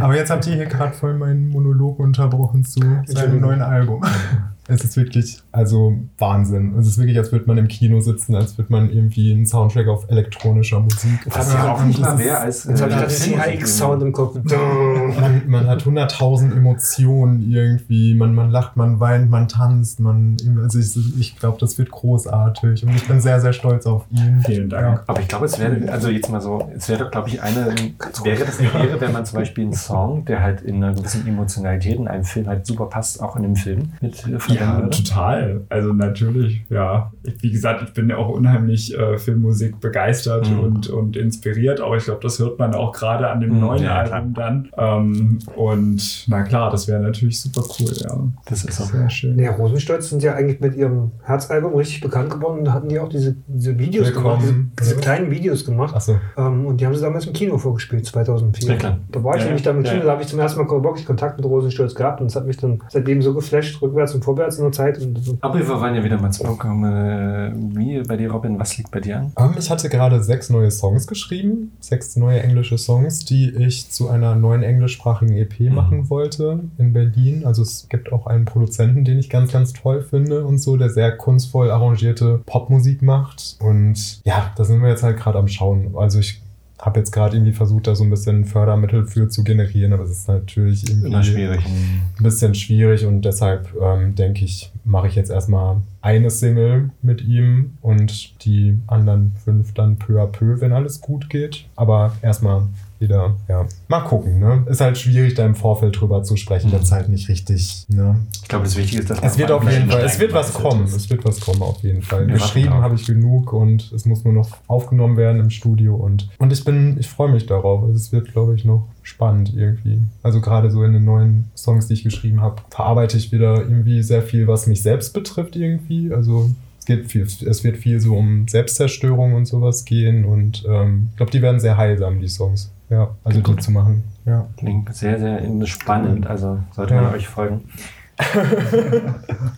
[0.00, 4.02] Aber jetzt habt ihr hier gerade voll meinen Monolog unterbrochen zu seinem neuen Album.
[4.66, 6.74] Es ist wirklich, also Wahnsinn.
[6.78, 9.88] Es ist wirklich, als würde man im Kino sitzen, als würde man irgendwie einen Soundtrack
[9.88, 11.20] auf elektronischer Musik.
[11.26, 12.64] Was ja auch nicht mal mehr als.
[12.64, 14.38] Jetzt habe ich äh, CHX-Sound im Kopf.
[14.44, 18.14] Man, man hat hunderttausend Emotionen irgendwie.
[18.14, 20.00] Man, man lacht, man weint, man tanzt.
[20.00, 22.84] Man, also ich, ich glaube, das wird großartig.
[22.84, 24.42] Und ich bin sehr, sehr stolz auf ihn.
[24.46, 25.02] Vielen Dank.
[25.06, 27.74] Aber ich glaube, es wäre, also jetzt mal so, es wäre doch, glaube ich, eine,
[28.22, 31.26] wäre das eine Ehre, wenn man zum Beispiel einen Song, der halt in einer gewissen
[31.26, 35.62] Emotionalität in einem Film halt super passt, auch in dem Film mit äh, Ja, total.
[35.68, 37.12] Also natürlich, ja.
[37.22, 40.58] Ich, wie gesagt, ich bin ja auch unheimlich äh, Filmmusik begeistert Mhm.
[40.60, 43.82] und, und inspiriert, aber ich glaube, das hört man auch gerade an dem Mhm, neuen
[43.84, 44.68] ja, Album dann.
[44.76, 48.18] Ähm, und na klar, das wäre natürlich super cool, ja.
[48.46, 48.84] Das ist so.
[48.84, 49.38] Sehr schön.
[49.38, 52.58] Ja, Rosenstolz sind ja eigentlich mit ihrem Herzalbum richtig bekannt geworden.
[52.60, 54.24] Und da hatten die auch diese, diese Videos Willkommen.
[54.24, 55.00] gemacht, diese, diese Ja.
[55.00, 55.94] kleinen Videos gemacht.
[55.94, 56.16] Achso.
[56.36, 58.68] Ähm, und die haben sie damals im Kino vorgespielt, 2004.
[58.70, 58.98] Ja, klar.
[59.10, 59.92] Da war ich Ja, nämlich da im ja.
[59.92, 62.46] Kino, da habe ich zum ersten Mal wirklich Kontakt mit Rosenstolz gehabt und es hat
[62.46, 64.98] mich dann seitdem so geflasht, rückwärts und vorwärts in der Zeit.
[64.98, 65.38] Und so.
[65.40, 66.84] Aber wir wollen ja wieder mal zurückkommen.
[66.84, 69.32] Äh, wie bei dir, Robin, was liegt bei dir an?
[69.38, 74.08] Ähm, ich hatte gerade sechs neue Songs geschrieben, sechs neue englische Songs, die ich zu
[74.08, 75.74] einer neuen englischsprachigen EP Mhm.
[75.74, 77.44] machen wollte in Berlin.
[77.44, 80.90] Also es gibt auch einen Produzenten, den ich ganz, ganz toll finde und so, der
[80.90, 83.56] sehr kunstvoll arrangierte Popmusik macht.
[83.60, 85.94] Und ja, da sind wir jetzt halt gerade am Schauen.
[85.96, 86.40] Also ich
[86.84, 90.10] habe jetzt gerade irgendwie versucht, da so ein bisschen Fördermittel für zu generieren, aber es
[90.10, 91.60] ist natürlich irgendwie Immer schwierig.
[91.64, 97.22] ein bisschen schwierig und deshalb ähm, denke ich, mache ich jetzt erstmal eine Single mit
[97.22, 101.64] ihm und die anderen fünf dann peu à peu, wenn alles gut geht.
[101.76, 102.64] Aber erstmal
[103.04, 104.64] wieder, ja, mal gucken, ne?
[104.68, 106.72] Ist halt schwierig, da im Vorfeld drüber zu sprechen, Mhm.
[106.74, 108.16] wenn es halt nicht richtig, ne?
[108.42, 110.84] Ich glaube, das Wichtige ist, dass Es wird auf jeden Fall, es wird was kommen,
[110.84, 112.26] es wird was kommen auf jeden Fall.
[112.26, 116.28] Wir Geschrieben habe ich genug und es muss nur noch aufgenommen werden im Studio und,
[116.38, 117.82] und ich bin, ich freue mich darauf.
[117.84, 119.98] Also es wird, glaube ich, noch spannend irgendwie.
[120.22, 124.02] Also gerade so in den neuen Songs, die ich geschrieben habe, verarbeite ich wieder irgendwie
[124.02, 126.12] sehr viel, was mich selbst betrifft irgendwie.
[126.12, 131.08] Also es geht viel, es wird viel so um Selbstzerstörung und sowas gehen und ähm,
[131.12, 132.70] ich glaube, die werden sehr heilsam, die Songs.
[132.90, 134.04] Ja, also die zu machen.
[134.24, 134.46] Ja.
[134.56, 136.26] Klingt sehr, sehr spannend.
[136.26, 137.12] Also sollte man Ja.
[137.12, 137.62] euch folgen.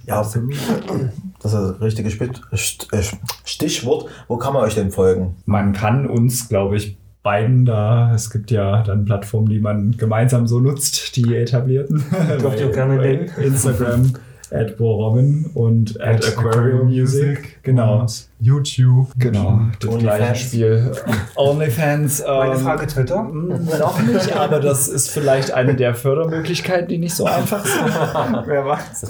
[0.06, 0.54] Ja, das ist
[1.42, 3.02] das richtige äh,
[3.44, 4.06] Stichwort.
[4.28, 5.36] Wo kann man euch denn folgen?
[5.44, 10.46] Man kann uns, glaube ich, beiden da, es gibt ja dann Plattformen, die man gemeinsam
[10.46, 12.04] so nutzt, die etablierten.
[12.40, 13.30] Dürft ihr gerne nennen.
[13.42, 14.12] Instagram
[14.50, 17.58] at Robin und at, Aquarium Music.
[17.62, 18.02] Genau.
[18.02, 19.08] Und YouTube.
[19.18, 20.16] Genau, das Onlyfans.
[20.18, 20.92] gleiche Spiel.
[21.36, 22.22] Onlyfans.
[22.26, 23.22] Meine ähm, Frage Twitter.
[23.24, 27.84] Noch nicht, aber das ist vielleicht eine der Fördermöglichkeiten, die nicht so einfach sind.
[28.46, 29.06] Wer weiß.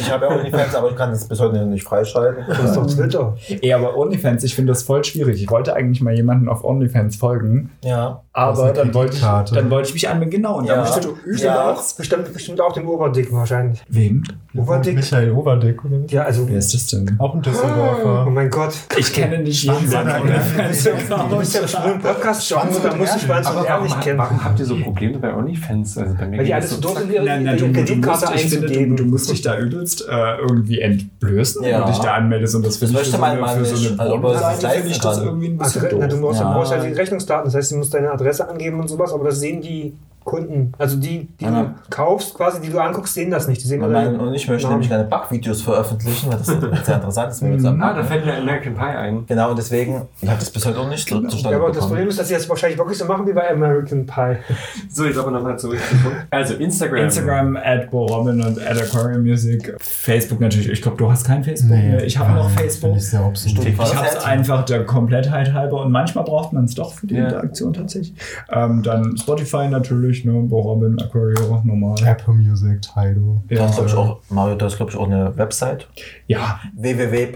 [0.00, 2.44] Ich habe ja OnlyFans, aber ich kann es bis heute nicht freischalten.
[2.48, 3.36] Das ist doch Twitter.
[3.48, 5.42] Ey, aber Onlyfans, ich finde das voll schwierig.
[5.42, 8.22] Ich wollte eigentlich mal jemanden auf Onlyfans folgen, Ja.
[8.34, 10.30] Aber dann wollte, ich, dann wollte ich mich anmelden.
[10.30, 10.98] Genau, und dann Ja.
[11.00, 11.72] du Bestimmt, Ja.
[11.72, 13.82] auch, bestimmt, bestimmt auch den Oberdick wahrscheinlich.
[13.88, 14.22] Wem?
[14.56, 14.94] Oberdick?
[14.96, 15.98] Michael Overdick, oder?
[16.08, 16.48] Ja, also.
[16.48, 17.16] Wer ist das denn?
[17.18, 18.30] Auch ein Oh Düsseldorfer.
[18.30, 18.61] mein Gott.
[18.66, 18.98] Gott.
[18.98, 20.84] Ich kenne nicht jeden, der einen OnlyFans
[21.30, 24.02] Du bist ja schon im Podcast schon, da muss ich Schwanz und Aber ehrlich warum,
[24.02, 24.18] kennen.
[24.18, 25.98] warum habt ihr so Probleme bei OnlyFans?
[25.98, 27.80] Also bei mir Weil die alles so doof sind, ihre, Nein, nein, ihre du, du,
[27.82, 28.96] musst, Kreditkarte einzugeben.
[28.96, 32.54] du musst dich da übelst äh, irgendwie entblößen, wenn du dich da anmeldest.
[32.54, 35.48] Und das finde ich möchte für so man eine, eine Also, finde ich das irgendwie
[35.48, 36.08] ein bisschen doof.
[36.08, 39.24] du brauchst ja die Rechnungsdaten, das heißt, du musst deine Adresse angeben und sowas, aber
[39.24, 39.94] das sehen die
[40.24, 41.50] Kunden, also die, die Ja.
[41.62, 43.62] du kaufst, quasi, die du anguckst, sehen das nicht.
[43.62, 44.74] Die sehen Mein und ich möchten Namen.
[44.80, 48.74] nämlich keine Backvideos veröffentlichen, weil das sehr interessant ist, uns Ah, da fällt mir American
[48.74, 49.26] Pie ein.
[49.26, 51.76] Genau, und deswegen, ich habe das bis heute auch nicht so zustande Ja, aber das
[51.76, 51.90] bekommen.
[51.90, 54.36] Problem ist, dass sie das wahrscheinlich wirklich so machen wie bei American Pie.
[54.90, 56.16] So, jetzt aber nochmal zurück zum Punkt.
[56.30, 57.04] Also, Instagram.
[57.04, 59.74] Instagram, at Robin und at Aquarium Music.
[59.80, 60.68] Facebook natürlich.
[60.68, 62.04] Ich glaube, du hast kein Facebook mehr.
[62.04, 62.96] Ich habe ja, noch Facebook.
[62.96, 63.32] ich sehr.
[63.34, 67.14] Ich habe es einfach der Komplettheit halber und manchmal braucht man es doch für die
[67.14, 67.24] Ja.
[67.24, 68.14] Interaktion tatsächlich.
[68.50, 71.94] Ähm, dann Spotify natürlich, ne, Bo Robin, Aquario, normal.
[72.04, 73.14] Apple Music, Tidal.
[73.48, 75.88] Du hast, glaube ich, auch, Mario, du hast, glaube ich, auch eine Website.
[76.26, 77.28] Ja, www.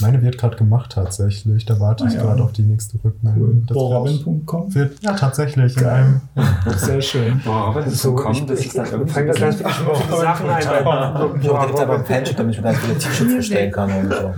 [0.00, 1.64] Meine wird gerade gemacht tatsächlich.
[1.64, 2.22] Da warte ich Ah, ja.
[2.22, 3.42] gerade auf die nächste Rückmeldung.
[3.42, 3.62] Cool.
[3.66, 4.74] Das BoRobin.com.
[4.74, 6.20] wird ja tatsächlich in einem
[6.76, 7.40] Sehr schön.
[7.44, 9.12] Boah, Robin, das ist so kommen, das ist dann irgendwie.
[9.12, 10.60] fangen da ganz viele Sachen ein.
[10.60, 14.12] Ich habe direkt aber ein Fanship, damit ich mir ganz viele T-Shirts bestellen kann und
[14.12, 14.34] so.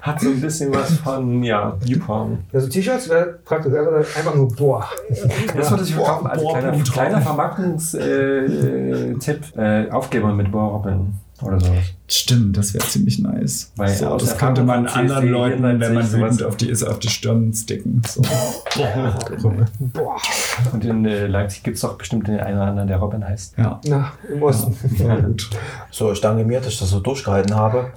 [0.00, 2.38] Hat so ein bisschen was von, ja, YouPorn.
[2.52, 4.84] Also T-Shirts wäre praktisch, wäre einfach nur boah.
[5.56, 8.02] Das würde ich verkaufen als kleiner, kleiner Vermarktungstipp.
[8.02, 9.56] Äh, Tipp.
[9.56, 11.84] äh, Aufkleber mit Robin oder sowas.
[12.10, 13.72] Stimmt, das wäre ziemlich nice.
[13.76, 16.82] Weil so, aus das könnte man anderen Leuten, wenn man wütend sowas- auf die ist,
[16.82, 18.00] auf die Stirn sticken.
[18.06, 18.22] So.
[20.72, 23.56] Und in äh, Leipzig gibt es doch bestimmt den einen oder anderen, der Robin heißt.
[23.58, 24.76] Ja, Na, im Osten.
[24.98, 25.48] ja gut.
[25.90, 27.92] So, ich danke mir, dass ich das so durchgehalten habe.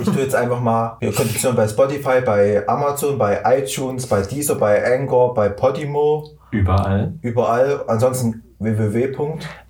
[0.00, 4.22] Ich tue jetzt einfach mal, ihr könnt hören bei Spotify, bei Amazon, bei iTunes, bei
[4.22, 7.14] Deezer, bei Anchor, bei Podimo, Überall.
[7.22, 7.84] überall.
[7.88, 9.08] Ansonsten www.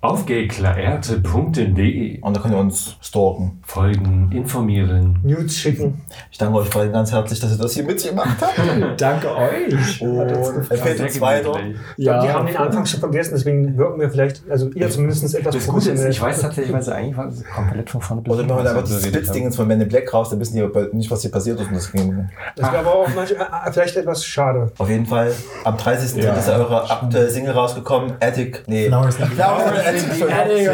[0.01, 2.19] Aufgeklärte.de.
[2.21, 3.59] Und da könnt ihr uns stalken.
[3.63, 5.19] Folgen, informieren.
[5.23, 6.01] Nudes schicken.
[6.29, 8.59] Ich danke euch beiden ganz herzlich, dass ihr das hier mitgemacht habt.
[9.01, 10.01] Danke euch.
[10.01, 10.29] Und
[10.69, 11.57] empfehlt uns weiter.
[11.97, 15.55] glaube, die haben den Anfang schon vergessen, deswegen wirken wir vielleicht, also ihr zumindest etwas
[15.55, 18.63] Das Gute ist, ich weiß tatsächlich, was eigentlich war, komplett von vorne bis Oder machen
[18.63, 19.05] wir einfach das.
[19.05, 21.67] Spitzdingens von Men in Black raus, dann wissen die nicht, was hier passiert ist.
[21.67, 22.27] Und das ging.
[22.57, 24.71] Das wäre aber auch manchmal, äh, vielleicht etwas schade.
[24.77, 25.31] Auf jeden Fall,
[25.63, 26.21] am 30.
[26.21, 26.33] Ja.
[26.33, 28.13] ist ja eure aktuelle Single rausgekommen.
[28.19, 28.80] Attic, nee.
[28.87, 29.73] Flowers in the Flowers in
[30.17, 30.71] the Attic.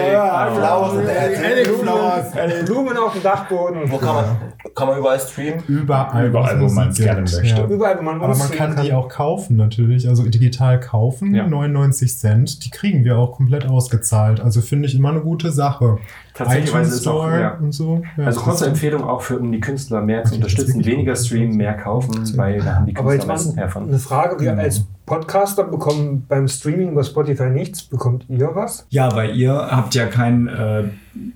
[0.56, 1.12] Flowers in the
[2.40, 2.66] Attic.
[2.66, 3.92] Blumen auf dem Dachboden.
[3.92, 4.26] Wo kann man,
[4.76, 5.64] kann man überall streamen?
[5.68, 7.46] Überall, Überall, wo man es gerne möchte.
[7.46, 7.66] Ja.
[7.66, 11.48] Überall, wo man Aber man kann die auch kaufen natürlich, also digital kaufen, Ja.
[11.48, 12.66] 99 Cent.
[12.66, 14.40] Die kriegen wir auch komplett ausgezahlt.
[14.40, 15.98] Also finde ich immer eine gute Sache.
[16.34, 17.58] Tatsächlich ist auch, Store ja.
[17.60, 18.02] und so.
[18.18, 20.86] Ja, Also kurze Empfehlung auch für um die Künstler mehr zu unterstützen.
[20.86, 23.70] Weniger streamen, mehr kaufen, weil da haben die Aber Künstler jetzt am meisten mal her
[23.70, 23.88] von.
[23.88, 27.82] eine Frage, wir als Podcaster bekommen beim Streaming bei Spotify nichts.
[27.82, 28.86] Bekommt ihr was?
[28.90, 30.84] Ja, weil ihr habt ja keinen äh,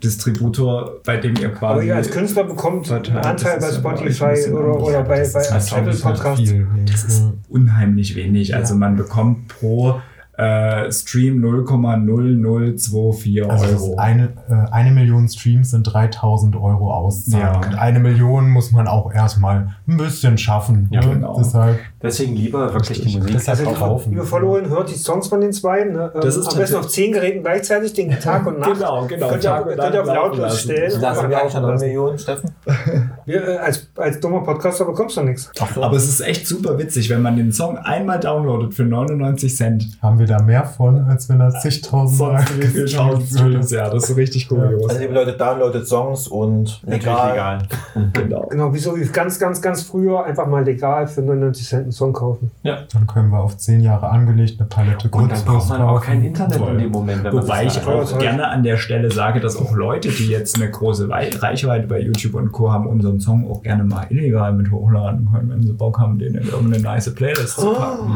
[0.03, 1.65] Distributor, bei dem ihr quasi.
[1.73, 5.71] Aber ihr als Künstler bekommt einen Anteil bei ja Spotify oder, oder bei, bei halt
[5.71, 6.41] Apple nicht Podcast.
[6.41, 6.67] viel.
[6.85, 7.33] Das ist Ja.
[7.49, 8.53] unheimlich wenig.
[8.55, 10.01] Also man bekommt pro
[10.37, 13.95] äh, Stream 0,0024 Also das Euro.
[13.97, 17.61] eine, äh, eine Million Streams sind 3000 Euro Auszahlung.
[17.61, 17.67] Ja.
[17.69, 20.87] Und eine Million muss man auch erstmal ein bisschen schaffen.
[20.91, 21.13] Ja, ne?
[21.15, 21.35] genau.
[21.37, 23.33] Deshalb, Deswegen lieber wirklich die Musik.
[23.33, 24.11] Deshalb auch kaufen.
[24.11, 25.83] liebe Followerin, hört die Songs von den zwei.
[25.83, 26.11] Ne?
[26.21, 28.73] Das ist Am besten auf zehn Geräten gleichzeitig, den Tag und Nacht.
[28.73, 29.27] Genau, genau.
[29.29, 30.93] Könnt ihr, auch- könnt ihr auf lautlos stellen.
[30.93, 31.85] und Da sind wir einer laufen lassen.
[31.85, 32.51] Million, Steffen.
[33.25, 35.51] Wir, äh, als, als dummer Podcaster bekommst du nichts.
[35.75, 35.81] So.
[35.81, 39.85] Aber es ist echt super witzig, wenn man den Song einmal downloadet für 99 Cent.
[40.01, 42.45] haben wir da mehr von, als wenn er zigtausend Mal
[42.87, 43.71] Sonst Streams.
[43.71, 44.87] Ja, das ist richtig kurios.
[44.89, 47.31] Also liebe Leute, downloadet Songs und legal.
[47.31, 47.57] legal.
[48.13, 48.47] Genau.
[48.47, 52.13] Genau, wieso wie ganz, ganz, ganz früher einfach mal legal für 99 Cent einen Song
[52.13, 52.51] kaufen.
[52.63, 56.05] Dann können wir auf zehn Jahre angelegt eine Palette Und dann braucht man auch kaufen.
[56.05, 56.71] kein Internet Voll.
[56.73, 57.23] in dem Moment.
[57.31, 61.09] Wobei ich auch gerne an der Stelle sage, dass auch Leute, die jetzt eine große
[61.09, 62.71] Wei- Reichweite bei YouTube und Co.
[62.71, 66.35] haben, unseren Song auch gerne mal illegal mit hochladen können, wenn sie Bock haben, den
[66.35, 68.13] in irgendeine nice Playlist zu packen.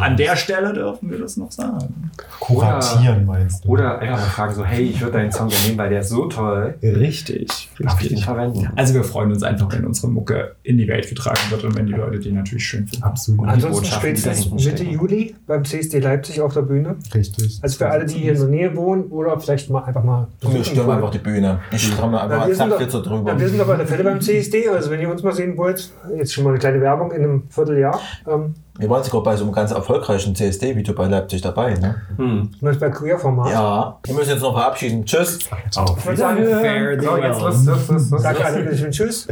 [0.00, 2.10] An der Stelle dürfen wir das noch sagen.
[2.40, 3.68] Kuratieren meinst du?
[3.68, 6.08] Oder einfach mal fragen so, hey, ich würde deinen Song gerne nehmen, weil der ist
[6.08, 6.74] so toll.
[6.82, 8.24] Richtig, Darf ich den richtig.
[8.24, 8.68] verwenden?
[8.76, 11.86] Also wir freuen uns einfach, wenn unsere Mucke in die Welt getragen wird und wenn
[11.86, 13.04] die Leute die natürlich schön finden.
[13.04, 13.40] Absolut.
[13.42, 14.84] Und Ansonsten spätestens Mitte.
[14.84, 16.96] Juli beim CSD Leipzig auf der Bühne.
[17.14, 17.58] Richtig.
[17.62, 20.28] Also für alle, die hier in der Nähe wohnen oder vielleicht mal einfach mal.
[20.40, 21.60] Wir stürmen einfach die Bühne.
[21.70, 23.32] Ich Ja, einfach zack, so drüber.
[23.32, 24.68] ja, wir sind auf alle Fälle beim CSD.
[24.68, 27.42] Also wenn ihr uns mal sehen wollt, jetzt schon mal eine kleine Werbung in einem
[27.48, 28.00] Vierteljahr.
[28.28, 31.74] Ähm, Wir waren sogar bei so einem ganz erfolgreichen CSD-Video bei Leipzig dabei.
[31.74, 31.94] Ne?
[32.16, 32.50] Hm.
[32.60, 33.50] bei Queer-Format.
[33.50, 33.98] Ja.
[34.04, 35.04] Wir müssen jetzt noch verabschieden.
[35.04, 35.38] Tschüss.
[35.76, 37.46] Auf Ich würde sagen, Fare thee So, jetzt well.
[37.48, 38.22] los, los, los, los.
[38.22, 38.90] Danke alle.
[38.90, 39.28] Tschüss.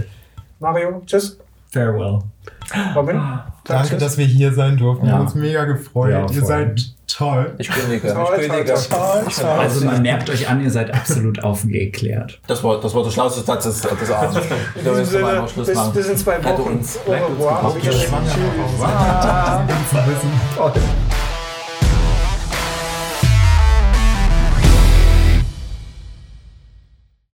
[0.59, 1.39] Mario, tschüss.
[1.73, 2.19] Farewell.
[2.95, 3.17] Robin.
[3.17, 3.99] sag Danke, tschüss.
[3.99, 5.05] dass wir hier sein durften.
[5.05, 5.15] Wir Ja.
[5.19, 6.11] haben uns mega gefreut.
[6.11, 7.55] Ja, Ihr seid Toll.
[7.59, 8.09] Ich kündige.
[8.13, 8.75] Toll, ich toll, kündige.
[8.89, 9.45] toll, raus.
[9.45, 12.41] Also man merkt euch an, ihr seid absolut aufgeklärt.
[12.47, 14.39] Das war, das war der schlauste Satz des, des Abends.
[14.75, 15.93] Ich glaube, jetzt wir Sinne, einfach Schluss bis, machen.
[15.93, 16.69] bis in zwei Hätte Wochen.
[16.79, 17.71] uns- Au revoir.
[17.81, 18.11] Schwanger Tschüss.
[18.81, 19.69] auch aus.
[19.69, 20.41] Ganzen Wissen.
[20.57, 20.73] Toll.